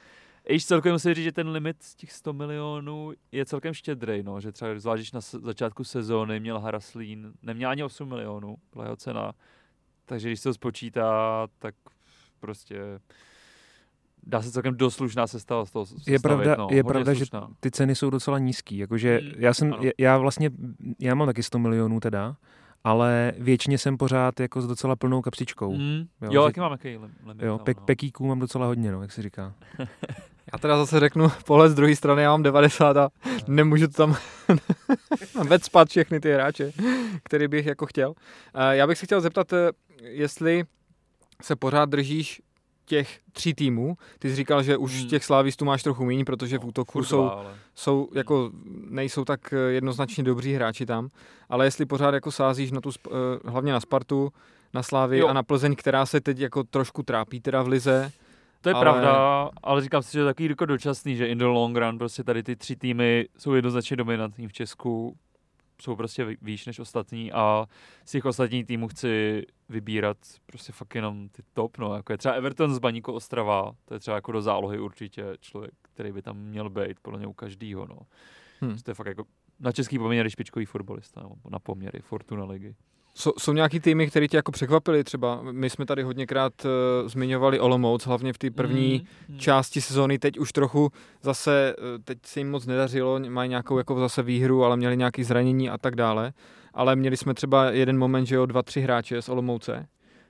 Iž 0.49 0.67
celkově 0.67 0.93
musím 0.93 1.15
říct, 1.15 1.25
že 1.25 1.33
ten 1.33 1.49
limit 1.49 1.83
z 1.83 1.95
těch 1.95 2.13
100 2.13 2.33
milionů 2.33 3.13
je 3.33 3.47
celkem 3.47 3.75
štědrý, 3.75 4.23
no, 4.23 4.41
že 4.41 4.53
třeba 4.53 4.79
zvlášť 4.79 5.01
když 5.01 5.13
na 5.13 5.21
začátku 5.21 5.85
sezóny 5.85 6.41
měl 6.41 6.59
Haraslín, 6.59 7.33
neměl 7.43 7.71
ani 7.71 7.85
8 7.85 8.09
milionů, 8.09 8.57
byla 8.73 8.85
jeho 8.85 8.97
cena, 8.97 9.33
takže 10.05 10.29
když 10.29 10.41
se 10.41 10.49
to 10.49 10.55
spočítá, 10.55 11.47
tak 11.59 11.75
prostě 12.41 12.81
dá 14.23 14.43
se 14.43 14.51
celkem 14.51 14.77
dost 14.77 14.95
slušná 14.95 15.27
sestava 15.27 15.65
z 15.65 15.71
toho 15.71 15.83
Je 15.83 15.87
sestavit, 15.99 16.23
pravda, 16.23 16.57
no, 16.59 16.69
je 16.71 16.85
pravda 16.85 17.15
že 17.15 17.25
ty 17.61 17.71
ceny 17.71 17.95
jsou 17.95 18.11
docela 18.11 18.39
nízký. 18.39 18.79
Jakože 18.79 19.21
Mm, 19.23 19.33
já 19.37 19.55
jsem, 19.55 19.73
ano. 19.73 19.83
já- 19.85 19.91
já 19.99 20.19
vlastně, 20.19 20.51
já 21.01 21.15
mám 21.15 21.27
taky 21.29 21.43
100 21.43 21.59
milionů 21.59 22.01
teda, 22.01 22.37
ale 22.87 23.33
většině 23.39 23.79
jsem 23.79 23.97
pořád 23.97 24.41
jako 24.41 24.63
s 24.63 24.67
docela 24.67 24.97
plnou 24.97 25.23
kapsičkou. 25.23 25.75
Mm, 25.77 26.05
jo, 26.23 26.29
jo, 26.33 26.45
taky 26.45 26.61
mám 26.61 26.73
jaký 26.73 26.89
lim- 26.89 27.11
limit. 27.27 27.43
Jo, 27.43 27.59
pek, 27.59 27.77
no. 27.77 27.85
pekíků 27.87 28.27
mám 28.27 28.39
docela 28.39 28.67
hodně, 28.67 28.93
no, 28.93 29.03
jak 29.03 29.13
se 29.13 29.23
říká. 29.23 29.53
Já 30.53 30.59
teda 30.59 30.77
zase 30.79 31.01
řeknu 31.01 31.29
pohled 31.47 31.71
z 31.73 31.75
druhé 31.75 31.97
strany, 31.97 32.23
já 32.23 32.31
mám 32.31 32.43
90 32.43 32.97
a 32.97 33.09
nemůžu 33.49 33.87
to 33.87 33.93
tam 33.93 34.17
vecpat 35.49 35.89
všechny 35.89 36.21
ty 36.21 36.33
hráče, 36.33 36.73
který 37.25 37.49
bych 37.49 37.67
jako 37.67 37.87
chtěl. 37.87 38.15
Eh, 38.55 38.77
Já 38.77 38.87
bych 38.87 38.99
se 38.99 39.07
chtěl 39.07 39.21
zeptat, 39.21 39.53
eh, 39.53 39.71
jestli 40.03 40.65
se 41.43 41.57
pořád 41.57 41.89
držíš 41.89 42.43
těch 42.87 43.21
tří 43.33 43.55
týmů. 43.55 43.97
Ty 44.19 44.31
jsi 44.31 44.37
říkal, 44.37 44.63
že 44.63 44.77
už 44.77 44.99
Hmm. 45.01 45.09
těch 45.09 45.25
slávistů 45.25 45.65
máš 45.65 45.83
trochu 45.83 46.05
méně, 46.05 46.25
protože 46.25 46.59
v 46.59 46.63
No, 46.63 46.69
útoku 46.69 46.93
furt 46.93 47.05
jsou, 47.05 47.23
dva, 47.23 47.29
ale- 47.31 47.55
jsou 47.75 48.09
jako, 48.15 48.51
nejsou 48.91 49.25
tak 49.25 49.53
eh, 49.53 49.57
jednoznačně 49.57 50.25
dobří 50.25 50.53
hráči 50.55 50.87
tam, 50.87 51.09
ale 51.49 51.67
jestli 51.67 51.87
pořád 51.87 52.15
jako 52.15 52.33
sázíš 52.33 52.71
na 52.73 52.81
tu, 52.81 52.91
eh, 52.91 53.11
hlavně 53.51 53.73
na 53.73 53.81
Spartu, 53.81 54.33
na 54.75 54.83
Slávy 54.83 55.19
Jo. 55.19 55.29
a 55.29 55.33
na 55.33 55.43
Plzeň, 55.43 55.75
která 55.77 56.07
se 56.07 56.21
teď 56.21 56.39
jako 56.39 56.65
trošku 56.65 57.03
trápí 57.03 57.41
teda 57.41 57.63
v 57.63 57.69
lize. 57.69 58.13
To 58.61 58.69
je 58.69 58.75
ale- 58.75 58.83
pravda, 58.85 59.51
ale 59.63 59.83
říkám 59.83 60.03
si, 60.03 60.13
že 60.13 60.19
je 60.19 60.23
to 60.23 60.29
takový 60.29 60.49
jako 60.49 60.67
dočasný, 60.67 61.17
že 61.17 61.27
in 61.27 61.39
the 61.39 61.45
long 61.45 61.77
run 61.77 61.99
prostě 61.99 62.25
tady 62.25 62.43
ty 62.43 62.57
tři 62.57 62.77
týmy 62.77 63.27
jsou 63.39 63.53
jednoznačně 63.53 63.97
dominantní 63.97 64.49
v 64.49 64.53
Česku, 64.53 65.17
jsou 65.83 65.97
prostě 65.97 66.25
vý- 66.25 66.37
výš 66.43 66.67
než 66.67 66.79
ostatní 66.79 67.33
a 67.33 67.67
z 68.05 68.11
těch 68.11 68.25
ostatních 68.25 68.67
týmů 68.67 68.89
chci 68.89 69.43
vybírat 69.69 70.17
prostě 70.47 70.73
fakt 70.73 70.95
jenom 70.95 71.29
ty 71.29 71.43
top, 71.53 71.79
no, 71.79 71.95
jako 71.95 72.13
je 72.13 72.19
třeba 72.19 72.35
Everton 72.35 72.75
z 72.75 72.79
Baníku 72.79 73.13
Ostrava, 73.13 73.73
to 73.85 73.95
je 73.95 74.01
třeba 74.01 74.15
jako 74.15 74.33
do 74.33 74.43
zálohy 74.43 74.81
určitě 74.81 75.25
člověk, 75.41 75.75
který 75.83 76.13
by 76.13 76.23
tam 76.23 76.37
měl 76.37 76.71
být, 76.71 77.01
podle 77.01 77.19
mě 77.19 77.27
u 77.27 77.33
každýho, 77.33 77.87
no. 77.87 77.99
Hm. 78.65 78.77
To 78.85 78.91
je 78.91 78.95
fakt 78.95 79.07
jako 79.07 79.25
na 79.61 79.73
český 79.73 79.99
poměry 79.99 80.31
špičkový 80.31 80.67
fotbalista, 80.67 81.23
nebo 81.23 81.35
na 81.51 81.59
poměry 81.59 82.01
Fortuna 82.01 82.45
ligy. 82.45 82.75
Jsou, 83.19 83.33
jsou 83.39 83.53
nějaký 83.53 83.81
týmy, 83.81 84.07
které 84.07 84.29
tě 84.29 84.37
jako 84.37 84.53
překvapily 84.53 85.05
třeba? 85.05 85.43
My 85.43 85.71
jsme 85.71 85.87
tady 85.87 86.03
hodněkrát 86.03 86.53
uh, 86.65 87.09
zmiňovali 87.09 87.61
Olomouc, 87.61 88.07
hlavně 88.07 88.33
v 88.33 88.39
té 88.39 88.51
první 88.51 89.07
Mm, 89.29 89.35
mm. 89.35 89.41
části 89.41 89.81
sezóny. 89.81 90.19
Teď 90.19 90.39
už 90.39 90.53
trochu 90.53 90.91
zase, 91.23 91.75
eh, 91.79 91.99
teď 92.05 92.19
se 92.27 92.41
jim 92.41 92.51
moc 92.51 92.67
nedařilo, 92.67 93.21
mají 93.29 93.51
nějakou 93.51 93.79
jako 93.79 94.01
zase 94.01 94.23
výhru, 94.23 94.65
ale 94.65 94.77
měli 94.77 94.97
nějaké 94.97 95.25
zranění 95.25 95.71
a 95.71 95.79
tak 95.79 95.97
dále. 95.97 96.33
Ale 96.75 96.97
měli 96.97 97.17
jsme 97.17 97.35
třeba 97.35 97.65
jeden 97.71 97.99
moment, 97.99 98.27
že 98.27 98.35
jo, 98.35 98.47
dva, 98.47 98.63
tři 98.63 98.81
hráče 98.81 99.23
z 99.23 99.29
Olomouce, 99.29 99.87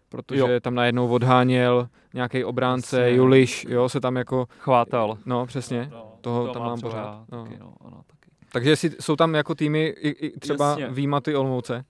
protože 0.08 0.40
Jo. 0.40 0.48
tam 0.60 0.74
najednou 0.74 1.08
odháněl 1.08 1.88
nějaký 2.14 2.44
obránce, 2.44 3.00
Jasně. 3.00 3.16
Juliš, 3.16 3.66
jo, 3.68 3.88
se 3.88 4.00
tam 4.00 4.16
jako, 4.16 4.46
Chvátal. 4.58 5.18
no 5.26 5.46
přesně. 5.46 5.88
No, 5.92 6.12
toho 6.20 6.46
to 6.46 6.52
tam 6.52 6.62
mám 6.62 6.80
pořád, 6.80 7.04
já 7.04 7.24
no. 7.36 7.44
Taky, 7.44 7.56
no, 7.60 7.74
ano, 7.80 8.00
taky. 8.06 8.30
Takže 8.52 8.76
jsou 9.00 9.16
tam 9.16 9.34
jako 9.34 9.54
týmy, 9.54 9.86
i, 9.86 10.08
i 10.08 10.38
třeba 10.40 10.68
Jasně. 10.70 10.88
výjima 10.90 11.20
ty 11.20 11.36
Olomouce. 11.36 11.84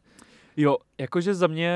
Jo, 0.56 0.76
jakože 0.98 1.34
za 1.34 1.46
mě 1.46 1.72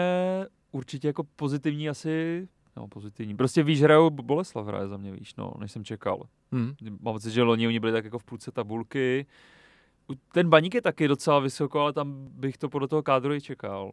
určitě 0.72 1.06
jako 1.08 1.24
pozitivní 1.36 1.88
asi, 1.88 2.48
no 2.76 2.88
pozitivní, 2.88 3.36
prostě 3.36 3.62
víš, 3.62 3.82
hrajou 3.82 4.10
Boleslav 4.10 4.66
hraje 4.66 4.88
za 4.88 4.96
mě, 4.96 5.12
víš, 5.12 5.34
no, 5.36 5.52
než 5.58 5.72
jsem 5.72 5.84
čekal. 5.84 6.22
Hm. 6.54 6.74
Mám 7.00 7.14
pocit, 7.14 7.30
že 7.30 7.42
loni 7.42 7.66
oni 7.66 7.80
byli 7.80 7.92
tak 7.92 8.04
jako 8.04 8.18
v 8.18 8.24
půlce 8.24 8.50
tabulky. 8.52 9.26
Ten 10.32 10.48
baník 10.48 10.74
je 10.74 10.82
taky 10.82 11.08
docela 11.08 11.38
vysoko, 11.40 11.80
ale 11.80 11.92
tam 11.92 12.26
bych 12.30 12.58
to 12.58 12.68
podle 12.68 12.88
toho 12.88 13.02
kádru 13.02 13.34
i 13.34 13.40
čekal. 13.40 13.92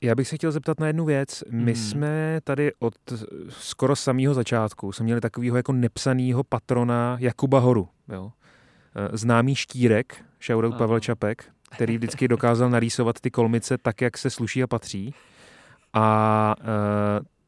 Já 0.00 0.14
bych 0.14 0.28
se 0.28 0.36
chtěl 0.36 0.52
zeptat 0.52 0.80
na 0.80 0.86
jednu 0.86 1.04
věc. 1.04 1.44
My 1.50 1.60
Mhm. 1.62 1.74
jsme 1.74 2.40
tady 2.44 2.72
od 2.78 2.94
skoro 3.48 3.96
samého 3.96 4.34
začátku 4.34 4.92
jsme 4.92 5.04
měli 5.04 5.20
takového 5.20 5.56
jako 5.56 5.72
nepsaného 5.72 6.44
patrona 6.44 7.16
Jakuba 7.20 7.58
Horu. 7.58 7.88
Jo? 8.12 8.32
Eh, 8.94 9.16
Známý 9.16 9.54
štírek, 9.54 10.24
shoutout. 10.46 10.74
Pavel 10.78 11.00
Čapek, 11.00 11.44
který 11.70 11.96
vždycky 11.96 12.28
dokázal 12.28 12.70
narýsovat 12.70 13.20
ty 13.20 13.30
kolmice 13.30 13.78
tak, 13.78 14.00
jak 14.00 14.18
se 14.18 14.30
sluší 14.30 14.62
a 14.62 14.66
patří. 14.66 15.14
A 15.92 16.54
eh, 16.60 16.64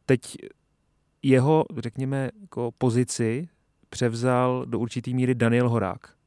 teď 0.06 0.36
jeho, 1.22 1.64
řekněme, 1.78 2.30
jako 2.40 2.70
pozici 2.78 3.48
převzal 3.90 4.64
do 4.66 4.78
určitý 4.78 5.14
míry 5.14 5.34
Daniel 5.34 5.68
Horák. 5.68 6.19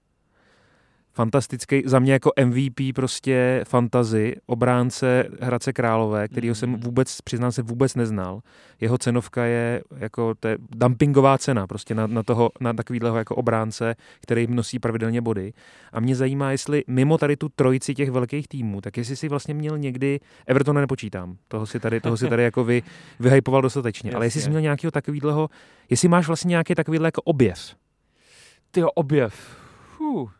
Fantastický, 1.15 1.83
za 1.85 1.99
mě 1.99 2.13
jako 2.13 2.31
MVP 2.45 2.93
prostě 2.95 3.63
fantazy, 3.67 4.35
obránce 4.45 5.25
Hradce 5.41 5.73
Králové, 5.73 6.27
kterýho 6.27 6.55
jsem 6.55 6.69
Mhm. 6.69 6.79
vůbec, 6.79 7.21
přiznám 7.21 7.51
se, 7.51 7.61
vůbec 7.61 7.95
neznal. 7.95 8.39
Jeho 8.81 8.97
cenovka 8.97 9.43
je 9.45 9.81
jako 9.97 10.35
to 10.39 10.47
je 10.47 10.57
dumpingová 10.75 11.37
cena 11.37 11.67
prostě 11.67 11.95
na, 11.95 12.07
na, 12.07 12.23
toho, 12.23 12.49
na 12.59 12.73
takovýhleho 12.73 13.17
jako 13.17 13.35
obránce, 13.35 13.95
který 14.21 14.47
nosí 14.49 14.79
pravidelně 14.79 15.21
body. 15.21 15.53
A 15.91 15.99
mě 15.99 16.15
zajímá, 16.15 16.51
jestli 16.51 16.83
mimo 16.87 17.17
tady 17.17 17.37
tu 17.37 17.49
trojici 17.49 17.93
těch 17.95 18.11
velkých 18.11 18.47
týmů, 18.47 18.81
tak 18.81 18.97
jestli 18.97 19.15
si 19.15 19.29
vlastně 19.29 19.53
měl 19.53 19.77
někdy, 19.77 20.19
Evertona 20.47 20.81
nepočítám, 20.81 21.37
toho 21.47 21.65
si 21.65 21.79
tady, 21.79 22.01
toho 22.01 22.17
si 22.17 22.27
tady 22.27 22.43
jako 22.43 22.63
vy, 22.63 22.83
vyhypoval 23.19 23.61
dostatečně, 23.61 24.11
ale 24.11 24.25
jestli 24.25 24.39
jsi 24.41 24.43
Jasně. 24.43 24.49
měl 24.49 24.61
nějakého 24.61 24.91
takovýhleho, 24.91 25.49
jestli 25.89 26.07
máš 26.07 26.27
vlastně 26.27 26.49
nějaký 26.49 26.75
takovýhle 26.75 27.07
jako 27.07 27.21
objev. 27.21 27.75
Ty 28.71 28.83
objev. 28.95 29.57
Fuh. 29.97 30.33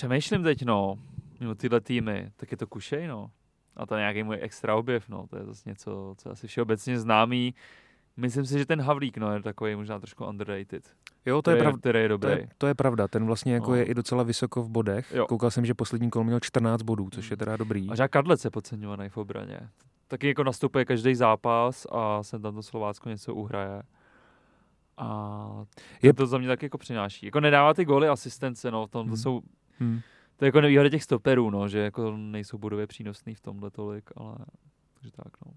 Přemýšlím 0.00 0.42
teď, 0.42 0.62
no. 0.64 0.98
mimo 1.40 1.54
tyhle 1.54 1.80
týmy, 1.80 2.30
tak 2.36 2.50
je 2.50 2.56
to 2.56 2.66
Kušej, 2.66 3.06
no. 3.06 3.30
A 3.76 3.86
to 3.86 3.94
je 3.94 3.98
nějaký 4.00 4.22
můj 4.22 4.38
extra 4.40 4.74
objev, 4.76 5.08
no. 5.08 5.26
To 5.26 5.36
je 5.36 5.44
zase 5.44 5.68
něco, 5.68 6.14
co 6.18 6.28
je 6.28 6.32
asi 6.32 6.46
všeobecně 6.46 6.98
známý. 7.00 7.54
Myslím 8.16 8.44
si, 8.46 8.58
že 8.58 8.66
ten 8.66 8.80
Havlík, 8.80 9.16
no, 9.18 9.34
je 9.34 9.42
takový 9.42 9.74
možná 9.76 9.98
trošku 9.98 10.24
underrated. 10.24 10.90
Jo, 11.26 11.42
to 11.42 11.50
je, 11.50 11.56
pravda. 11.56 11.78
Který 11.78 11.98
je 11.98 12.08
To 12.08 12.12
dobrý. 12.16 12.30
je, 12.30 12.48
to 12.58 12.66
je 12.66 12.74
pravda, 12.74 13.08
ten 13.08 13.26
vlastně 13.26 13.54
jako 13.54 13.70
No. 13.70 13.76
je 13.76 13.82
i 13.84 13.94
docela 13.94 14.22
vysoko 14.22 14.62
v 14.62 14.68
bodech. 14.70 15.12
Jo. 15.14 15.26
Koukal 15.26 15.50
jsem, 15.50 15.66
že 15.66 15.74
poslední 15.74 16.10
kolo 16.10 16.24
měl 16.24 16.40
14 16.40 16.82
bodů, 16.82 17.08
což 17.10 17.30
je 17.30 17.36
teda 17.36 17.56
dobrý. 17.56 17.88
A 17.90 17.94
Žák 17.94 18.10
Kadlec 18.10 18.44
je 18.44 18.50
podceňovaný 18.50 19.08
v 19.08 19.16
obraně. 19.16 19.60
Taky 20.08 20.28
jako 20.28 20.44
nastupuje 20.44 20.84
každý 20.84 21.14
zápas 21.14 21.86
a 21.92 22.22
sem 22.22 22.42
tam 22.42 22.54
to 22.54 22.62
Slovácko 22.62 23.08
něco 23.08 23.34
uhraje. 23.34 23.82
A 24.96 25.48
Je- 26.02 26.08
je... 26.08 26.12
to 26.14 26.26
za 26.26 26.38
mě 26.38 26.48
tak 26.48 26.62
jako 26.62 26.78
přináší. 26.78 27.26
Jako 27.26 27.40
nedává 27.40 27.74
ty 27.74 27.84
góly 27.84 28.08
asistence, 28.08 28.70
no, 28.70 28.86
v 28.86 28.90
tom 28.90 29.06
to 29.06 29.08
Hmm. 29.08 29.16
jsou, 29.16 29.40
Hmm. 29.80 30.00
to 30.36 30.44
je 30.44 30.46
jako 30.46 30.60
nevýhoda 30.60 30.88
těch 30.88 31.02
stoperů, 31.02 31.50
no, 31.50 31.68
že 31.68 31.78
jako 31.78 32.16
nejsou 32.16 32.58
bodově 32.58 32.86
přínosný 32.86 33.34
v 33.34 33.40
tomhle 33.40 33.70
tolik, 33.70 34.10
ale 34.16 34.36
takže 34.94 35.12
tak, 35.12 35.32
no. 35.46 35.52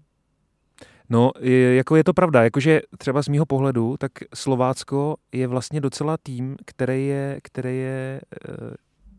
No, 1.10 1.30
je, 1.40 1.74
jako 1.74 1.96
je 1.96 2.04
to 2.04 2.14
pravda, 2.14 2.44
jakože 2.44 2.80
třeba 2.98 3.22
z 3.22 3.28
mýho 3.28 3.46
pohledu, 3.46 3.96
tak 3.96 4.12
Slovácko 4.34 5.16
je 5.32 5.46
vlastně 5.46 5.80
docela 5.80 6.16
tým, 6.16 6.56
který 6.64 7.06
je, 7.06 7.40
který 7.42 7.78
je 7.78 8.20
e, 8.48 8.74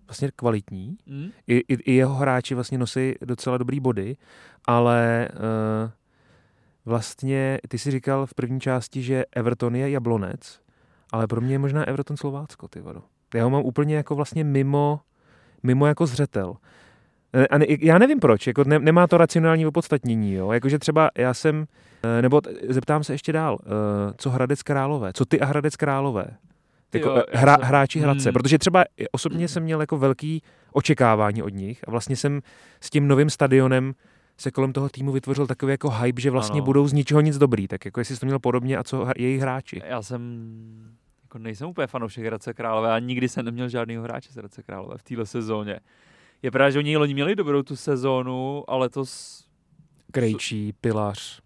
vlastně 0.08 0.32
kvalitní. 0.36 0.98
Mm? 1.06 1.30
I, 1.48 1.56
i, 1.58 1.74
I 1.74 1.94
jeho 1.94 2.16
hráči 2.16 2.56
vlastně 2.56 2.78
nosí 2.78 3.14
docela 3.22 3.58
dobrý 3.58 3.80
body, 3.80 4.18
ale 4.66 5.28
e, 5.28 5.92
vlastně 6.86 7.60
ty 7.68 7.78
si 7.78 7.92
říkal 7.92 8.26
v 8.26 8.34
první 8.34 8.60
části, 8.60 9.02
že 9.02 9.26
Everton 9.32 9.76
je 9.76 9.90
jablonec, 9.90 10.62
ale 11.12 11.28
pro 11.28 11.42
mě 11.42 11.54
je 11.54 11.60
možná 11.60 11.88
Everton 11.88 12.18
Slovácko, 12.18 12.68
ty 12.68 12.82
vado. 12.82 13.04
Já 13.34 13.44
ho 13.44 13.50
mám 13.50 13.64
úplně 13.64 13.96
jako 13.96 14.16
vlastně 14.16 14.44
mimo, 14.44 15.00
mimo 15.64 15.86
jako 15.86 16.06
zřetel. 16.08 16.56
E, 17.34 17.48
A 17.48 17.58
ne, 17.58 17.66
já 17.82 17.98
nevím 17.98 18.20
proč, 18.20 18.48
jako 18.48 18.64
ne, 18.64 18.80
nemá 18.80 19.08
to 19.08 19.18
racionální 19.18 19.66
opodstatnění, 19.66 20.34
jo? 20.34 20.52
Jakože 20.52 20.80
třeba 20.80 21.10
já 21.18 21.34
jsem, 21.34 21.66
e, 22.04 22.22
nebo 22.22 22.42
zeptám 22.70 23.04
se 23.04 23.14
ještě 23.14 23.32
dál, 23.34 23.58
e, 23.62 23.68
co 24.18 24.30
Hradec 24.30 24.64
Králové, 24.64 25.14
co 25.14 25.26
ty 25.26 25.40
a 25.40 25.46
Hradec 25.46 25.76
Králové? 25.76 26.26
Jako 26.94 27.10
jo, 27.10 27.24
hra, 27.34 27.58
hráči 27.62 28.00
Hradce, 28.00 28.30
Hmm. 28.30 28.34
protože 28.34 28.58
třeba 28.58 28.84
osobně 29.12 29.48
jsem 29.48 29.64
měl 29.64 29.82
jako 29.82 29.98
velký 29.98 30.42
očekávání 30.74 31.44
od 31.44 31.54
nich 31.54 31.82
a 31.88 31.92
vlastně 31.92 32.16
jsem 32.16 32.42
s 32.82 32.90
tím 32.90 33.08
novým 33.08 33.30
stadionem 33.30 33.94
se 34.38 34.52
kolem 34.52 34.74
toho 34.74 34.90
týmu 34.90 35.12
vytvořil 35.12 35.48
takový 35.48 35.72
jako 35.72 35.90
hype, 35.90 36.22
že 36.22 36.32
vlastně 36.32 36.58
Ano. 36.60 36.66
budou 36.66 36.88
z 36.88 36.94
ničeho 36.94 37.22
nic 37.22 37.38
dobrý, 37.38 37.68
tak 37.68 37.86
jako 37.86 38.00
jestli 38.00 38.16
jsi 38.16 38.20
to 38.20 38.26
měl 38.26 38.40
podobně 38.40 38.78
a 38.78 38.84
co 38.84 39.08
jejich 39.18 39.42
hráči. 39.42 39.82
Já 39.88 40.02
jsem, 40.02 40.22
jako 41.36 41.44
nejsem 41.44 41.68
úplně 41.70 41.88
fanoušek 41.88 42.26
Hradce 42.26 42.54
Králové 42.54 42.94
a 42.94 43.00
nikdy 43.00 43.30
jsem 43.30 43.46
neměl 43.46 43.70
žádného 43.70 44.04
hráče 44.04 44.32
z 44.32 44.36
Hradce 44.36 44.64
Králové 44.64 44.98
v 44.98 45.04
téhle 45.04 45.26
sezóně. 45.26 45.80
Je 46.42 46.52
pravda, 46.52 46.70
že 46.70 46.80
oni 46.80 46.98
loni 46.98 47.14
měli 47.14 47.36
dobrou 47.36 47.64
tu 47.64 47.76
sezónu, 47.76 48.64
ale 48.68 48.90
to 48.90 49.06
s... 49.06 49.46
Krejčí, 50.12 50.74
Pilař, 50.82 51.42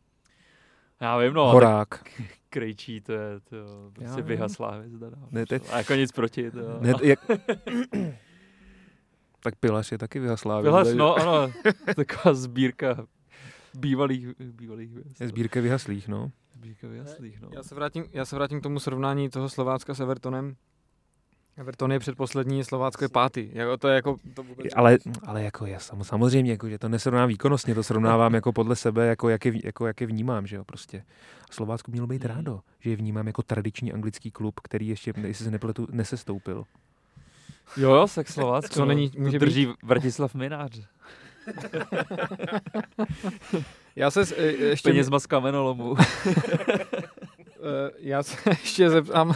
Já 1.02 1.18
vím, 1.18 1.34
no, 1.34 1.46
tak 1.46 1.54
Horák. 1.54 2.04
Krejčí, 2.50 3.02
to 3.02 3.12
je 3.14 3.40
to 3.40 3.56
prostě 3.94 4.22
vyhaslá 4.22 4.72
hvězda. 4.72 5.08
No. 5.10 5.28
Ne, 5.32 5.46
te- 5.46 5.60
A 5.72 5.78
jako 5.78 5.94
nic 5.96 6.12
proti. 6.12 6.52
To, 6.52 6.60
Ne, 6.80 6.94
jak... 7.04 7.20
tak 9.44 9.56
Pilař 9.56 9.92
je 9.92 9.98
taky 9.98 10.20
vyhaslá. 10.20 10.62
Takže- 10.62 10.96
no 10.96 11.16
ano, 11.16 11.52
taková 11.96 12.34
sbírka 12.34 13.06
bývalých, 13.74 14.28
bývalých 14.40 14.92
hvězd. 14.92 15.22
Je 15.22 15.28
sbírka 15.28 15.62
vyhaslých, 15.62 16.08
no. 16.08 16.32
Sbírka 16.60 16.88
vyhaslých, 16.88 17.42
no. 17.42 17.50
Já 17.54 17.64
se, 17.64 17.76
vrátím, 17.76 18.06
já 18.12 18.26
se 18.26 18.36
vrátím 18.36 18.60
k 18.60 18.64
tomu 18.64 18.80
srovnání 18.80 19.30
toho 19.30 19.50
Slovácka 19.50 19.94
s 19.94 20.00
Evertonem. 20.00 20.56
Everton 21.58 21.92
je 21.92 22.00
předposlední, 22.00 22.64
Slovácko 22.64 23.04
je 23.04 23.10
pátý. 23.10 23.50
Jako, 23.54 23.78
to 23.78 23.88
je 23.88 23.96
jako... 23.96 24.18
To 24.34 24.44
vůbec... 24.44 24.68
Ale, 24.76 24.98
ale 25.28 25.44
jako 25.44 25.66
já 25.66 25.80
sam- 25.80 26.04
samozřejmě, 26.04 26.52
jako, 26.52 26.70
že 26.70 26.78
to 26.80 26.90
nesrovnám 26.90 27.30
výkonnostně, 27.30 27.76
to 27.76 27.84
srovnávám 27.84 28.34
jako 28.34 28.54
podle 28.54 28.76
sebe, 28.76 29.08
jako 29.08 29.30
jak 29.30 29.46
je, 29.46 29.54
jako 29.64 29.88
jak 29.88 30.02
je 30.02 30.08
vnímám, 30.08 30.48
že 30.48 30.56
jo, 30.56 30.64
prostě. 30.66 31.04
A 31.50 31.54
Slovácko 31.54 31.92
mělo 31.92 32.08
být 32.08 32.24
Mhm. 32.24 32.36
rádo, 32.36 32.60
že 32.80 32.90
je 32.90 32.96
vnímám 32.96 33.28
jako 33.28 33.42
tradiční 33.42 33.94
anglický 33.94 34.32
klub, 34.32 34.60
který 34.64 34.88
ještě, 34.88 35.14
jestli 35.28 35.46
se 35.46 35.52
nepletu, 35.52 35.88
nesestoupil. 35.92 36.64
Jo, 37.78 37.96
jo, 37.96 38.08
tak 38.16 38.28
Slovácko. 38.28 38.74
Co 38.74 38.86
není- 38.86 39.10
to 39.10 39.22
může 39.22 39.40
drží 39.40 39.68
Vratislav 39.84 40.36
Minář. 40.36 40.82
Já 43.96 44.12
se 44.12 44.26
s- 44.26 44.36
e, 44.38 44.42
ještě... 44.44 44.90
Penězma 44.90 45.20
z 45.20 45.26
kamenolomu. 45.26 45.96
e, 46.28 46.36
já 48.00 48.24
se 48.24 48.38
ještě 48.50 48.90
zeptám... 48.90 49.34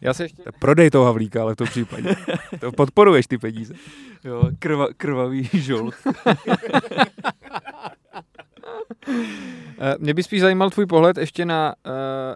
Já 0.00 0.14
se 0.14 0.24
ještě... 0.24 0.42
Tak 0.42 0.58
prodej 0.58 0.90
toho 0.90 1.04
Havlíka, 1.04 1.42
ale 1.42 1.52
v 1.52 1.56
tom 1.56 1.66
případě. 1.66 2.16
To 2.60 2.72
podporuješ 2.72 3.26
ty 3.26 3.38
peníze. 3.38 3.74
Jo, 4.24 4.42
krva, 4.58 4.86
krvavý 4.96 5.48
žolt. 5.52 5.94
Eh, 9.80 9.94
Mě 9.98 10.14
by 10.14 10.22
spíš 10.22 10.40
zajímal 10.40 10.70
tvůj 10.70 10.86
pohled 10.86 11.18
ještě 11.18 11.44
na, 11.44 11.74
eh, 11.86 11.90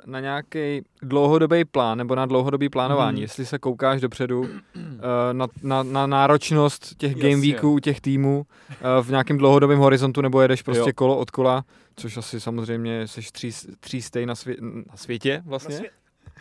na 0.06 0.20
nějaký 0.20 0.82
dlouhodobý 1.02 1.64
plán 1.64 1.98
nebo 1.98 2.14
na 2.14 2.26
dlouhodobý 2.26 2.68
plánování. 2.68 3.14
Mhm. 3.14 3.22
Jestli 3.22 3.46
se 3.46 3.58
koukáš 3.58 4.00
dopředu 4.00 4.48
na, 5.32 5.46
na, 5.62 5.82
na 5.82 6.06
náročnost 6.06 6.94
těch 6.98 7.14
game 7.14 7.36
weeků, 7.36 7.78
těch 7.78 8.00
týmů 8.00 8.46
eh, 8.70 8.74
v 9.02 9.10
nějakém 9.10 9.38
dlouhodobém 9.38 9.78
horizontu 9.78 10.20
nebo 10.20 10.40
jedeš 10.40 10.62
prostě 10.62 10.80
Jo. 10.80 10.92
kolo 10.94 11.18
od 11.18 11.30
kola, 11.30 11.64
což 11.96 12.16
asi 12.16 12.40
samozřejmě 12.40 13.06
jsi 13.08 13.20
tří, 13.32 13.50
tří 13.80 14.26
na, 14.26 14.34
svě, 14.34 14.56
na 14.60 14.96
světě 14.96 15.42
vlastně. 15.46 15.80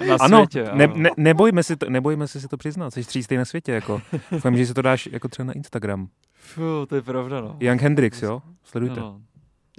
Na 0.07 0.15
Ano, 0.19 0.37
světě, 0.37 0.69
ne, 0.73 0.83
ano. 0.85 0.93
ne, 0.97 1.09
nebojme, 1.17 1.63
si 1.63 1.75
to, 1.75 1.89
nebojme 1.89 2.27
se 2.27 2.41
si 2.41 2.47
to 2.47 2.57
přiznat, 2.57 2.91
jsi 2.93 3.03
třístej 3.03 3.37
na 3.37 3.45
světě, 3.45 3.71
jako. 3.71 4.01
Doufám, 4.31 4.57
že 4.57 4.65
si 4.65 4.73
to 4.73 4.81
dáš 4.81 5.09
jako 5.11 5.27
třeba 5.27 5.47
na 5.47 5.53
Instagram. 5.53 6.07
Fů, 6.33 6.85
to 6.89 6.95
je 6.95 7.01
pravda, 7.01 7.41
no. 7.41 7.57
Young 7.59 7.81
Hendrix, 7.81 8.21
jo? 8.21 8.41
Sledujte. 8.63 8.99
No, 8.99 9.05
no. 9.05 9.21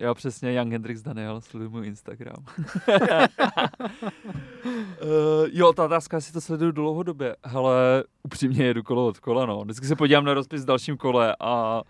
Já 0.03 0.15
přesně, 0.15 0.55
Young 0.55 0.73
Hendrix 0.73 1.03
Daniel, 1.03 1.41
sleduju 1.41 1.71
můj 1.71 1.87
Instagram. 1.87 2.45
uh, 2.89 2.95
jo, 5.53 5.73
ta 5.73 5.85
otázka, 5.85 6.17
jestli 6.17 6.33
to 6.33 6.41
sleduju 6.41 6.73
dlouhodobě. 6.73 7.37
Hele, 7.45 8.05
upřímně 8.23 8.65
jedu 8.65 8.83
kolo 8.83 9.07
od 9.07 9.19
kola, 9.21 9.47
no. 9.47 9.65
Vždycky 9.65 9.87
se 9.87 9.97
podívám 9.97 10.25
na 10.25 10.35
rozpis 10.35 10.63
v 10.63 10.67
dalším 10.67 10.97
kole 10.97 11.37
a 11.41 11.83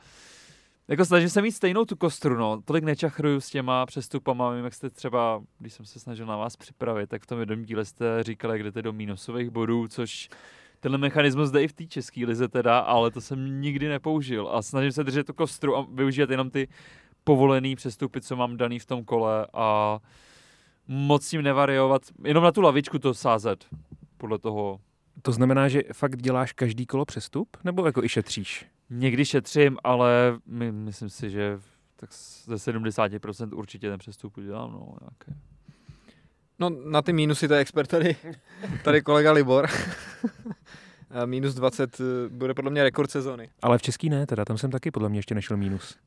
jako 0.89 1.05
snažím 1.05 1.29
se 1.29 1.43
mít 1.43 1.53
stejnou 1.53 1.85
tu 1.85 1.97
kostru, 1.97 2.37
no. 2.37 2.63
Tolik 2.65 2.85
nečachruju 2.85 3.41
s 3.41 3.51
těma 3.51 3.87
přestupama, 3.87 4.51
vím, 4.51 4.65
jak 4.65 4.75
jste 4.75 4.91
třeba, 4.91 5.43
když 5.59 5.73
jsem 5.73 5.87
se 5.87 6.01
snažil 6.01 6.27
na 6.27 6.37
vás 6.37 6.57
připravit, 6.57 7.11
tak 7.11 7.23
v 7.23 7.27
tom 7.27 7.41
jednom 7.41 7.63
díle 7.63 7.85
jste 7.85 8.23
říkali, 8.23 8.55
jak 8.55 8.63
jdete 8.63 8.83
do 8.83 8.93
mínusových 8.93 9.51
bodů, 9.51 9.89
což 9.89 10.29
tenhle 10.81 10.99
mechanismus 10.99 11.51
jde 11.51 11.63
i 11.63 11.69
v 11.69 11.73
té 11.73 11.87
české 11.87 12.27
lize 12.27 12.49
teda, 12.49 12.79
ale 12.79 13.11
to 13.11 13.21
jsem 13.21 13.61
nikdy 13.61 13.89
nepoužil 13.89 14.49
a 14.53 14.63
snažím 14.63 14.93
se 14.93 15.05
držet 15.05 15.27
tu 15.27 15.35
kostru 15.35 15.77
a 15.77 15.87
využívat 15.93 16.31
jenom 16.31 16.51
ty 16.51 16.69
povolený 17.25 17.77
přestupy, 17.77 18.21
co 18.21 18.37
mám 18.37 18.57
daný 18.57 18.79
v 18.79 18.87
tom 18.87 19.05
kole 19.05 19.47
a 19.53 19.99
moc 20.89 21.29
tím 21.29 21.43
nevariovat, 21.43 22.03
jenom 22.25 22.45
na 22.45 22.53
tu 22.53 22.61
lavičku 22.61 22.99
to 22.99 23.15
sázet, 23.15 23.67
podle 24.17 24.39
toho. 24.39 24.81
To 25.23 25.33
znamená, 25.33 25.69
že 25.69 25.83
fakt 25.93 26.23
děláš 26.23 26.53
každý 26.53 26.87
kolo 26.87 27.05
přestup? 27.05 27.57
Nebo 27.65 27.87
jako 27.87 28.05
i 28.05 28.09
šetříš? 28.09 28.67
Někdy 28.91 29.25
šetřím, 29.25 29.79
ale 29.85 30.39
my, 30.47 30.73
myslím 30.73 31.11
si, 31.11 31.31
že 31.31 31.59
tak 31.97 32.11
ze 32.45 32.73
70% 32.73 33.57
určitě 33.57 33.91
ten 33.91 33.99
přestup 33.99 34.37
udělám, 34.39 34.73
no, 34.73 34.95
nějaké. 35.01 35.41
No 36.59 36.71
na 36.91 37.03
ty 37.03 37.13
mínusy 37.13 37.49
to 37.49 37.55
je 37.55 37.61
expert 37.61 37.87
tady, 37.87 38.17
tady 38.85 39.03
kolega 39.03 39.33
Libor. 39.33 39.69
Minus 41.25 41.55
20 41.55 42.01
eh, 42.01 42.05
bude 42.29 42.55
podle 42.55 42.71
mě 42.71 42.83
rekord 42.83 43.11
sezóny. 43.11 43.51
Ale 43.63 43.79
v 43.79 43.83
český 43.83 44.11
ne, 44.11 44.27
teda 44.27 44.45
tam 44.45 44.59
jsem 44.59 44.71
taky 44.71 44.91
podle 44.91 45.09
mě 45.09 45.19
ještě 45.19 45.35
nešel 45.35 45.57
mínus. 45.57 45.99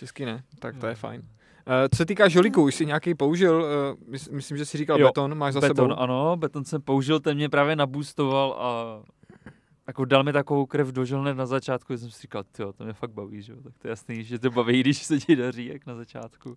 V 0.00 0.02
česky 0.02 0.26
ne, 0.26 0.42
tak 0.58 0.76
to 0.76 0.86
je 0.86 0.94
fajn. 0.94 1.22
Eh, 1.66 1.88
Co 1.88 1.96
se 1.96 2.06
týká 2.06 2.28
žolíků, 2.28 2.62
už 2.62 2.74
jsi 2.74 2.86
nějaký 2.86 3.14
použil, 3.14 3.66
eh, 3.66 4.10
mys- 4.10 4.32
myslím, 4.32 4.56
že 4.58 4.64
jsi 4.64 4.78
říkal 4.78 5.00
Jo, 5.00 5.06
beton, 5.08 5.34
máš 5.38 5.54
za 5.54 5.60
beton, 5.60 5.76
sebou. 5.90 6.00
ano, 6.00 6.36
beton 6.36 6.64
jsem 6.64 6.82
použil, 6.82 7.20
ten 7.20 7.36
mě 7.36 7.48
právě 7.48 7.76
naboostoval 7.76 8.52
a 8.60 9.02
jako 9.86 10.04
dal 10.04 10.22
mi 10.22 10.32
takovou 10.32 10.66
krev 10.66 10.88
do 10.88 11.04
žil 11.04 11.20
hned 11.20 11.34
na 11.34 11.46
začátku, 11.46 11.92
že 11.92 11.98
jsem 11.98 12.10
si 12.10 12.22
říkal, 12.22 12.42
jo, 12.58 12.72
to 12.72 12.84
mě 12.84 12.92
fakt 12.92 13.10
baví, 13.10 13.42
že 13.42 13.52
jo, 13.52 13.58
tak 13.62 13.72
to 13.78 13.88
je 13.88 13.90
jasný, 13.90 14.24
že 14.24 14.38
to 14.38 14.50
baví, 14.50 14.80
když 14.80 14.98
se 15.02 15.18
ti 15.18 15.36
daří, 15.36 15.66
jak 15.66 15.86
na 15.86 15.94
začátku. 15.94 16.56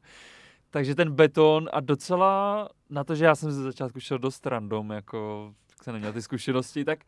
Takže 0.69 0.95
ten 0.95 1.11
beton 1.11 1.69
a 1.73 1.79
docela 1.79 2.69
na 2.89 3.03
to, 3.03 3.15
že 3.15 3.25
já 3.25 3.35
jsem 3.35 3.51
ze 3.51 3.63
začátku 3.63 3.99
šel 3.99 4.17
dost 4.19 4.45
random, 4.47 4.89
jako 4.91 5.51
tak 5.69 5.83
jsem 5.83 5.93
neměl 5.93 6.13
ty 6.13 6.21
zkušenosti, 6.21 6.85
tak 6.85 6.99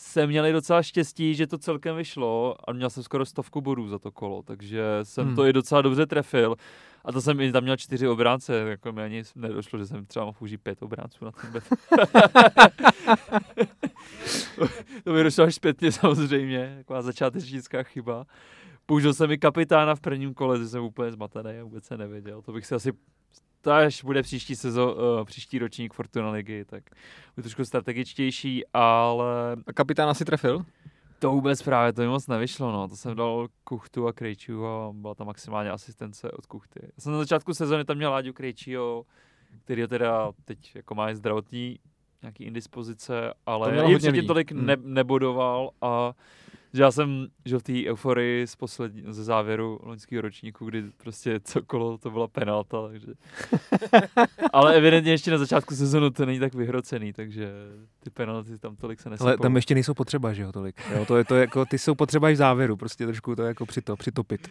jsem 0.00 0.28
měl 0.28 0.46
i 0.46 0.52
docela 0.52 0.82
štěstí, 0.82 1.34
že 1.34 1.46
to 1.46 1.58
celkem 1.58 1.96
vyšlo 1.96 2.56
a 2.68 2.72
měl 2.72 2.90
jsem 2.90 3.02
skoro 3.02 3.26
stovku 3.26 3.60
bodů 3.60 3.88
za 3.88 3.98
to 3.98 4.10
kolo, 4.10 4.42
takže 4.42 4.82
jsem 5.02 5.26
Hmm. 5.26 5.36
to 5.36 5.46
i 5.46 5.52
docela 5.52 5.82
dobře 5.82 6.06
trefil. 6.06 6.56
A 7.04 7.12
to 7.12 7.20
jsem 7.20 7.40
i 7.40 7.52
tam 7.52 7.62
měl 7.62 7.76
čtyři 7.76 8.08
obránce, 8.08 8.54
jako 8.56 8.92
mi 8.92 9.02
ani 9.02 9.22
nedošlo, 9.36 9.78
že 9.78 9.86
jsem 9.86 10.06
třeba 10.06 10.24
mohl 10.24 10.38
použít 10.38 10.58
pět 10.58 10.82
obránců 10.82 11.24
na 11.24 11.30
ten 11.32 11.52
beton. 11.52 11.78
to 15.04 15.12
mi 15.12 15.22
došlo 15.22 15.44
až 15.44 15.54
zpětně 15.54 15.92
samozřejmě, 15.92 16.74
taková 16.78 17.02
začátečnická 17.02 17.82
chyba. 17.82 18.26
Použil 18.86 19.14
jsem 19.14 19.30
i 19.32 19.38
kapitána 19.38 19.94
v 19.94 20.00
prvním 20.00 20.34
kole, 20.34 20.58
že 20.58 20.68
jsem 20.68 20.82
úplně 20.82 21.12
zmatený 21.12 21.50
a 21.60 21.64
vůbec 21.64 21.84
se 21.84 21.96
nevěděl. 21.98 22.42
To 22.42 22.52
bych 22.52 22.66
si 22.66 22.74
asi 22.74 22.92
to 23.68 23.74
až 23.74 24.04
bude 24.04 24.22
příští 24.22 24.56
sezo, 24.56 24.94
uh, 24.94 25.24
příští 25.24 25.58
ročník 25.58 25.94
Fortuna 25.94 26.30
ligy, 26.30 26.64
tak 26.64 26.84
bude 27.36 27.42
trošku 27.42 27.64
strategičtější, 27.64 28.64
ale 28.72 29.56
A 29.66 29.72
kapitán 29.72 30.08
asi 30.08 30.24
trefil? 30.24 30.64
To 31.18 31.30
vůbec 31.30 31.62
právě, 31.62 31.92
to 31.92 32.00
mi 32.00 32.08
moc 32.08 32.26
nevyšlo, 32.26 32.72
no. 32.72 32.88
To 32.88 32.96
jsem 32.96 33.16
dal 33.16 33.48
Kuchtu 33.64 34.06
a 34.06 34.12
Krejčího 34.12 34.88
a 34.88 34.92
byla 34.92 35.14
tam 35.14 35.26
maximálně 35.26 35.70
asistence 35.70 36.30
od 36.30 36.46
Kuchty. 36.46 36.80
Já 36.82 36.88
jsem 36.98 37.12
na 37.12 37.18
začátku 37.18 37.54
sezóny 37.54 37.84
tam 37.84 37.96
měl 37.96 38.10
Láďu 38.10 38.32
Krejčího, 38.32 39.04
který 39.64 39.80
je 39.80 39.88
teda 39.88 40.32
teď 40.44 40.74
jako 40.74 40.94
má 40.94 41.14
zdravotní 41.14 41.78
nějaký 42.22 42.44
indispozice, 42.44 43.20
To 43.44 43.50
ale 43.50 43.72
mělo 43.72 43.90
i 43.90 43.98
předtím 43.98 44.26
tolik 44.26 44.52
Hmm. 44.52 44.66
ne, 44.66 44.76
nebodoval 44.82 45.70
a 45.82 46.12
že 46.72 46.82
já 46.82 46.90
jsem 46.90 47.26
že 47.44 47.58
v 47.58 47.62
té 47.62 47.72
euforii 47.86 48.46
z 48.46 48.56
poslední, 48.56 49.02
ze 49.08 49.24
závěru 49.24 49.80
loňského 49.82 50.22
ročníku, 50.22 50.64
kdy 50.64 50.84
prostě 50.96 51.40
co 51.40 51.62
kolo 51.62 51.98
to 51.98 52.10
byla 52.10 52.28
penalta, 52.28 52.88
takže... 52.88 53.06
ale 54.52 54.76
evidentně 54.76 55.12
ještě 55.12 55.30
na 55.30 55.38
začátku 55.38 55.74
sezónu 55.74 56.10
to 56.10 56.26
není 56.26 56.38
tak 56.38 56.54
vyhrocený, 56.54 57.12
takže 57.12 57.52
ty 58.00 58.10
penalty 58.10 58.58
tam 58.58 58.76
tolik 58.76 59.00
se 59.00 59.10
nesypou. 59.10 59.26
Ale 59.26 59.38
tam 59.38 59.56
ještě 59.56 59.74
nejsou 59.74 59.94
potřeba, 59.94 60.32
že 60.32 60.42
jo, 60.42 60.52
tolik. 60.52 60.80
Jo, 60.94 61.04
to 61.04 61.16
je 61.16 61.24
to 61.24 61.36
jako, 61.36 61.64
ty 61.64 61.78
jsou 61.78 61.94
potřeba 61.94 62.30
i 62.30 62.34
v 62.34 62.36
závěru, 62.36 62.76
prostě 62.76 63.06
trošku 63.06 63.36
to 63.36 63.42
jako 63.42 63.66
přito, 63.66 63.96
přitopit. 63.96 64.48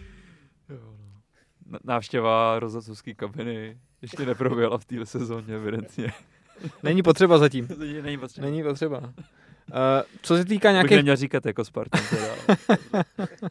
Jo, 0.69 0.79
no. 0.81 1.79
Návštěva 1.83 2.59
rozhodcovské 2.59 3.13
kabiny 3.13 3.77
ještě 4.01 4.25
neproběhla 4.25 4.77
v 4.77 4.85
téhle 4.85 5.05
sezóně, 5.05 5.55
evidentně. 5.55 6.13
Není 6.83 7.03
potřeba 7.03 7.37
zatím. 7.37 7.67
To 7.77 7.79
není 8.01 8.17
potřeba. 8.17 8.47
Není 8.47 8.63
potřeba. 8.63 9.13
Uh, 9.69 9.75
co 10.21 10.37
se 10.37 10.45
týká 10.45 10.69
Bych 10.69 10.73
nějakých... 10.73 10.97
neměl 10.97 11.15
říkat 11.15 11.45
jako 11.45 11.65
Spartan 11.65 12.01
teda. 12.09 13.03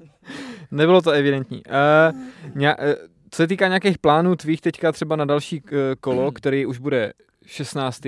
Nebylo 0.70 1.02
to 1.02 1.10
evidentní. 1.10 1.62
Uh, 1.66 2.20
ně, 2.54 2.76
uh, 2.76 2.84
co 3.30 3.36
se 3.36 3.46
týká 3.46 3.68
nějakých 3.68 3.98
plánů 3.98 4.36
tvých 4.36 4.60
teďka 4.60 4.92
třeba 4.92 5.16
na 5.16 5.24
další 5.24 5.62
uh, 5.62 5.68
kolo, 6.00 6.32
který 6.32 6.66
už 6.66 6.78
bude 6.78 7.12
16. 7.46 8.06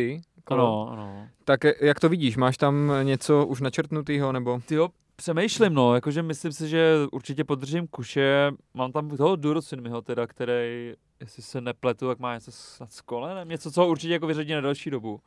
Kolo, 0.48 0.88
ano, 0.90 1.02
ano. 1.02 1.28
tak 1.44 1.64
eh, 1.64 1.74
jak 1.80 2.00
to 2.00 2.08
vidíš? 2.08 2.36
Máš 2.36 2.56
tam 2.56 2.92
něco 3.02 3.46
už 3.46 3.60
načrtnutýho, 3.60 4.32
nebo? 4.32 4.60
Ty 4.66 4.74
jo, 4.74 4.88
přemýšlím, 5.16 5.74
no, 5.74 5.94
jakože 5.94 6.22
myslím 6.22 6.52
si, 6.52 6.68
že 6.68 6.94
určitě 7.12 7.44
podržím 7.44 7.86
kuše. 7.86 8.52
Mám 8.74 8.92
tam 8.92 9.16
toho 9.16 9.36
Durosinmiho 9.36 10.02
teda, 10.02 10.26
který, 10.26 10.94
jestli 11.20 11.42
se 11.42 11.60
nepletu, 11.60 12.08
tak 12.08 12.18
má 12.18 12.34
něco 12.34 12.52
snad 12.52 12.92
s 12.92 13.00
kolenem, 13.00 13.48
něco, 13.48 13.70
co 13.70 13.86
určitě 13.86 14.12
jako 14.12 14.26
vyřadí 14.26 14.52
na 14.52 14.60
další 14.60 14.90
dobu. 14.90 15.20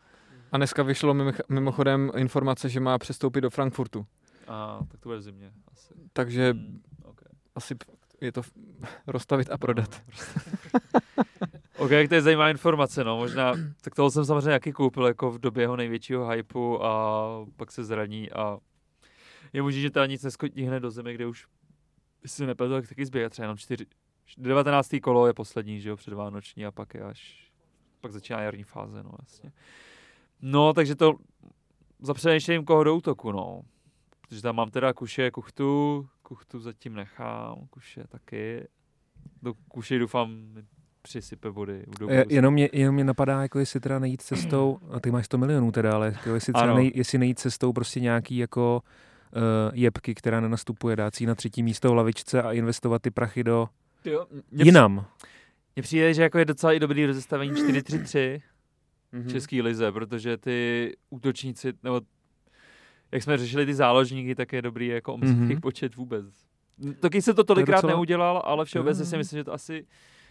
A 0.52 0.58
dneska 0.58 0.84
vyšlo 0.84 1.14
mimo- 1.14 1.44
mimochodem 1.50 2.12
informace, 2.18 2.70
že 2.70 2.80
má 2.80 2.98
přestoupit 2.98 3.42
do 3.42 3.50
Frankfurtu. 3.50 4.06
A 4.48 4.80
tak 4.92 5.00
to 5.00 5.10
bude 5.10 5.18
v 5.18 5.22
zimě 5.22 5.52
asi. 5.72 5.94
Takže 6.14 6.52
Hmm, 6.52 6.82
okay. 7.04 7.28
asi 7.56 7.76
je 8.22 8.32
to 8.32 8.42
rozstavit 9.08 9.50
a 9.50 9.58
prodat. 9.58 10.02
OK, 11.78 11.90
to 12.10 12.16
je 12.16 12.22
zajímavá 12.22 12.50
informace, 12.50 13.04
no, 13.04 13.18
možná, 13.18 13.54
tak 13.82 13.96
toho 13.96 14.12
jsem 14.12 14.26
samozřejmě 14.26 14.50
jaký 14.50 14.72
koupil 14.72 15.06
jako 15.06 15.32
v 15.32 15.40
době 15.40 15.64
jeho 15.64 15.76
největšího 15.76 16.28
hypeu 16.30 16.80
a 16.82 17.26
pak 17.58 17.72
se 17.72 17.84
zraní 17.84 18.32
a 18.32 18.58
je 19.54 19.62
možné, 19.62 19.82
že 19.82 19.90
teda 19.90 20.06
nic 20.06 20.24
neskotí 20.24 20.64
hned 20.64 20.80
do 20.80 20.92
zemi, 20.92 21.14
kde 21.14 21.26
už, 21.28 21.48
si 22.26 22.46
nepletu, 22.46 22.74
tak 22.74 22.90
taky 22.90 23.06
zběje 23.06 23.30
třeba 23.30 23.44
jenom 23.44 23.58
čtyři, 23.58 23.86
19. 24.38 24.90
kolo 25.04 25.28
je 25.28 25.34
poslední, 25.34 25.82
že 25.82 25.90
jo, 25.90 25.96
předvánoční 25.96 26.66
a 26.66 26.72
pak 26.72 26.94
je 26.94 27.02
až, 27.02 27.52
pak 28.02 28.12
začíná 28.12 28.42
jarní 28.42 28.64
fáze, 28.64 29.04
no 29.04 29.12
jasně. 29.22 29.52
No, 30.42 30.74
takže 30.74 30.96
to 30.96 31.14
zapřemýšlím 32.02 32.66
koho 32.66 32.84
do 32.84 32.96
útoku, 32.96 33.32
no. 33.32 33.62
Protože 34.22 34.42
tam 34.42 34.56
mám 34.56 34.70
teda 34.72 34.94
kuše, 34.94 35.32
kuchtu, 35.32 36.08
kuchtu 36.24 36.60
zatím 36.60 36.94
nechám, 36.96 37.56
kuše 37.70 38.04
taky. 38.08 38.68
Do 39.42 39.54
kuše 39.68 40.00
doufám 40.00 40.30
přisype 41.02 41.52
body. 41.52 41.84
v 41.88 42.00
dobu. 42.00 42.14
Je- 42.14 42.26
Jenom 42.30 42.54
mě, 42.54 42.70
jenom 42.74 42.96
mě 42.96 43.04
napadá, 43.04 43.42
jako 43.42 43.60
jestli 43.60 43.80
teda 43.80 44.00
nejít 44.00 44.22
cestou, 44.22 44.80
a 44.92 45.00
ty 45.00 45.12
máš 45.12 45.26
100 45.26 45.38
milionů 45.38 45.72
teda, 45.72 45.94
ale 45.94 46.08
jako 46.08 46.30
jestli, 46.34 46.54
třeba 46.54 46.64
Ano. 46.64 46.76
nej, 46.76 46.92
jestli 46.96 47.18
nejít 47.18 47.40
cestou 47.40 47.74
prostě 47.74 48.00
nějaký 48.00 48.38
jako 48.38 48.82
uh, 49.36 49.42
jebky, 49.74 50.16
která 50.16 50.40
nenastupuje, 50.40 50.96
dát 50.96 51.16
si 51.16 51.26
na 51.26 51.36
třetí 51.36 51.64
místo 51.64 51.92
v 51.92 51.96
lavičce 51.96 52.42
a 52.44 52.52
investovat 52.52 53.02
ty 53.02 53.12
prachy 53.12 53.44
do 53.44 53.70
Jo, 54.06 54.26
mě 54.52 54.64
jinam. 54.66 55.06
Mně 55.76 55.84
přijde, 55.84 56.14
že 56.14 56.22
jako 56.24 56.38
je 56.38 56.46
docela 56.46 56.74
i 56.74 56.80
dobrý 56.80 57.06
rozestavení 57.06 57.52
4-3-3 57.52 58.42
Mhm. 59.12 59.24
v 59.24 59.32
české 59.32 59.62
lize, 59.62 59.92
protože 59.92 60.38
ty 60.38 60.92
útočníci, 61.10 61.74
nebo 61.84 62.02
jak 63.12 63.24
jsme 63.24 63.38
řešili 63.38 63.66
ty 63.66 63.74
záložníky, 63.74 64.36
tak 64.36 64.54
je 64.54 64.62
dobrý 64.62 64.88
jako 64.88 65.14
omezit 65.14 65.34
Mhm. 65.34 65.44
mm-hmm. 65.44 65.50
jejich 65.50 65.60
počet 65.62 65.96
vůbec. 65.96 66.26
Taky 67.00 67.22
se 67.22 67.34
to 67.34 67.44
tolikrát 67.44 67.78
docela- 67.78 67.94
neudělal, 67.94 68.42
ale 68.46 68.66
všeobecně 68.66 69.06
si 69.06 69.16
Jo. 69.16 69.18
myslím, 69.20 69.38
že 69.40 69.44
to 69.44 69.54
asi, 69.54 69.86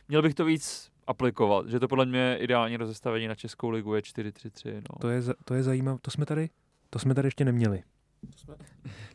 měl 0.09 0.22
bych 0.22 0.35
to 0.35 0.45
víc 0.45 0.91
aplikovat, 1.07 1.68
že 1.68 1.81
to 1.81 1.89
podle 1.89 2.07
mě 2.07 2.37
ideální 2.41 2.76
rozestavení 2.76 3.28
na 3.28 3.35
Českou 3.35 3.70
ligu 3.70 3.95
je 3.95 4.03
4-3-3. 4.03 4.74
No. 4.74 4.99
To 5.01 5.09
je, 5.09 5.22
to 5.45 5.55
je 5.55 5.62
zajímavé, 5.62 5.99
to 6.03 6.11
jsme 6.11 6.26
tady, 6.26 6.49
to 6.91 6.99
jsme 6.99 7.14
tady 7.14 7.26
ještě 7.26 7.45
neměli. 7.45 7.83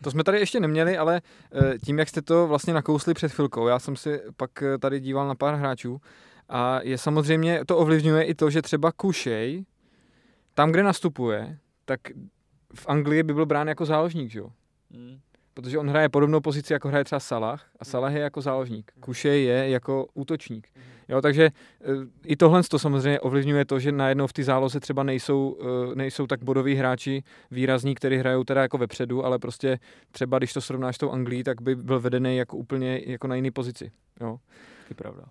To 0.02 0.12
jsme 0.12 0.24
tady 0.24 0.40
ještě 0.40 0.60
neměli, 0.60 0.98
ale 0.98 1.22
eh, 1.54 1.78
tím, 1.86 2.00
jak 2.00 2.10
jste 2.10 2.22
to 2.22 2.48
vlastně 2.48 2.74
nakousli 2.74 3.14
před 3.14 3.32
chvilkou, 3.32 3.68
já 3.68 3.80
jsem 3.80 3.96
si 3.96 4.22
pak 4.38 4.62
eh, 4.64 4.78
tady 4.78 5.00
díval 5.00 5.28
na 5.28 5.36
pár 5.36 5.56
hráčů 5.56 6.02
a 6.50 6.80
je 6.84 6.98
samozřejmě, 6.98 7.66
to 7.66 7.78
ovlivňuje 7.78 8.24
i 8.24 8.36
to, 8.36 8.50
že 8.50 8.62
třeba 8.62 8.92
Kušej, 8.92 9.66
tam, 10.54 10.72
kde 10.72 10.84
nastupuje, 10.84 11.58
tak 11.86 12.00
v 12.76 12.88
Anglii 12.88 13.24
by 13.24 13.34
byl 13.34 13.46
brán 13.46 13.68
jako 13.68 13.86
záložník, 13.86 14.32
že 14.32 14.40
jo? 14.40 14.50
Mm. 14.90 15.20
Protože 15.54 15.78
on 15.78 15.90
hraje 15.90 16.10
podobnou 16.10 16.40
pozici, 16.40 16.74
jako 16.74 16.88
hraje 16.88 17.04
třeba 17.04 17.20
Salah 17.20 17.66
a 17.80 17.86
Salah 17.86 18.14
je 18.14 18.20
jako 18.20 18.42
záložník. 18.42 18.92
Kušej 19.00 19.46
je 19.46 19.70
jako 19.70 20.08
útočník. 20.14 20.68
Jo, 21.10 21.22
takže 21.22 21.44
eh, 21.46 21.86
i 22.26 22.36
tohle 22.36 22.64
to 22.64 22.80
samozřejmě 22.80 23.20
ovlivňuje 23.20 23.66
to, 23.66 23.80
že 23.80 23.92
najednou 23.92 24.28
v 24.28 24.34
té 24.34 24.44
záloze 24.44 24.80
třeba 24.80 25.04
nejsou, 25.04 25.58
eh, 25.62 25.96
nejsou 25.96 26.28
tak 26.28 26.44
bodoví 26.44 26.76
hráči 26.76 27.24
výrazní, 27.52 27.96
kteří 27.96 28.18
hrajou 28.18 28.44
teda 28.44 28.62
jako 28.62 28.78
vepředu, 28.78 29.26
ale 29.26 29.40
prostě 29.40 29.80
třeba 30.12 30.38
když 30.38 30.54
to 30.54 30.62
srovnáš 30.62 30.96
s 30.96 31.00
tou 31.00 31.12
Anglií, 31.12 31.44
tak 31.44 31.62
by 31.62 31.76
byl 31.76 32.00
vedený 32.00 32.38
jako 32.38 32.58
úplně 32.58 33.02
jako 33.06 33.28
na 33.28 33.36
jiný 33.36 33.52
pozici. 33.52 33.92
Jo. 34.22 34.38
Taky 34.84 34.94
pravda. 34.94 35.24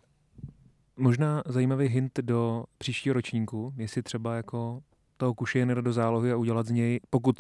Možná 0.97 1.43
zajímavý 1.47 1.87
hint 1.87 2.19
do 2.23 2.65
příštího 2.79 3.13
ročníku, 3.15 3.73
jestli 3.77 4.03
třeba 4.03 4.35
jako 4.37 4.81
toho 5.17 5.35
Kušejnera 5.35 5.81
do 5.81 5.93
zálohy 5.93 6.33
a 6.33 6.37
udělat 6.37 6.67
z 6.67 6.71
něj, 6.71 7.01
pokud 7.11 7.37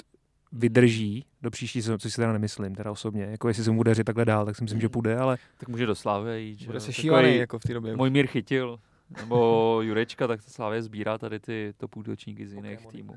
vydrží 0.52 1.26
do 1.42 1.50
příští 1.50 1.82
sezóny, 1.82 1.98
což 1.98 2.12
si 2.12 2.16
teda 2.20 2.32
nemyslím, 2.32 2.74
teda 2.74 2.90
osobně. 2.90 3.24
Jako 3.24 3.48
jestli 3.48 3.64
se 3.64 3.70
mu 3.70 3.82
daří 3.82 4.04
takhle 4.04 4.24
dál, 4.24 4.44
tak 4.46 4.56
si 4.56 4.62
myslím, 4.64 4.80
že 4.80 4.88
půjde, 4.88 5.16
ale 5.16 5.38
Tak 5.58 5.68
může 5.68 5.86
do 5.86 5.94
Slávy 5.94 6.42
jít. 6.42 6.58
že 6.58 6.66
Bude 6.66 6.76
jo. 6.76 6.80
se 6.80 6.92
šílený 6.92 7.36
jako 7.36 7.58
v 7.58 7.62
té 7.62 7.74
době. 7.74 7.96
Můj 7.96 8.10
mír 8.10 8.26
chytil. 8.26 8.78
Nebo 9.20 9.78
Jurečka, 9.82 10.26
tak 10.26 10.42
Slávě 10.42 10.82
sbírá 10.82 11.18
tady 11.18 11.40
ty 11.40 11.74
top 11.76 11.96
útočníky 11.96 12.46
z 12.46 12.52
jiných 12.52 12.78
Pokémony. 12.80 12.96
týmů. 12.98 13.14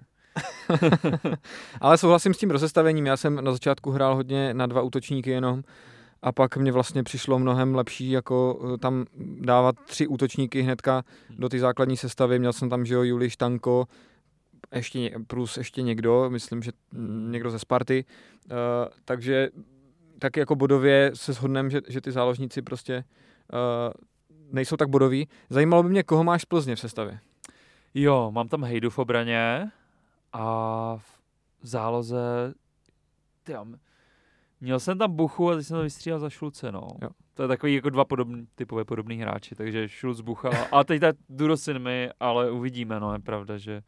Ale 1.82 1.98
souhlasím 1.98 2.34
s 2.34 2.38
tím 2.38 2.52
rozestavením. 2.52 3.06
Já 3.06 3.18
jsem 3.18 3.44
na 3.44 3.52
začátku 3.52 3.92
hrál 3.92 4.16
hodně 4.16 4.54
na 4.54 4.66
dva 4.66 4.82
útočníky 4.82 5.30
jenom 5.30 5.64
a 6.22 6.32
pak 6.32 6.58
mě 6.58 6.72
vlastně 6.72 7.04
přišlo 7.04 7.40
mnohem 7.40 7.76
lepší 7.76 8.12
jako 8.12 8.60
eh, 8.74 8.78
tam 8.78 9.06
dávat 9.40 9.76
tři 9.86 10.08
útočníky 10.08 10.62
hnedka 10.62 11.04
do 11.30 11.50
té 11.50 11.60
základní 11.60 11.98
sestavy. 11.98 12.40
Měl 12.40 12.54
jsem 12.54 12.70
tam, 12.70 12.86
že 12.86 12.94
jo, 12.94 13.02
Juli 13.02 13.30
Štanko, 13.30 13.88
ještě, 14.76 15.12
plus 15.28 15.58
ještě 15.58 15.82
někdo, 15.82 16.30
myslím, 16.30 16.64
že 16.64 16.72
někdo 17.32 17.52
ze 17.52 17.60
Sparty. 17.60 18.06
Uh, 18.46 18.56
takže 19.06 19.50
tak 20.20 20.38
jako 20.38 20.56
bodově 20.56 21.12
se 21.14 21.34
shodneme, 21.34 21.70
že, 21.70 21.82
že 21.88 22.02
ty 22.02 22.12
záložníci 22.12 22.62
prostě 22.62 23.04
uh, 23.54 23.94
nejsou 24.52 24.78
tak 24.78 24.90
bodoví. 24.90 25.28
Zajímalo 25.50 25.84
by 25.84 25.90
mě, 25.90 26.04
koho 26.04 26.24
máš 26.24 26.42
z 26.42 26.46
Plzně 26.46 26.76
v 26.76 26.80
sestavě. 26.80 27.20
Jo, 27.94 28.32
mám 28.32 28.48
tam 28.48 28.64
Hejdu 28.64 28.90
v 28.90 29.00
obraně 29.00 29.72
a 30.34 30.98
v 30.98 31.68
záloze, 31.68 32.54
tyjo, 33.44 33.66
měl 34.62 34.80
jsem 34.80 34.98
tam 34.98 35.16
Buchu 35.16 35.50
a 35.52 35.56
teď 35.56 35.66
jsem 35.66 35.78
to 35.78 35.84
vystříhal 35.84 36.20
za 36.20 36.30
Šulce, 36.30 36.72
no. 36.72 36.88
Jo. 37.02 37.10
To 37.34 37.42
je 37.42 37.48
takový 37.48 37.74
jako 37.76 37.90
dva 37.90 38.06
podobný, 38.06 38.48
typové 38.56 38.86
podobný 38.86 39.18
hráči, 39.18 39.56
takže 39.56 39.90
Šulc, 39.90 40.22
Bucha 40.22 40.50
a 40.72 40.84
teď 40.84 41.02
ta 41.02 41.08
Durosin 41.30 41.80
mi, 41.80 42.10
ale 42.20 42.52
uvidíme, 42.52 43.00
no, 43.00 43.14
je 43.14 43.20
pravda, 43.20 43.58
že 43.58 43.82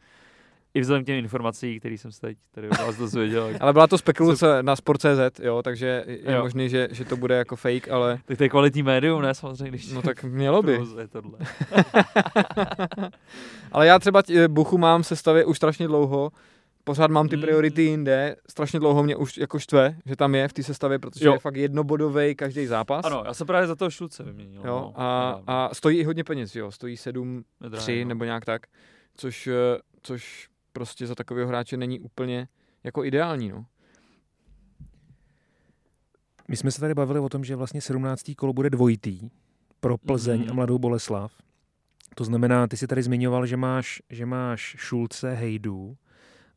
i 0.73 0.81
vzhledem 0.81 1.03
k 1.03 1.05
těm 1.05 1.15
informací, 1.15 1.79
které 1.79 1.95
jsem 1.97 2.11
se 2.11 2.21
teď 2.21 2.37
tady 2.51 2.69
od 2.69 2.77
vás 2.77 2.97
dozvěděl, 2.97 3.49
Ale 3.59 3.73
byla 3.73 3.87
to 3.87 3.97
spekulace 3.97 4.63
na 4.63 4.75
Sport.cz, 4.75 5.39
jo, 5.43 5.61
takže 5.63 6.03
je 6.07 6.33
Jo. 6.33 6.41
možný, 6.41 6.69
že, 6.69 6.87
že 6.91 7.05
to 7.05 7.17
bude 7.17 7.35
jako 7.37 7.55
fake, 7.55 7.89
ale 7.91 8.19
tak 8.25 8.37
to 8.37 8.43
je 8.43 8.49
kvalitní 8.49 8.83
médium, 8.83 9.21
ne, 9.21 9.33
samozřejmě, 9.33 9.69
když 9.69 9.91
no 9.91 10.01
tak 10.01 10.23
mělo 10.23 10.61
by. 10.63 10.79
tohle. 11.09 11.39
Ale 13.71 13.87
já 13.87 13.99
třeba 13.99 14.21
tě- 14.21 14.47
Buchu 14.47 14.77
mám 14.77 15.01
v 15.01 15.07
sestavě 15.07 15.45
už 15.45 15.57
strašně 15.57 15.87
dlouho, 15.87 16.31
pořád 16.83 17.11
mám 17.11 17.27
ty 17.29 17.35
Mm. 17.35 17.41
priority 17.41 17.81
jinde, 17.83 18.35
strašně 18.49 18.79
dlouho 18.79 19.03
mě 19.03 19.15
už 19.15 19.37
jako 19.37 19.59
štve, 19.59 19.95
že 20.05 20.15
tam 20.15 20.35
je 20.35 20.47
v 20.47 20.53
té 20.53 20.63
sestavě, 20.63 20.99
protože 20.99 21.25
Jo. 21.25 21.33
je 21.33 21.39
fakt 21.39 21.55
jednobodový 21.55 22.35
každý 22.35 22.65
zápas. 22.65 23.05
Ano, 23.05 23.23
já 23.25 23.33
jsem 23.33 23.47
právě 23.47 23.67
za 23.67 23.75
toho 23.75 23.91
Šulce 23.91 24.23
vyměnil. 24.23 24.61
Jo, 24.65 24.65
no, 24.67 24.93
a, 25.01 25.41
a 25.47 25.69
stojí 25.75 25.99
i 25.99 26.03
hodně 26.03 26.23
peněz, 26.23 26.55
jo, 26.55 26.71
stojí 26.71 26.97
7, 26.97 27.43
Nedrahý, 27.61 27.83
3 27.83 28.03
no. 28.05 28.09
nebo 28.09 28.23
nějak 28.23 28.45
tak, 28.45 28.61
což, 29.15 29.47
eh, 29.47 29.53
což 30.01 30.47
prostě 30.73 31.07
za 31.07 31.15
takového 31.15 31.47
hráče 31.47 31.77
není 31.77 31.99
úplně 31.99 32.47
jako 32.83 33.03
ideální, 33.03 33.49
no. 33.49 33.65
my 36.47 36.57
jsme 36.57 36.71
se 36.71 36.79
tady 36.79 36.93
bavili 36.93 37.19
o 37.19 37.29
tom, 37.29 37.43
že 37.43 37.55
vlastně 37.55 37.81
17. 37.81 38.35
kolo 38.35 38.53
bude 38.53 38.69
dvojitý 38.69 39.29
pro 39.79 39.97
Plzeň 39.97 40.41
Mhm. 40.41 40.49
a 40.49 40.53
Mladou 40.53 40.77
Boleslav. 40.79 41.31
To 42.15 42.23
znamená, 42.23 42.67
ty 42.67 42.77
si 42.77 42.87
tady 42.87 43.03
zmiňoval, 43.03 43.45
že 43.45 43.57
máš, 43.57 44.01
že 44.09 44.25
máš 44.25 44.75
Šulce, 44.79 45.33
Hejdu. 45.33 45.97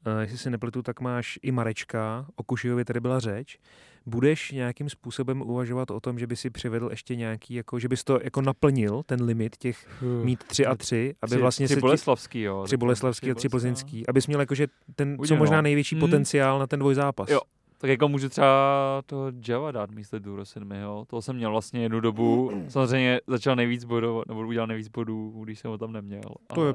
Uh, 0.06 0.20
jestli 0.20 0.38
si 0.38 0.50
nepletu, 0.50 0.82
tak 0.82 1.00
máš 1.00 1.38
i 1.42 1.52
Marečka, 1.52 2.26
o 2.36 2.42
Kušijovi 2.42 2.84
tady 2.84 3.00
byla 3.00 3.20
řeč. 3.20 3.58
Budeš 4.06 4.50
nějakým 4.52 4.88
způsobem 4.90 5.42
uvažovat 5.42 5.90
o 5.90 6.00
tom, 6.00 6.18
že 6.18 6.26
by 6.26 6.36
si 6.36 6.50
přivedl 6.50 6.88
ještě 6.90 7.16
nějaký, 7.16 7.54
jako, 7.54 7.78
že 7.78 7.88
bys 7.88 8.04
to 8.04 8.18
jako 8.22 8.42
naplnil, 8.42 9.02
ten 9.06 9.22
limit 9.22 9.56
těch 9.56 10.02
mít 10.24 10.44
tři 10.44 10.66
a 10.66 10.74
tři, 10.74 11.14
aby 11.22 11.30
tři, 11.30 11.40
vlastně 11.40 11.66
tři 11.66 11.76
boleslavský, 11.80 12.40
jo. 12.40 12.62
tři 12.64 12.76
boleslavský 12.76 13.30
a 13.30 13.34
tři 13.34 13.46
no. 13.46 13.50
plzeňský, 13.50 14.06
abys 14.06 14.26
měl 14.26 14.40
jakože 14.40 14.66
ten, 14.96 15.16
co 15.16 15.22
Udělám. 15.22 15.38
možná 15.38 15.62
největší 15.62 15.94
Mm. 15.94 16.00
potenciál 16.00 16.58
na 16.58 16.66
ten 16.66 16.80
dvojzápas. 16.80 17.30
Jo. 17.30 17.40
Tak 17.78 17.90
jako 17.90 18.08
můžu 18.08 18.28
třeba 18.28 19.02
toho 19.06 19.32
Java 19.48 19.72
dát 19.72 19.90
místo 19.90 20.18
Durosinmiho. 20.18 21.04
Toho 21.08 21.22
jsem 21.22 21.36
měl 21.36 21.50
vlastně 21.50 21.82
jednu 21.82 22.00
dobu. 22.00 22.52
Samozřejmě 22.68 23.20
začal 23.26 23.56
nejvíc 23.56 23.84
bodů, 23.84 24.22
nebo 24.28 24.40
udělal 24.46 24.66
nejvíc 24.66 24.88
bodů, 24.88 25.40
když 25.44 25.58
jsem 25.58 25.70
ho 25.70 25.78
tam 25.78 25.92
neměl. 25.92 26.22
To 26.54 26.66
je, 26.66 26.74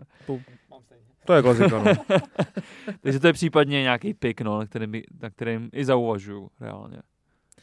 ale- 0.77 0.97
to, 1.19 1.25
to 1.25 1.33
je 1.33 1.41
klasika, 1.41 1.83
no. 1.83 2.17
Takže 3.01 3.19
to 3.19 3.27
je 3.27 3.33
případně 3.33 3.81
nějaký 3.81 4.13
pick, 4.13 4.41
no, 4.41 4.59
na 4.59 4.65
kterým, 4.65 5.01
na 5.21 5.29
kterým 5.29 5.69
i 5.73 5.85
zauvažuju 5.85 6.49
reálně. 6.59 6.97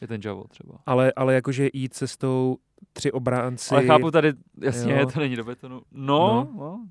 Je 0.01 0.07
ten 0.07 0.21
Javo 0.25 0.43
třeba. 0.43 0.73
ale, 0.85 1.13
ale 1.15 1.33
jakože 1.33 1.69
jít 1.73 1.93
cestou 1.93 2.57
tři 2.93 3.11
obránci. 3.11 3.75
Ale 3.75 3.85
chápu 3.85 4.11
tady, 4.11 4.33
jasně, 4.61 4.93
Jo. 4.93 5.05
to 5.13 5.19
není 5.19 5.35
do 5.35 5.43
betonu. 5.43 5.81
No, 5.91 6.17
No. 6.27 6.47
no. 6.57 6.85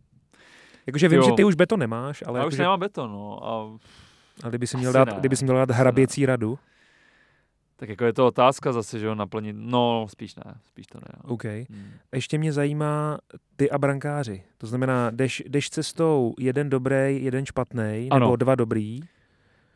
Jakože 0.86 1.08
vím, 1.08 1.18
Jo. 1.18 1.24
že 1.24 1.32
ty 1.32 1.44
už 1.44 1.54
beton 1.54 1.80
nemáš, 1.80 2.24
ale, 2.26 2.38
Já 2.38 2.44
už 2.46 2.52
jakože, 2.52 2.62
nemám 2.62 2.80
beton, 2.80 3.10
no. 3.12 3.44
A, 3.46 3.48
ale 4.42 4.48
kdyby 4.48 4.66
si 4.66 4.76
měl 4.76 4.92
dát, 4.92 5.08
ne. 5.08 5.14
kdyby 5.20 5.36
si 5.36 5.44
měl 5.44 5.56
dát 5.56 5.70
hraběcí 5.70 6.26
radu, 6.26 6.58
tak 7.76 7.88
jako 7.88 8.04
je 8.04 8.12
to 8.12 8.26
otázka 8.26 8.72
zase, 8.72 8.98
že 8.98 9.06
jo, 9.06 9.14
naplnit. 9.14 9.56
No, 9.58 10.06
spíš 10.10 10.34
ne, 10.36 10.54
spíš 10.66 10.86
to 10.86 10.98
ne. 10.98 11.20
No. 11.24 11.30
OK. 11.30 11.44
Hmm. 11.44 11.90
Ještě 12.14 12.38
mě 12.38 12.52
zajímá 12.52 13.18
ty 13.56 13.70
a 13.70 13.78
brankáři. 13.78 14.42
To 14.58 14.66
znamená, 14.66 15.10
jdeš, 15.10 15.42
jdeš 15.48 15.70
cestou 15.70 16.34
jeden 16.38 16.70
dobrý, 16.70 17.24
jeden 17.24 17.46
špatný, 17.46 18.08
nebo 18.18 18.36
dva 18.36 18.54
dobrý. 18.54 19.00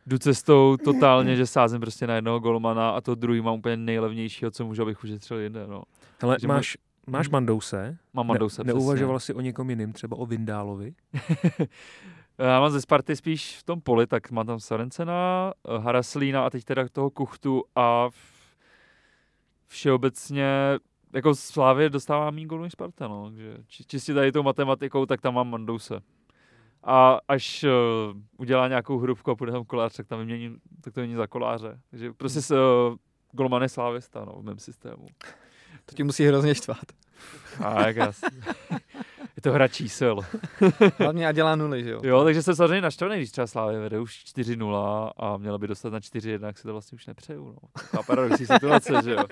Jdu 0.07 0.17
cestou 0.17 0.77
totálně, 0.83 1.35
že 1.35 1.47
sázím 1.47 1.81
prostě 1.81 2.07
na 2.07 2.15
jednoho 2.15 2.39
golmana 2.39 2.89
a 2.89 3.01
to 3.01 3.15
druhý 3.15 3.41
mám 3.41 3.55
úplně 3.59 3.77
nejlevnějšího, 3.77 4.51
co 4.51 4.65
můžu, 4.65 4.81
abych 4.81 5.03
ušetřil 5.03 5.39
jinde, 5.39 5.67
no. 5.67 5.83
Hele, 6.21 6.37
Že 6.41 6.47
máš, 6.47 6.77
máš 7.07 7.27
Mhm. 7.27 7.33
Mandouse. 7.33 7.97
Mám 8.13 8.27
Mandouse, 8.27 8.63
ne, 8.63 8.73
neuvažoval 8.73 9.19
jsi 9.19 9.33
o 9.33 9.41
někom 9.41 9.69
jiným, 9.69 9.93
třeba 9.93 10.17
o 10.17 10.25
Vindálovi? 10.25 10.93
Já 12.39 12.59
mám 12.59 12.71
ze 12.71 12.81
Sparty 12.81 13.15
spíš 13.15 13.57
v 13.57 13.63
tom 13.63 13.81
poli, 13.81 14.07
tak 14.07 14.31
mám 14.31 14.45
tam 14.45 14.59
Sorencena, 14.59 15.53
eh, 15.67 15.79
Haraslína 15.79 16.45
a 16.45 16.49
teď 16.49 16.63
teda 16.63 16.89
toho 16.91 17.09
Kuchtu 17.09 17.63
a 17.75 18.09
všeobecně 19.67 20.45
jako 21.13 21.35
Slávě 21.35 21.89
dostává 21.89 22.31
méně 22.31 22.47
gólů 22.47 22.63
než 22.63 22.71
Sparta, 22.71 23.07
no. 23.07 23.29
Takže 23.29 23.57
či- 23.67 23.83
čistě 23.83 24.13
tady 24.13 24.31
tou 24.31 24.43
matematikou, 24.43 25.05
tak 25.05 25.21
tam 25.21 25.33
mám 25.33 25.49
Mandouse. 25.49 26.01
A 26.83 27.19
až 27.27 27.63
uh, 27.63 27.69
udělá 28.37 28.67
nějakou 28.67 28.97
hrubku 28.99 29.31
a 29.31 29.35
půjde 29.35 29.51
tam 29.51 29.65
kolář, 29.65 29.95
tak 29.95 30.07
tam 30.07 30.19
vymění, 30.19 30.55
tak 30.81 30.93
to 30.93 31.01
není 31.01 31.15
za 31.15 31.27
koláře. 31.27 31.79
Takže 31.89 32.13
prostě 32.13 32.41
s, 32.41 32.51
uh, 32.51 32.95
golman 33.31 33.61
je 33.61 33.69
Slávista, 33.69 34.25
no, 34.25 34.33
v 34.33 34.43
mém 34.43 34.59
systému. 34.59 35.07
To 35.85 35.95
ti 35.95 36.03
musí 36.03 36.25
hrozně 36.25 36.55
štvát. 36.55 36.85
A 37.63 37.87
jak. 37.87 37.97
Je 39.39 39.43
to 39.43 39.51
hra 39.51 39.67
čísel. 39.67 40.19
Hlavně 40.99 41.27
a 41.27 41.31
dělá 41.31 41.55
nuly, 41.55 41.83
že 41.83 41.89
jo? 41.89 42.01
Jo, 42.03 42.23
takže 42.23 42.43
jsem 42.43 42.55
samozřejmě 42.55 42.81
naštvaný, 42.81 43.17
když 43.17 43.31
třeba 43.31 43.47
Slávě 43.47 43.79
vede 43.79 43.99
už 43.99 44.23
4-0 44.35 45.11
a 45.17 45.37
měla 45.37 45.57
by 45.57 45.67
dostat 45.67 45.93
na 45.93 45.99
4-1, 45.99 46.39
tak 46.39 46.57
si 46.57 46.63
to 46.63 46.71
vlastně 46.71 46.95
už 46.95 47.05
nepřeju. 47.07 47.45
No. 47.45 47.55
Taková 47.81 48.03
paradoxní 48.03 48.45
situace, 48.45 48.93
že 49.03 49.11
jo. 49.11 49.23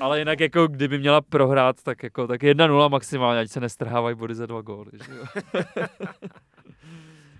Ale 0.00 0.18
jinak 0.18 0.40
jako 0.40 0.66
kdyby 0.66 0.98
měla 0.98 1.20
prohrát, 1.20 1.82
tak 1.82 2.02
jako 2.02 2.26
tak 2.26 2.40
1-0 2.42 2.90
maximálně, 2.90 3.40
ať 3.40 3.48
se 3.50 3.60
nestrhávají 3.60 4.16
body 4.16 4.34
za 4.34 4.46
dva 4.46 4.60
góly. 4.62 4.90
Že 5.06 5.12
jo. 5.16 5.24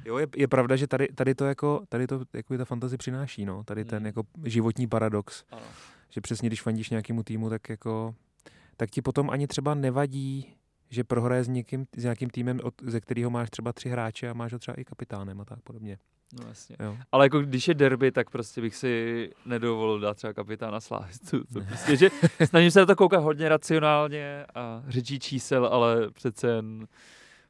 Jo, 0.04 0.18
je, 0.18 0.26
je 0.36 0.48
pravda, 0.48 0.76
že 0.76 0.86
tady, 0.86 1.08
tady 1.08 1.34
to 1.34 1.44
jako, 1.44 1.82
tady 1.88 2.06
to 2.06 2.20
jako 2.34 2.58
ta 2.58 2.64
fantazie 2.64 2.98
přináší, 2.98 3.44
no. 3.44 3.64
Tady 3.64 3.84
ten 3.84 4.00
Mm. 4.02 4.06
jako 4.06 4.22
životní 4.44 4.86
paradox, 4.86 5.44
Ano. 5.52 5.62
že 6.10 6.20
přesně 6.20 6.48
když 6.48 6.62
fandíš 6.62 6.90
nějakému 6.90 7.22
týmu, 7.22 7.50
tak 7.50 7.68
jako, 7.68 8.14
tak 8.82 8.90
ti 8.90 9.02
potom 9.02 9.30
ani 9.30 9.46
třeba 9.46 9.74
nevadí, 9.74 10.54
že 10.90 11.04
prohraje 11.04 11.44
s 11.44 11.48
někým, 11.48 11.86
s 11.96 12.02
nějakým 12.02 12.30
týmem, 12.30 12.60
od, 12.62 12.74
ze 12.82 13.00
kterého 13.00 13.30
máš 13.30 13.50
třeba 13.50 13.72
tři 13.72 13.88
hráče 13.88 14.30
a 14.30 14.32
máš 14.32 14.52
ho 14.52 14.58
třeba 14.58 14.74
i 14.74 14.84
kapitánem 14.84 15.40
a 15.40 15.44
tak 15.44 15.60
podobně. 15.60 15.98
No 16.40 16.48
jasně. 16.48 16.76
Jo. 16.80 16.98
Ale 17.12 17.24
jako 17.24 17.40
když 17.40 17.68
je 17.68 17.74
derby, 17.74 18.12
tak 18.12 18.30
prostě 18.30 18.60
bych 18.60 18.76
si 18.76 19.30
nedovolil 19.46 20.00
dát 20.00 20.16
třeba 20.16 20.32
kapitána 20.32 20.80
Slávistu. 20.80 21.44
To 21.52 21.60
prostě, 21.60 21.96
že 21.96 22.10
snažím 22.44 22.70
se 22.70 22.80
na 22.80 22.86
to 22.86 22.96
koukat 22.96 23.22
hodně 23.22 23.48
racionálně 23.48 24.46
a 24.54 24.82
řečí 24.88 25.18
čísel, 25.18 25.66
ale 25.66 26.10
přece 26.10 26.48
jen 26.48 26.86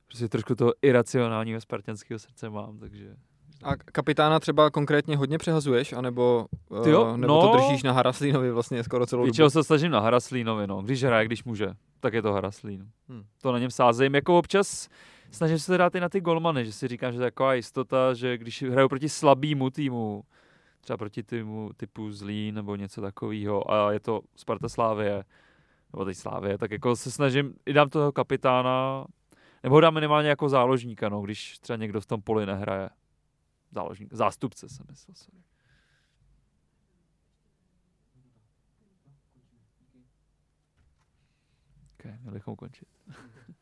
prostě 0.07 0.29
trošku 0.29 0.55
toho 0.55 0.73
iracionálního 0.83 1.61
spartanského 1.61 2.19
srdce 2.19 2.51
mám, 2.51 2.79
takže... 2.79 3.17
A 3.63 3.77
kapitána 3.77 4.41
třeba 4.41 4.71
konkrétně 4.71 5.17
hodně 5.17 5.39
přehazuješ, 5.39 5.93
anebo, 5.93 6.47
Ty 6.83 6.91
jo, 6.91 7.03
uh, 7.03 7.17
nebo 7.17 7.35
no. 7.35 7.41
to 7.41 7.57
držíš 7.57 7.83
na 7.83 7.93
Haraslínovi 7.93 8.51
vlastně 8.51 8.85
skoro 8.85 9.07
celou 9.07 9.27
dobu? 9.27 9.51
se 9.51 9.65
snažím 9.65 9.91
na 9.91 10.01
Haraslínovi, 10.01 10.67
no. 10.67 10.83
Když 10.83 11.05
hraje, 11.05 11.25
když 11.25 11.45
může, 11.45 11.69
tak 12.01 12.15
je 12.15 12.23
to 12.23 12.33
Haraslín. 12.33 12.87
Hmm. 13.09 13.25
To 13.43 13.53
na 13.53 13.59
něm 13.59 13.71
sázím. 13.71 14.15
Jako 14.15 14.39
občas 14.39 14.89
snažím 15.31 15.59
se 15.59 15.79
dát 15.79 15.95
i 15.95 16.01
na 16.01 16.09
ty 16.09 16.21
golmany, 16.21 16.65
že 16.65 16.73
si 16.73 16.89
říkám, 16.89 17.13
že 17.13 17.19
to 17.19 17.25
je 17.25 17.31
taková 17.31 17.55
jistota, 17.55 18.15
že 18.15 18.39
když 18.39 18.63
hraju 18.63 18.89
proti 18.89 19.09
slabýmu 19.09 19.71
týmu, 19.71 20.25
třeba 20.81 20.97
proti 20.97 21.23
týmu 21.23 21.71
typu 21.77 22.13
Zlín 22.13 22.55
nebo 22.55 22.77
něco 22.77 23.01
takového 23.01 23.71
a 23.71 23.93
je 23.93 24.01
to 24.01 24.21
Sparta 24.37 24.69
Slávie, 24.69 25.25
nebo 25.93 26.05
teď 26.05 26.17
Slávie, 26.17 26.59
tak 26.59 26.71
jako 26.71 26.97
se 26.97 27.11
snažím, 27.11 27.55
i 27.67 27.73
dám 27.73 27.89
toho 27.89 28.13
kapitána, 28.13 29.05
nebo 29.63 29.75
ho 29.75 29.81
dám 29.81 29.95
minimálně 29.95 30.29
jako 30.29 30.49
záložníka, 30.49 31.09
no, 31.09 31.21
když 31.21 31.59
třeba 31.59 31.77
někdo 31.77 32.01
v 32.01 32.07
tom 32.07 32.23
poli 32.23 32.47
nehraje. 32.47 32.89
Záložník, 33.73 34.13
zástupce 34.13 34.69
jsem 34.69 34.87
myslel, 34.91 35.15
sorry. 35.15 35.43
Okay, 41.95 42.19
měli 42.21 42.35
bychom 42.35 42.57
končit. 42.57 42.89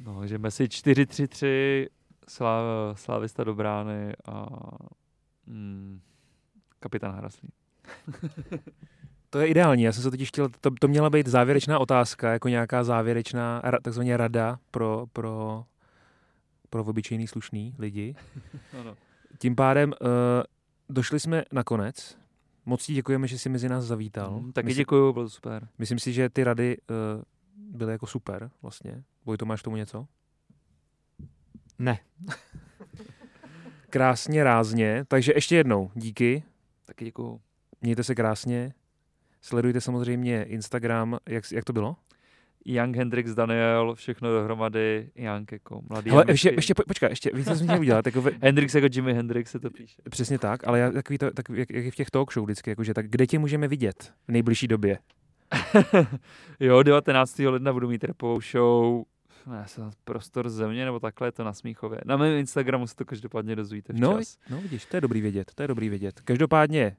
No, 0.00 0.18
takže 0.18 0.38
Messi 0.38 0.64
4-3-3, 0.64 1.88
Slá, 2.28 2.60
Slávista 2.94 3.44
do 3.44 3.54
brány 3.54 4.12
a 4.24 4.46
mm, 5.46 6.00
kapitán 6.80 7.14
Haraslín. 7.14 7.50
To 9.30 9.38
je 9.38 9.46
ideální, 9.46 9.82
já 9.82 9.92
jsem 9.92 10.02
se 10.02 10.10
totiž 10.10 10.28
chtěl, 10.28 10.48
to, 10.60 10.70
to 10.80 10.88
měla 10.88 11.10
být 11.10 11.26
závěrečná 11.26 11.78
otázka, 11.78 12.32
jako 12.32 12.48
nějaká 12.48 12.84
závěrečná, 12.84 13.62
takzvaně 13.82 14.16
rada 14.16 14.58
pro, 14.70 15.06
pro, 15.12 15.64
pro 16.70 16.84
obyčejný 16.84 17.26
slušný 17.26 17.74
lidi. 17.78 18.14
Ano. 18.80 18.96
Tím 19.38 19.56
pádem 19.56 19.92
uh, 20.00 20.08
došli 20.88 21.20
jsme 21.20 21.44
na 21.52 21.64
konec. 21.64 22.18
Moc 22.66 22.86
ti 22.86 22.94
děkujeme, 22.94 23.26
že 23.26 23.38
jsi 23.38 23.48
mezi 23.48 23.68
nás 23.68 23.84
zavítal. 23.84 24.40
Mm, 24.40 24.52
taky 24.52 24.66
myslím, 24.66 24.80
děkuju, 24.80 25.12
bylo 25.12 25.24
to 25.24 25.30
super. 25.30 25.68
myslím 25.78 25.98
si, 25.98 26.12
že 26.12 26.28
ty 26.28 26.44
rady 26.44 26.76
uh, 26.90 27.22
byly 27.56 27.92
jako 27.92 28.06
super 28.06 28.50
vlastně. 28.62 29.02
Vojto, 29.24 29.46
máš 29.46 29.62
tomu 29.62 29.76
něco? 29.76 30.06
Ne. 31.78 31.98
Krásně, 33.90 34.44
rázně. 34.44 35.04
Takže 35.08 35.32
ještě 35.34 35.56
jednou 35.56 35.90
díky. 35.94 36.42
Taky 36.84 37.04
děkuju. 37.04 37.40
Mějte 37.82 38.04
se 38.04 38.14
krásně. 38.14 38.74
Sledujte 39.40 39.80
samozřejmě 39.80 40.42
Instagram. 40.42 41.18
Jak, 41.28 41.52
jak 41.52 41.64
to 41.64 41.72
bylo? 41.72 41.96
Young 42.72 42.96
Hendrix, 42.96 43.34
Daniel, 43.34 43.94
všechno 43.94 44.30
dohromady, 44.32 45.10
Young 45.14 45.52
jako 45.52 45.80
mladý. 45.90 46.10
Ale 46.10 46.24
ještě, 46.28 46.50
ještě 46.50 46.74
po- 46.74 46.82
počkej, 46.88 47.08
ještě 47.08 47.30
víc, 47.34 47.48
co 47.48 47.56
jsem 47.56 47.66
měl 47.66 47.80
udělat. 47.80 48.06
Jako 48.06 48.22
ve, 48.22 48.30
Hendrix 48.42 48.74
jako 48.74 48.86
Jimi 48.92 49.14
Hendrix 49.14 49.50
se 49.50 49.58
to 49.60 49.70
píše. 49.70 50.02
přesně 50.10 50.38
tak, 50.38 50.66
ale 50.68 50.78
já, 50.78 50.90
takový 50.90 51.18
to, 51.18 51.30
tak, 51.30 51.48
jak, 51.48 51.70
jak 51.70 51.84
je 51.84 51.90
v 51.90 51.94
těch 51.94 52.10
talk 52.10 52.32
show 52.32 52.44
vždycky, 52.46 52.70
jakože, 52.70 52.94
tak 52.94 53.06
kde 53.08 53.26
tě 53.26 53.38
můžeme 53.38 53.68
vidět 53.68 54.12
v 54.28 54.32
nejbližší 54.32 54.68
době? 54.68 54.98
jo, 56.60 56.82
19. 56.82 57.38
ledna 57.38 57.72
budu 57.72 57.88
mít 57.88 58.04
repovou 58.04 58.40
show. 58.40 59.02
Ne, 59.46 59.62
jsem 59.66 59.90
prostor 60.04 60.48
země, 60.48 60.84
nebo 60.84 61.00
takhle 61.00 61.28
je 61.28 61.32
to 61.32 61.44
na 61.44 61.52
Smíchově. 61.52 62.00
Na 62.04 62.16
mém 62.16 62.38
Instagramu 62.38 62.86
se 62.86 62.96
to 62.96 63.04
každopádně 63.04 63.56
dozvíte 63.56 63.92
No, 63.96 64.14
včas. 64.14 64.36
no 64.50 64.60
vidíš, 64.60 64.84
to 64.84 64.96
je 64.96 65.00
dobrý 65.00 65.20
vědět, 65.20 65.50
to 65.54 65.62
je 65.62 65.68
dobrý 65.68 65.88
vědět. 65.88 66.20
Každopádně 66.24 66.96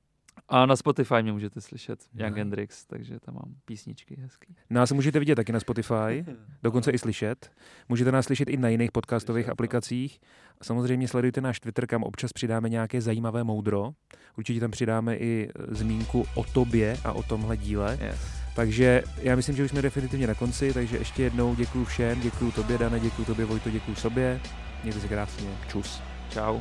A 0.47 0.65
na 0.65 0.75
Spotify 0.75 1.15
mě 1.21 1.31
můžete 1.31 1.61
slyšet, 1.61 1.99
Young 2.13 2.31
No. 2.31 2.37
Hendrix, 2.37 2.85
takže 2.85 3.19
tam 3.19 3.35
mám 3.35 3.55
písničky 3.65 4.15
hezký. 4.21 4.55
nás 4.69 4.91
můžete 4.91 5.19
vidět 5.19 5.35
taky 5.35 5.51
na 5.51 5.59
Spotify, 5.59 6.25
dokonce 6.63 6.91
i 6.91 6.97
slyšet. 6.97 7.51
Můžete 7.89 8.11
nás 8.11 8.25
slyšet 8.25 8.49
i 8.49 8.57
na 8.57 8.69
jiných 8.69 8.91
podcastových 8.91 9.45
Slyšet, 9.45 9.47
no. 9.47 9.51
aplikacích. 9.51 10.19
Samozřejmě 10.61 11.07
sledujte 11.07 11.41
náš 11.41 11.59
Twitter, 11.59 11.87
kam 11.87 12.03
občas 12.03 12.33
přidáme 12.33 12.69
nějaké 12.69 13.01
zajímavé 13.01 13.43
moudro. 13.43 13.91
Určitě 14.37 14.59
tam 14.59 14.71
přidáme 14.71 15.15
i 15.15 15.49
e, 15.49 15.75
zmínku 15.75 16.25
o 16.35 16.43
tobě 16.43 16.97
a 17.03 17.13
o 17.13 17.23
tomhle 17.23 17.57
díle. 17.57 17.97
Yes. 18.01 18.19
Takže 18.55 19.03
já 19.17 19.35
myslím, 19.35 19.55
že 19.55 19.63
už 19.63 19.69
jsme 19.71 19.81
definitivně 19.81 20.27
na 20.27 20.33
konci, 20.33 20.73
takže 20.73 20.97
ještě 20.97 21.23
jednou 21.23 21.55
děkuji 21.55 21.85
všem, 21.85 22.19
děkuji 22.21 22.51
tobě, 22.51 22.77
Dane, 22.77 22.99
děkuji 22.99 23.25
tobě, 23.25 23.45
Vojto, 23.45 23.69
děkuji 23.69 23.95
sobě. 23.95 24.41
Mějte 24.83 24.99
se 24.99 25.07
krásně. 25.07 25.49
Čus. 25.67 26.01
Čau. 26.29 26.59